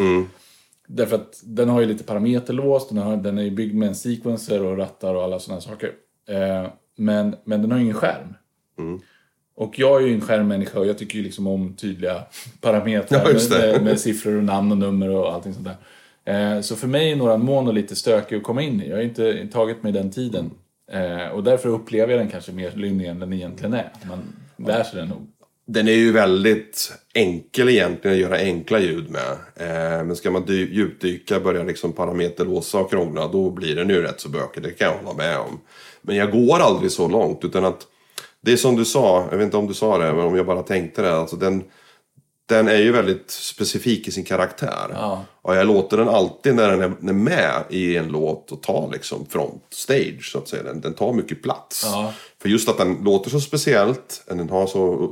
Därför 0.87 1.15
att 1.15 1.41
den 1.43 1.69
har 1.69 1.81
ju 1.81 1.87
lite 1.87 2.03
parameterlås, 2.03 2.89
den, 2.89 2.97
har, 2.97 3.17
den 3.17 3.37
är 3.37 3.43
ju 3.43 3.51
byggd 3.51 3.75
med 3.75 3.87
en 3.89 3.95
sequencer 3.95 4.63
och 4.65 4.77
rattar 4.77 5.15
och 5.15 5.23
alla 5.23 5.39
sådana 5.39 5.61
saker. 5.61 5.91
Eh, 6.25 6.67
men, 6.95 7.35
men 7.43 7.61
den 7.61 7.71
har 7.71 7.79
ingen 7.79 7.93
skärm. 7.93 8.33
Och 9.61 9.79
jag 9.79 10.03
är 10.03 10.07
ju 10.07 10.13
en 10.13 10.21
skärmmänniska 10.21 10.79
och 10.79 10.87
jag 10.87 10.97
tycker 10.97 11.17
ju 11.17 11.23
liksom 11.23 11.47
om 11.47 11.73
tydliga 11.73 12.23
parametrar 12.61 13.27
Ja, 13.49 13.57
med, 13.57 13.83
med 13.83 13.99
siffror 13.99 14.35
och 14.35 14.43
namn 14.43 14.71
och 14.71 14.77
nummer 14.77 15.09
och 15.09 15.33
allting 15.33 15.53
sånt 15.53 15.67
där. 16.25 16.55
Eh, 16.55 16.61
så 16.61 16.75
för 16.75 16.87
mig 16.87 17.11
är 17.11 17.15
några 17.15 17.37
mono 17.37 17.71
lite 17.71 17.95
stökig 17.95 18.35
att 18.35 18.43
komma 18.43 18.61
in 18.61 18.81
i. 18.81 18.89
Jag 18.89 18.95
har 18.95 19.03
inte 19.03 19.47
tagit 19.47 19.83
mig 19.83 19.91
den 19.91 20.11
tiden. 20.11 20.51
Eh, 20.91 21.27
och 21.27 21.43
därför 21.43 21.69
upplever 21.69 22.11
jag 22.13 22.21
den 22.21 22.29
kanske 22.29 22.51
mer 22.51 22.71
lynnig 22.75 23.05
än 23.07 23.19
den 23.19 23.33
egentligen 23.33 23.73
är. 23.73 23.91
Man 24.09 24.19
lär 24.67 24.83
sig 24.83 24.99
den 24.99 25.09
nog. 25.09 25.27
Den 25.65 25.87
är 25.87 25.91
ju 25.93 26.11
väldigt 26.11 26.93
enkel 27.13 27.69
egentligen 27.69 28.15
att 28.17 28.21
göra 28.21 28.37
enkla 28.37 28.79
ljud 28.79 29.09
med. 29.09 29.31
Eh, 29.55 30.03
men 30.03 30.15
ska 30.15 30.31
man 30.31 30.45
dy- 30.45 30.73
djupdyka, 30.73 31.39
börja 31.39 31.63
liksom 31.63 31.93
parameterlåsa 31.93 32.79
och 32.79 32.89
krångla, 32.89 33.27
då 33.27 33.49
blir 33.49 33.75
den 33.75 33.89
ju 33.89 34.01
rätt 34.01 34.21
så 34.21 34.29
bökig. 34.29 34.63
Det 34.63 34.71
kan 34.71 34.87
jag 34.87 34.97
hålla 34.97 35.17
med 35.17 35.37
om. 35.37 35.59
Men 36.01 36.15
jag 36.15 36.31
går 36.31 36.59
aldrig 36.59 36.91
så 36.91 37.07
långt, 37.07 37.45
utan 37.45 37.65
att 37.65 37.87
det 38.41 38.51
är 38.51 38.57
som 38.57 38.75
du 38.75 38.85
sa, 38.85 39.27
jag 39.31 39.37
vet 39.37 39.45
inte 39.45 39.57
om 39.57 39.67
du 39.67 39.73
sa 39.73 39.97
det, 39.97 40.13
men 40.13 40.25
om 40.25 40.35
jag 40.35 40.45
bara 40.45 40.63
tänkte 40.63 41.01
det. 41.01 41.15
Alltså 41.15 41.35
den, 41.35 41.63
den 42.45 42.67
är 42.67 42.77
ju 42.77 42.91
väldigt 42.91 43.31
specifik 43.31 44.07
i 44.07 44.11
sin 44.11 44.23
karaktär. 44.23 44.87
Ja. 44.93 45.25
Och 45.41 45.55
jag 45.55 45.67
låter 45.67 45.97
den 45.97 46.09
alltid 46.09 46.55
när 46.55 46.69
den 46.69 46.81
är- 46.81 47.09
är 47.09 47.13
med 47.13 47.63
i 47.69 47.97
en 47.97 48.07
låt 48.07 48.51
och 48.51 48.63
tar 48.63 48.89
liksom 48.91 49.25
front 49.29 49.63
stage 49.69 50.29
så 50.31 50.37
att 50.37 50.47
säga. 50.47 50.63
Den, 50.63 50.81
den 50.81 50.93
tar 50.93 51.13
mycket 51.13 51.43
plats. 51.43 51.81
Ja. 51.85 52.13
För 52.41 52.49
just 52.49 52.69
att 52.69 52.77
den 52.77 52.93
låter 53.03 53.29
så 53.29 53.39
speciellt, 53.39 54.23
den 54.27 54.49
har 54.49 54.67
så 54.67 55.11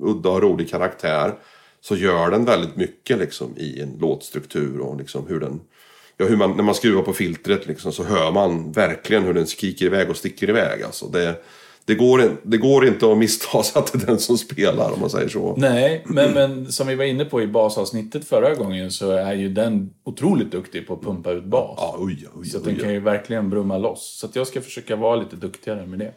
udda 0.00 0.30
och 0.30 0.42
rolig 0.42 0.70
karaktär. 0.70 1.34
Så 1.80 1.96
gör 1.96 2.30
den 2.30 2.44
väldigt 2.44 2.76
mycket 2.76 3.18
liksom 3.18 3.54
i 3.56 3.80
en 3.80 3.98
låtstruktur 4.00 4.80
och 4.80 4.96
liksom 4.98 5.26
hur 5.26 5.40
den... 5.40 5.60
Ja, 6.16 6.26
hur 6.26 6.36
man, 6.36 6.56
när 6.56 6.62
man 6.62 6.74
skruvar 6.74 7.02
på 7.02 7.12
filtret 7.12 7.66
liksom, 7.66 7.92
så 7.92 8.04
hör 8.04 8.32
man 8.32 8.72
verkligen 8.72 9.22
hur 9.24 9.34
den 9.34 9.46
skriker 9.46 9.86
iväg 9.86 10.10
och 10.10 10.16
sticker 10.16 10.48
iväg. 10.50 10.82
Alltså 10.82 11.06
det, 11.06 11.34
det, 11.84 11.94
går, 11.94 12.36
det 12.42 12.56
går 12.56 12.86
inte 12.86 13.12
att 13.12 13.18
missta 13.18 13.62
sig 13.62 13.80
att 13.80 13.92
det 13.92 14.02
är 14.02 14.06
den 14.06 14.18
som 14.18 14.38
spelar 14.38 14.92
om 14.92 15.00
man 15.00 15.10
säger 15.10 15.28
så. 15.28 15.54
Nej, 15.56 16.02
men, 16.06 16.32
men 16.32 16.72
som 16.72 16.86
vi 16.86 16.94
var 16.94 17.04
inne 17.04 17.24
på 17.24 17.42
i 17.42 17.46
basavsnittet 17.46 18.24
förra 18.24 18.54
gången 18.54 18.90
så 18.90 19.10
är 19.10 19.34
ju 19.34 19.48
den 19.48 19.90
otroligt 20.04 20.52
duktig 20.52 20.86
på 20.86 20.94
att 20.94 21.02
pumpa 21.02 21.30
ut 21.32 21.44
bas. 21.44 21.74
Ja, 21.76 21.96
oj, 21.98 22.26
oj, 22.34 22.48
Så 22.48 22.58
oj, 22.58 22.64
den 22.64 22.76
kan 22.76 22.92
ju 22.92 23.00
verkligen 23.00 23.50
brumma 23.50 23.78
loss. 23.78 24.18
Så 24.20 24.28
jag 24.32 24.46
ska 24.46 24.60
försöka 24.60 24.96
vara 24.96 25.16
lite 25.16 25.36
duktigare 25.36 25.86
med 25.86 25.98
det. 25.98 26.12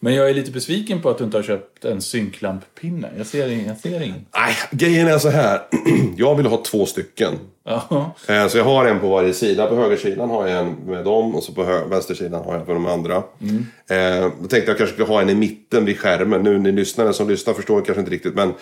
Men 0.00 0.14
jag 0.14 0.30
är 0.30 0.34
lite 0.34 0.50
besviken 0.50 1.02
på 1.02 1.10
att 1.10 1.18
du 1.18 1.24
inte 1.24 1.36
har 1.38 1.42
köpt 1.42 1.84
en 1.84 2.02
synklamppinne. 2.02 3.08
Jag 3.16 3.26
ser 3.26 3.48
ingen. 3.48 3.66
Jag 3.66 3.78
ser 3.78 4.02
ingen. 4.02 4.26
Nej, 4.36 4.54
grejen 4.70 5.08
är 5.08 5.18
så 5.18 5.28
här. 5.28 5.60
jag 6.16 6.34
vill 6.34 6.46
ha 6.46 6.62
två 6.62 6.86
stycken. 6.86 7.32
Ja. 7.64 8.14
Eh, 8.28 8.46
Så 8.48 8.58
jag 8.58 8.64
har 8.64 8.86
en 8.86 9.00
på 9.00 9.08
varje 9.08 9.32
sida. 9.34 9.66
På 9.66 9.76
högersidan 9.76 10.30
har 10.30 10.46
jag 10.46 10.60
en 10.60 10.72
med 10.86 11.04
dem 11.04 11.34
och 11.34 11.42
så 11.42 11.52
på 11.52 11.62
vänstersidan 11.90 12.44
har 12.44 12.54
jag 12.54 12.66
för 12.66 12.74
de 12.74 12.86
andra. 12.86 13.14
Eh, 13.16 14.30
då 14.40 14.48
tänkte 14.48 14.70
jag 14.70 14.78
kanske 14.78 14.86
skulle 14.92 15.06
ha 15.08 15.20
en 15.20 15.30
i 15.30 15.34
mitten 15.34 15.84
vid 15.84 15.98
skärmen. 15.98 16.42
Nu 16.42 16.58
ni 16.58 16.72
lyssnare 16.72 17.12
som 17.12 17.28
lyssnar 17.28 17.54
förstår 17.54 17.80
kanske 17.80 18.00
inte 18.00 18.12
riktigt. 18.12 18.34
Men 18.34 18.54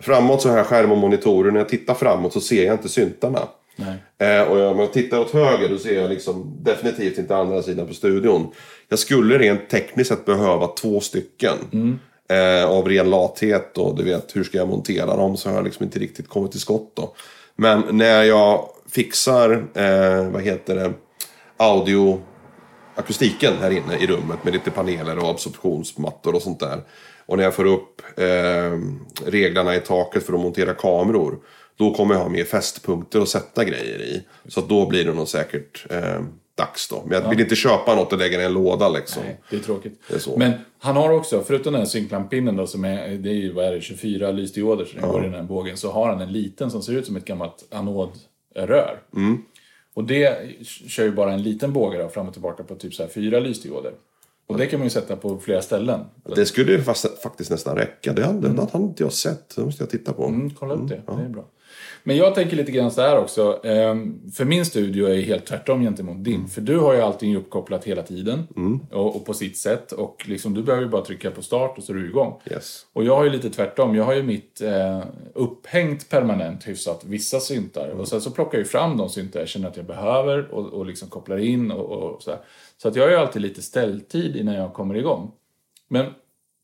framåt 0.00 0.42
så 0.42 0.48
har 0.48 0.56
jag 0.56 0.66
skärm 0.66 0.92
och 0.92 0.98
monitorer. 0.98 1.50
När 1.50 1.60
jag 1.60 1.68
tittar 1.68 1.94
framåt 1.94 2.32
så 2.32 2.40
ser 2.40 2.64
jag 2.66 2.74
inte 2.74 2.88
syntarna. 2.88 3.40
Eh, 4.18 4.42
och 4.42 4.72
om 4.72 4.78
jag 4.78 4.92
tittar 4.92 5.20
åt 5.20 5.30
höger 5.30 5.68
då 5.68 5.78
ser 5.78 6.00
jag 6.00 6.10
liksom 6.10 6.56
definitivt 6.62 7.18
inte 7.18 7.36
andra 7.36 7.62
sidan 7.62 7.86
på 7.86 7.94
studion. 7.94 8.52
Jag 8.88 8.98
skulle 8.98 9.38
rent 9.38 9.70
tekniskt 9.70 10.08
sett 10.10 10.24
behöva 10.24 10.66
två 10.66 11.00
stycken. 11.00 11.56
Eh, 12.30 12.70
av 12.70 12.88
ren 12.88 13.10
lathet 13.10 13.78
och 13.78 13.96
du 13.96 14.04
vet 14.04 14.36
hur 14.36 14.44
ska 14.44 14.58
jag 14.58 14.68
montera 14.68 15.16
dem 15.16 15.36
så 15.36 15.48
har 15.48 15.56
jag 15.56 15.64
liksom 15.64 15.84
inte 15.84 15.98
riktigt 15.98 16.28
kommit 16.28 16.50
till 16.50 16.60
skott 16.60 16.92
då. 16.94 17.14
Men 17.56 17.84
när 17.90 18.22
jag 18.22 18.68
fixar, 18.90 19.50
eh, 19.74 20.30
vad 20.30 20.42
heter 20.42 20.74
det, 20.76 20.92
audio 21.56 22.20
akustiken 22.94 23.52
här 23.60 23.70
inne 23.70 23.96
i 23.96 24.06
rummet 24.06 24.44
med 24.44 24.52
lite 24.52 24.70
paneler 24.70 25.18
och 25.18 25.30
absorptionsmattor 25.30 26.34
och 26.34 26.42
sånt 26.42 26.60
där. 26.60 26.80
Och 27.26 27.36
när 27.36 27.44
jag 27.44 27.54
får 27.54 27.64
upp 27.64 28.02
eh, 28.16 28.78
reglarna 29.26 29.76
i 29.76 29.80
taket 29.80 30.26
för 30.26 30.32
att 30.32 30.40
montera 30.40 30.74
kameror. 30.74 31.38
Då 31.78 31.94
kommer 31.94 32.14
jag 32.14 32.22
ha 32.22 32.28
mer 32.28 32.44
fästpunkter 32.44 33.20
att 33.20 33.28
sätta 33.28 33.64
grejer 33.64 34.02
i. 34.02 34.22
Så 34.48 34.60
då 34.60 34.86
blir 34.86 35.04
det 35.04 35.12
nog 35.12 35.28
säkert 35.28 35.86
eh, 35.90 36.20
dags 36.54 36.88
då. 36.88 37.02
Men 37.06 37.22
jag 37.22 37.30
vill 37.30 37.40
inte 37.40 37.56
köpa 37.56 37.94
något 37.94 38.12
och 38.12 38.18
lägga 38.18 38.36
det 38.36 38.42
i 38.42 38.46
en 38.46 38.52
låda 38.52 38.88
liksom. 38.88 39.22
Nej, 39.24 39.40
det 39.50 39.56
är 39.56 39.60
tråkigt. 39.60 40.00
Det 40.08 40.26
är. 40.26 40.38
Men 40.38 40.52
han 40.78 40.96
har 40.96 41.10
också, 41.10 41.42
förutom 41.46 41.72
den 41.72 41.82
här 41.82 41.88
synklampinnen 41.88 42.56
då 42.56 42.66
som 42.66 42.84
är, 42.84 43.08
det 43.08 43.30
är 43.30 43.34
ju, 43.34 43.52
vad 43.52 43.64
är 43.64 43.72
det, 43.72 43.80
24 43.80 44.30
lysdioder 44.30 44.84
som 44.84 45.00
går 45.10 45.20
i 45.20 45.24
den 45.24 45.34
här 45.34 45.42
bågen. 45.42 45.76
Så 45.76 45.90
har 45.90 46.08
han 46.08 46.20
en 46.20 46.32
liten 46.32 46.70
som 46.70 46.82
ser 46.82 46.92
ut 46.92 47.06
som 47.06 47.16
ett 47.16 47.24
gammalt 47.24 47.64
anodrör. 47.70 49.00
Mm. 49.16 49.44
Och 49.94 50.04
det 50.04 50.38
kör 50.64 51.04
ju 51.04 51.12
bara 51.12 51.32
en 51.32 51.42
liten 51.42 51.72
båge 51.72 51.98
då, 51.98 52.08
fram 52.08 52.26
och 52.26 52.32
tillbaka 52.32 52.62
på 52.62 52.74
typ 52.74 52.94
så 52.94 53.02
här 53.02 53.10
fyra 53.10 53.40
lysdioder. 53.40 53.92
Och 54.46 54.58
det 54.58 54.66
kan 54.66 54.78
man 54.78 54.86
ju 54.86 54.90
sätta 54.90 55.16
på 55.16 55.38
flera 55.38 55.62
ställen. 55.62 56.00
Det 56.36 56.46
skulle 56.46 56.72
ju 56.72 56.82
fast, 56.82 57.22
faktiskt 57.22 57.50
nästan 57.50 57.76
räcka. 57.76 58.12
Det 58.12 58.24
hade, 58.24 58.48
det 58.48 58.68
hade 58.72 58.84
inte 58.84 59.02
jag 59.02 59.12
sett. 59.12 59.56
Det 59.56 59.64
måste 59.64 59.82
jag 59.82 59.90
titta 59.90 60.12
på. 60.12 60.24
Mm, 60.24 60.50
kolla 60.50 60.74
upp 60.74 60.88
det, 60.88 61.02
det 61.06 61.12
är 61.24 61.28
bra. 61.28 61.44
Men 62.02 62.16
jag 62.16 62.34
tänker 62.34 62.56
lite 62.56 62.72
grann 62.72 62.90
så 62.90 63.00
här 63.00 63.18
också. 63.18 63.60
ehm, 63.64 64.30
För 64.34 64.44
min 64.44 64.64
studio 64.64 65.06
är 65.06 65.20
helt 65.20 65.46
tvärtom 65.46 65.82
gentemot 65.82 66.24
din. 66.24 66.48
För 66.48 66.60
du 66.60 66.78
har 66.78 66.94
ju 66.94 67.00
allting 67.00 67.36
uppkopplat 67.36 67.84
hela 67.84 68.02
tiden. 68.02 68.46
Och, 68.92 69.16
och 69.16 69.26
på 69.26 69.34
sitt 69.34 69.56
sätt. 69.56 69.92
Och 69.92 70.24
liksom, 70.28 70.54
du 70.54 70.62
behöver 70.62 70.84
ju 70.84 70.90
bara 70.90 71.04
trycka 71.04 71.30
på 71.30 71.42
start 71.42 71.78
och 71.78 71.84
så 71.84 71.92
är 71.92 71.96
du 71.96 72.06
igång. 72.08 72.40
Yes. 72.50 72.86
Och 72.92 73.04
jag 73.04 73.16
har 73.16 73.24
ju 73.24 73.30
lite 73.30 73.50
tvärtom. 73.50 73.94
Jag 73.96 74.04
har 74.04 74.14
ju 74.14 74.22
mitt 74.22 74.60
eh, 74.60 75.02
upphängt 75.34 76.08
permanent 76.08 76.68
hyfsat 76.68 77.04
vissa 77.04 77.40
syntar. 77.40 77.88
Och 77.88 78.08
sen 78.08 78.20
så 78.20 78.30
plockar 78.30 78.58
jag 78.58 78.64
ju 78.64 78.68
fram 78.70 78.96
de 78.96 79.08
syntar 79.08 79.40
jag 79.40 79.48
känner 79.48 79.68
att 79.68 79.76
jag 79.76 79.86
behöver 79.86 80.48
och, 80.54 80.66
och 80.72 80.86
liksom 80.86 81.08
kopplar 81.08 81.38
in 81.38 81.70
och, 81.70 81.86
och 81.90 82.22
så 82.22 82.30
här. 82.30 82.40
Så 82.82 82.88
att 82.88 82.96
jag 82.96 83.02
har 83.04 83.10
ju 83.10 83.16
alltid 83.16 83.42
lite 83.42 83.62
ställtid 83.62 84.36
innan 84.36 84.54
jag 84.54 84.72
kommer 84.72 84.94
igång. 84.94 85.30
Men 85.88 86.06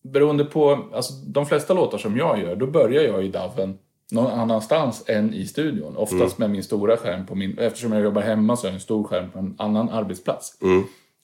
beroende 0.04 0.44
på, 0.44 0.88
alltså 0.92 1.12
de 1.12 1.46
flesta 1.46 1.74
låtar 1.74 1.98
som 1.98 2.16
jag 2.16 2.40
gör, 2.40 2.56
då 2.56 2.66
börjar 2.66 3.02
jag 3.02 3.24
i 3.24 3.28
DAVen 3.28 3.78
någon 4.10 4.30
annanstans 4.40 5.04
än 5.06 5.34
i 5.34 5.46
studion. 5.46 5.96
Oftast 5.96 6.38
med 6.38 6.50
min 6.50 6.62
stora 6.62 6.96
skärm 6.96 7.26
på 7.26 7.34
min, 7.34 7.58
eftersom 7.58 7.92
jag 7.92 8.02
jobbar 8.02 8.22
hemma 8.22 8.56
så 8.56 8.62
har 8.66 8.68
jag 8.68 8.74
en 8.74 8.80
stor 8.80 9.04
skärm 9.04 9.30
på 9.30 9.38
en 9.38 9.54
annan 9.58 9.88
arbetsplats. 9.88 10.58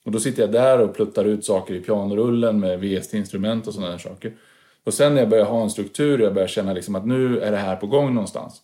Och 0.04 0.12
då 0.12 0.20
sitter 0.20 0.42
jag 0.42 0.52
där 0.52 0.80
och 0.80 0.94
pluttar 0.94 1.24
ut 1.24 1.44
saker 1.44 1.74
i 1.74 1.80
pianorullen 1.80 2.60
med 2.60 2.80
VST-instrument 2.80 3.66
och 3.66 3.74
sådana 3.74 3.98
saker. 3.98 4.36
Och 4.84 4.94
sen 4.94 5.14
när 5.14 5.20
jag 5.20 5.30
börjar 5.30 5.44
ha 5.44 5.62
en 5.62 5.70
struktur, 5.70 6.18
jag 6.18 6.34
börjar 6.34 6.48
känna 6.48 6.72
liksom 6.72 6.94
att 6.94 7.06
nu 7.06 7.40
är 7.40 7.50
det 7.50 7.56
här 7.56 7.76
på 7.76 7.86
gång 7.86 8.14
någonstans. 8.14 8.62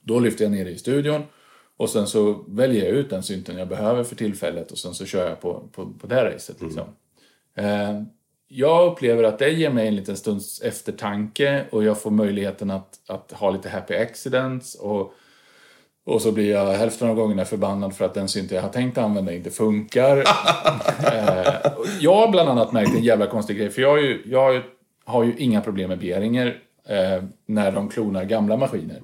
Då 0.00 0.20
lyfter 0.20 0.44
jag 0.44 0.52
ner 0.52 0.64
det 0.64 0.70
i 0.70 0.78
studion 0.78 1.22
och 1.76 1.90
sen 1.90 2.06
så 2.06 2.44
väljer 2.48 2.84
jag 2.84 2.94
ut 2.94 3.10
den 3.10 3.22
synten 3.22 3.58
jag 3.58 3.68
behöver 3.68 4.04
för 4.04 4.16
tillfället 4.16 4.72
och 4.72 4.78
sen 4.78 4.94
så 4.94 5.06
kör 5.06 5.28
jag 5.28 5.40
på, 5.40 5.68
på, 5.72 5.92
på 6.00 6.06
det 6.06 6.24
racet. 6.24 6.62
Liksom. 6.62 6.84
Eh, 7.54 8.02
jag 8.54 8.92
upplever 8.92 9.24
att 9.24 9.38
det 9.38 9.50
ger 9.50 9.70
mig 9.70 9.88
en 9.88 9.96
liten 9.96 10.16
stunds 10.16 10.62
eftertanke 10.62 11.64
och 11.70 11.84
jag 11.84 12.00
får 12.00 12.10
möjligheten 12.10 12.70
att, 12.70 13.00
att 13.08 13.32
ha 13.32 13.50
lite 13.50 13.68
happy 13.68 13.94
accidents 13.94 14.74
och, 14.74 15.14
och 16.06 16.22
så 16.22 16.32
blir 16.32 16.50
jag 16.50 16.72
hälften 16.72 17.08
av 17.08 17.14
gångerna 17.14 17.44
förbannad 17.44 17.96
för 17.96 18.04
att 18.04 18.14
den 18.14 18.28
synt 18.28 18.50
jag 18.50 18.62
har 18.62 18.68
tänkt 18.68 18.98
använda 18.98 19.32
inte 19.32 19.50
funkar. 19.50 20.16
eh, 20.16 21.72
jag 22.00 22.14
har 22.14 22.30
bland 22.30 22.48
annat 22.48 22.72
märkt 22.72 22.94
en 22.94 23.02
jävla 23.02 23.26
konstig 23.26 23.56
grej 23.56 23.70
för 23.70 23.82
jag, 23.82 23.90
har 23.90 23.98
ju, 23.98 24.22
jag 24.26 24.40
har 24.40 24.52
ju, 24.52 24.62
har 25.04 25.24
ju 25.24 25.34
inga 25.38 25.60
problem 25.60 25.88
med 25.88 25.98
Behringer 25.98 26.58
eh, 26.88 27.24
när 27.46 27.72
de 27.72 27.88
klonar 27.88 28.24
gamla 28.24 28.56
maskiner. 28.56 29.00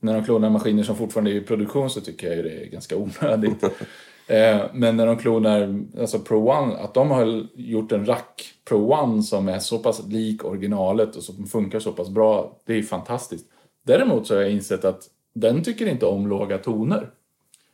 När 0.00 0.14
de 0.14 0.24
klonar 0.24 0.50
maskiner 0.50 0.82
som 0.82 0.96
fortfarande 0.96 1.30
är 1.30 1.34
i 1.34 1.40
produktion 1.40 1.90
så 1.90 2.00
tycker 2.00 2.26
jag 2.26 2.36
ju 2.36 2.42
det 2.42 2.62
är 2.62 2.66
ganska 2.66 2.96
onödigt. 2.96 3.64
Eh, 4.26 4.60
Men 4.72 4.96
när 4.96 5.06
de 5.06 5.16
klonar 5.16 5.84
alltså 6.00 6.18
Pro 6.18 6.50
One, 6.50 6.76
att 6.76 6.94
de 6.94 7.10
har 7.10 7.46
gjort 7.54 7.92
en 7.92 8.06
rack 8.06 8.52
Pro 8.64 8.92
One 8.92 9.22
som 9.22 9.48
är 9.48 9.58
så 9.58 9.78
pass 9.78 10.06
lik 10.06 10.44
originalet 10.44 11.16
och 11.16 11.22
som 11.22 11.46
funkar 11.46 11.80
så 11.80 11.92
pass 11.92 12.08
bra, 12.08 12.60
det 12.64 12.74
är 12.74 12.82
fantastiskt. 12.82 13.46
Däremot 13.82 14.26
så 14.26 14.34
har 14.34 14.42
jag 14.42 14.50
insett 14.50 14.84
att 14.84 15.02
den 15.34 15.62
tycker 15.62 15.86
inte 15.86 16.06
om 16.06 16.26
låga 16.26 16.58
toner. 16.58 17.10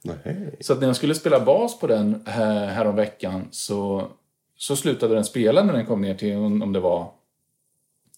Nej. 0.02 0.56
Så 0.60 0.72
att 0.72 0.80
när 0.80 0.86
jag 0.86 0.96
skulle 0.96 1.14
spela 1.14 1.40
bas 1.40 1.78
på 1.78 1.86
den 1.86 2.22
här, 2.26 2.66
här 2.66 2.92
veckan 2.92 3.48
så, 3.50 4.08
så 4.56 4.76
slutade 4.76 5.14
den 5.14 5.24
spela 5.24 5.64
när 5.64 5.72
den 5.72 5.86
kom 5.86 6.00
ner 6.00 6.14
till 6.14 6.36
om 6.36 6.72
det 6.72 6.80
var 6.80 7.10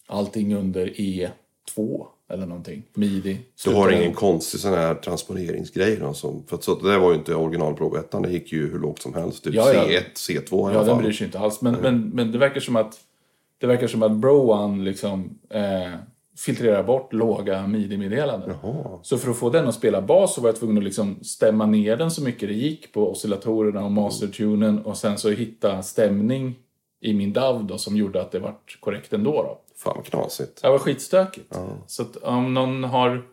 allting 0.07 0.55
under 0.55 0.87
E2 0.87 2.07
eller 2.33 2.45
någonting. 2.45 2.83
Midi. 2.93 3.37
Du 3.65 3.73
har 3.73 3.89
den- 3.89 3.99
ingen 4.01 4.13
konstig 4.13 4.59
sån 4.59 4.73
här 4.73 4.95
transponeringsgrej 4.95 5.95
då, 6.01 6.13
som, 6.13 6.43
för 6.47 6.55
att 6.55 6.63
så, 6.63 6.75
det 6.75 6.91
där 6.91 6.99
var 6.99 7.11
ju 7.11 7.17
inte 7.17 7.35
original 7.35 7.73
Pro 7.75 7.95
1, 7.97 8.11
det 8.23 8.29
gick 8.31 8.51
ju 8.51 8.71
hur 8.71 8.79
lågt 8.79 9.01
som 9.01 9.13
helst. 9.13 9.43
Typ 9.43 9.53
Ja, 9.53 9.73
ja. 9.73 9.83
C1, 9.83 10.01
C2 10.15 10.37
i 10.39 10.45
Ja, 10.51 10.69
alla 10.69 10.77
den 10.79 10.85
fall. 10.95 11.03
bryr 11.03 11.11
sig 11.11 11.25
inte 11.25 11.39
alls. 11.39 11.61
Men, 11.61 11.73
men, 11.75 12.09
men 12.09 12.31
det 12.31 12.37
verkar 12.37 12.59
som 12.61 12.75
att 12.75 12.99
det 13.57 13.67
verkar 13.67 13.87
som 13.87 14.03
att 14.03 14.11
Bro 14.11 14.51
One 14.51 14.83
liksom 14.83 15.37
eh, 15.49 15.93
filtrerar 16.37 16.83
bort 16.83 17.13
låga 17.13 17.67
midi-meddelanden. 17.67 18.55
Så 19.01 19.17
för 19.17 19.31
att 19.31 19.37
få 19.37 19.49
den 19.49 19.67
att 19.67 19.75
spela 19.75 20.01
bas 20.01 20.35
så 20.35 20.41
var 20.41 20.49
jag 20.49 20.55
tvungen 20.55 20.77
att 20.77 20.83
liksom 20.83 21.15
stämma 21.23 21.65
ner 21.65 21.97
den 21.97 22.11
så 22.11 22.21
mycket 22.23 22.49
det 22.49 22.55
gick 22.55 22.93
på 22.93 23.11
oscillatorerna 23.11 23.85
och 23.85 23.91
mastertunen 23.91 24.79
och 24.79 24.97
sen 24.97 25.17
så 25.17 25.29
hitta 25.29 25.81
stämning 25.83 26.55
i 27.01 27.13
min 27.13 27.33
DAV 27.33 27.65
då 27.67 27.77
som 27.77 27.97
gjorde 27.97 28.21
att 28.21 28.31
det 28.31 28.39
vart 28.39 28.77
korrekt 28.79 29.13
ändå. 29.13 29.31
Då. 29.31 29.61
Fan 29.85 29.93
vad 29.95 30.05
knasigt. 30.05 30.61
Det 30.61 30.69
var 30.69 30.79
skitstökigt. 30.79 31.55
Så 31.87 32.01
att 32.01 32.15
om 32.15 32.53
någon 32.53 32.83
har 32.83 33.23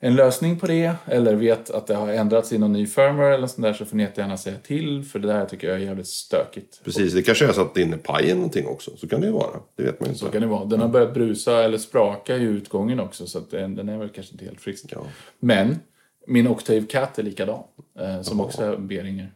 en 0.00 0.16
lösning 0.16 0.58
på 0.58 0.66
det 0.66 0.94
eller 1.06 1.34
vet 1.34 1.70
att 1.70 1.86
det 1.86 1.94
har 1.94 2.08
ändrats 2.08 2.52
i 2.52 2.58
någon 2.58 2.72
ny 2.72 2.86
firmware 2.86 3.34
eller 3.34 3.46
sånt 3.46 3.62
där 3.62 3.72
så 3.72 3.84
får 3.84 3.96
ni 3.96 4.02
jättegärna 4.02 4.36
säga 4.36 4.56
till 4.58 5.04
för 5.04 5.18
det 5.18 5.28
där 5.28 5.46
tycker 5.46 5.68
jag 5.68 5.76
är 5.76 5.80
jävligt 5.80 6.06
stökigt. 6.06 6.80
Precis, 6.84 7.12
det 7.12 7.22
kanske 7.22 7.46
är 7.46 7.52
så 7.52 7.60
att 7.60 7.74
det 7.74 7.80
är 7.80 7.84
inne 7.84 7.96
pajen 7.96 8.36
någonting 8.36 8.66
också. 8.66 8.96
Så 8.96 9.08
kan 9.08 9.20
det 9.20 9.26
ju 9.26 9.32
vara. 9.32 9.60
Det 9.76 9.82
vet 9.82 10.00
man 10.00 10.06
ju 10.06 10.12
inte. 10.12 10.24
Så 10.24 10.30
kan 10.30 10.40
det 10.40 10.48
vara. 10.48 10.64
Den 10.64 10.80
har 10.80 10.88
börjat 10.88 11.14
brusa 11.14 11.64
eller 11.64 11.78
spraka 11.78 12.36
i 12.36 12.42
utgången 12.42 13.00
också 13.00 13.26
så 13.26 13.38
att 13.38 13.50
den, 13.50 13.74
den 13.74 13.88
är 13.88 13.98
väl 13.98 14.08
kanske 14.08 14.32
inte 14.32 14.44
helt 14.44 14.60
frisk. 14.60 14.84
Ja. 14.88 15.00
Men 15.38 15.78
min 16.26 16.46
Octave 16.46 16.82
Cat 16.82 17.18
är 17.18 17.22
likadan. 17.22 17.62
Eh, 17.98 18.22
som 18.22 18.40
också 18.40 18.62
är 18.62 18.76
Behringer. 18.76 19.32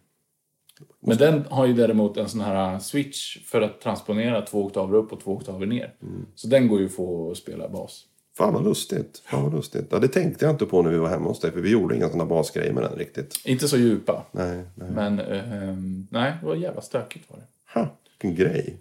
Men 1.01 1.17
den 1.17 1.45
har 1.51 1.67
ju 1.67 1.73
däremot 1.73 2.17
en 2.17 2.29
sån 2.29 2.41
här 2.41 2.79
switch 2.79 3.39
för 3.45 3.61
att 3.61 3.81
transponera 3.81 4.43
två 4.43 4.65
oktaver 4.65 4.97
upp 4.99 5.13
och 5.13 5.21
två 5.21 5.33
oktaver 5.33 5.67
ner. 5.67 5.95
Så 6.35 6.49
den 6.49 6.69
går 6.69 6.81
ju 6.81 6.87
att 6.87 6.93
få 6.95 7.31
att 7.31 7.37
spela 7.37 7.69
bas. 7.69 8.05
Fan 8.37 8.55
vad 8.55 8.65
lustigt. 8.65 9.23
Fan 9.27 9.43
vad 9.43 9.55
lustigt. 9.55 9.87
Ja, 9.91 9.99
det 9.99 10.09
tänkte 10.09 10.45
jag 10.45 10.55
inte 10.55 10.67
på 10.67 10.83
när 10.83 10.91
vi 10.91 10.99
var 10.99 11.09
hemma 11.09 11.29
hos 11.29 11.41
dig. 11.41 11.53
För 11.53 11.61
vi 11.61 11.71
gjorde 11.71 11.97
inga 11.97 12.07
sådana 12.07 12.25
basgrejer 12.25 12.73
med 12.73 12.83
den 12.83 12.99
riktigt. 12.99 13.43
Inte 13.45 13.69
så 13.69 13.77
djupa. 13.77 14.25
Nej, 14.33 14.63
nej. 14.75 14.91
Men 14.91 15.21
eh, 15.21 15.77
nej, 16.11 16.33
det 16.41 16.47
var 16.47 16.55
jävla 16.55 16.81
stökigt 16.81 17.31
var 17.31 17.39
det. 17.39 17.47
Ha, 17.81 17.89
vilken 18.21 18.45
grej. 18.45 18.77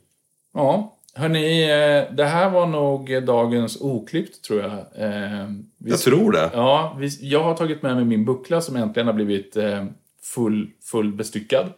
Ja, 0.53 0.97
hörni, 1.13 1.63
eh, 1.63 2.15
det 2.15 2.25
här 2.25 2.49
var 2.49 2.67
nog 2.67 3.23
dagens 3.23 3.82
oklippt 3.82 4.43
tror 4.43 4.62
jag. 4.62 4.71
Eh, 4.71 5.47
vi 5.77 5.91
Jag 5.91 5.99
tror 5.99 6.32
det. 6.32 6.49
Ja, 6.53 6.97
vi, 6.99 7.10
jag 7.21 7.43
har 7.43 7.56
tagit 7.56 7.82
med 7.82 7.95
mig 7.95 8.06
min 8.06 8.25
buckla 8.25 8.62
som 8.62 8.75
äntligen 8.75 9.08
har 9.08 9.13
blivit 9.13 9.58
eh, 9.58 9.86
full, 10.23 10.69
full 10.91 11.13
bestyckad. 11.13 11.73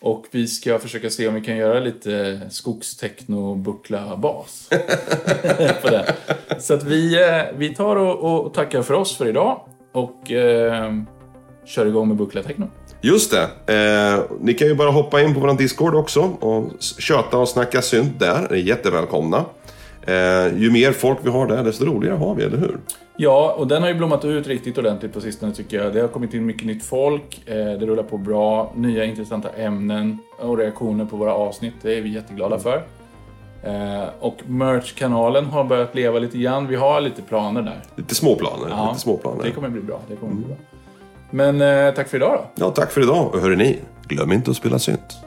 Och 0.00 0.24
vi 0.30 0.46
ska 0.46 0.78
försöka 0.78 1.10
se 1.10 1.28
om 1.28 1.34
vi 1.34 1.40
kan 1.40 1.56
göra 1.56 1.80
lite 1.80 2.40
skogstechno-buckla-bas. 2.50 4.68
på 5.82 5.88
den. 5.88 6.04
Så 6.60 6.74
att 6.74 6.84
vi, 6.84 7.22
eh, 7.22 7.42
vi 7.56 7.74
tar 7.74 7.96
och, 7.96 8.46
och 8.46 8.54
tackar 8.54 8.82
för 8.82 8.94
oss 8.94 9.16
för 9.16 9.28
idag 9.28 9.60
och 9.92 10.32
eh, 10.32 10.92
kör 11.64 11.86
igång 11.86 12.08
med 12.08 12.16
buckla 12.16 12.42
techno. 12.42 12.70
Just 13.00 13.30
det. 13.30 13.42
Eh, 13.74 14.20
ni 14.40 14.54
kan 14.54 14.68
ju 14.68 14.74
bara 14.74 14.90
hoppa 14.90 15.20
in 15.20 15.34
på 15.34 15.40
vår 15.40 15.58
Discord 15.58 15.94
också 15.94 16.20
och 16.20 16.72
köta 16.98 17.38
och 17.38 17.48
snacka 17.48 17.82
synt 17.82 18.20
där. 18.20 18.48
Ni 18.50 18.58
är 18.58 18.62
jättevälkomna. 18.62 19.44
Eh, 20.02 20.58
ju 20.58 20.70
mer 20.70 20.92
folk 20.92 21.18
vi 21.22 21.30
har 21.30 21.46
där, 21.46 21.64
desto 21.64 21.84
roligare 21.84 22.16
har 22.16 22.34
vi, 22.34 22.44
eller 22.44 22.58
hur? 22.58 22.78
Ja, 23.18 23.54
och 23.58 23.66
den 23.66 23.82
har 23.82 23.88
ju 23.88 23.94
blommat 23.94 24.24
ut 24.24 24.46
riktigt 24.46 24.78
ordentligt 24.78 25.12
på 25.12 25.20
sistone 25.20 25.52
tycker 25.52 25.82
jag. 25.82 25.94
Det 25.94 26.00
har 26.00 26.08
kommit 26.08 26.34
in 26.34 26.46
mycket 26.46 26.66
nytt 26.66 26.84
folk, 26.84 27.42
eh, 27.46 27.54
det 27.54 27.86
rullar 27.86 28.02
på 28.02 28.18
bra, 28.18 28.72
nya 28.76 29.04
intressanta 29.04 29.48
ämnen 29.48 30.18
och 30.38 30.58
reaktioner 30.58 31.04
på 31.04 31.16
våra 31.16 31.34
avsnitt. 31.34 31.74
Det 31.82 31.98
är 31.98 32.02
vi 32.02 32.08
jätteglada 32.08 32.58
för. 32.58 32.82
Eh, 33.62 34.08
och 34.20 34.36
merch-kanalen 34.46 35.44
har 35.46 35.64
börjat 35.64 35.94
leva 35.94 36.18
lite 36.18 36.38
grann. 36.38 36.66
Vi 36.66 36.76
har 36.76 37.00
lite 37.00 37.22
planer 37.22 37.62
där. 37.62 37.82
Lite 37.96 38.14
småplaner. 38.14 38.68
Ja, 38.70 38.88
Lite 38.88 39.00
småplaner. 39.00 39.44
Det 39.44 39.50
kommer 39.50 39.68
bli 39.68 39.80
bra. 39.80 40.00
Det 40.08 40.16
kommer 40.16 40.34
bli 40.34 40.44
bra. 40.44 40.56
Men 41.30 41.60
eh, 41.60 41.94
tack 41.94 42.08
för 42.08 42.16
idag 42.16 42.32
då. 42.32 42.64
Ja, 42.64 42.70
tack 42.70 42.90
för 42.90 43.00
idag. 43.00 43.34
Och 43.34 43.40
hörni, 43.40 43.56
ni, 43.56 43.78
glöm 44.08 44.32
inte 44.32 44.50
att 44.50 44.56
spela 44.56 44.78
synt. 44.78 45.25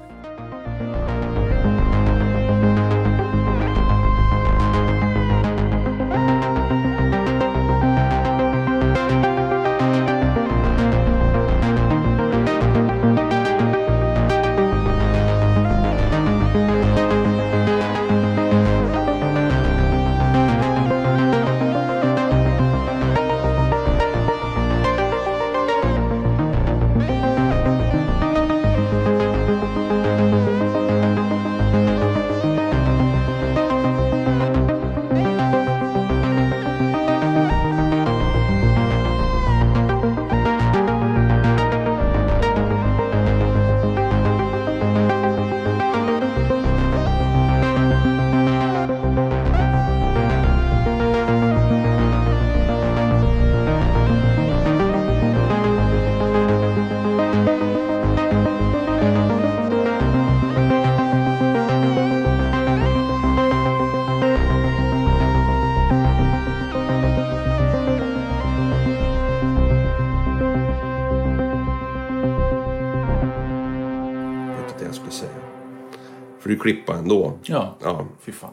Klippa 76.74 76.93
ändå. 76.93 77.34
Ja, 77.43 77.78
Ja. 77.84 78.07
fy 78.22 78.32
fan. 78.32 78.51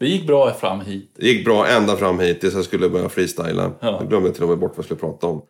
Det 0.00 0.06
gick 0.06 0.26
bra 0.26 0.52
fram 0.52 0.80
hit. 0.80 1.10
Det 1.16 1.26
gick 1.26 1.44
bra 1.44 1.66
ända 1.66 1.96
fram 1.96 2.18
hit 2.18 2.40
tills 2.40 2.54
jag 2.54 2.64
skulle 2.64 2.88
börja 2.88 3.08
freestyla. 3.08 3.72
Ja. 3.80 3.96
Jag 4.00 4.08
glömde 4.08 4.30
till 4.32 4.42
och 4.42 4.48
med 4.48 4.58
bort 4.58 4.70
vad 4.70 4.78
jag 4.78 4.84
skulle 4.84 5.00
prata 5.00 5.26
om. 5.26 5.42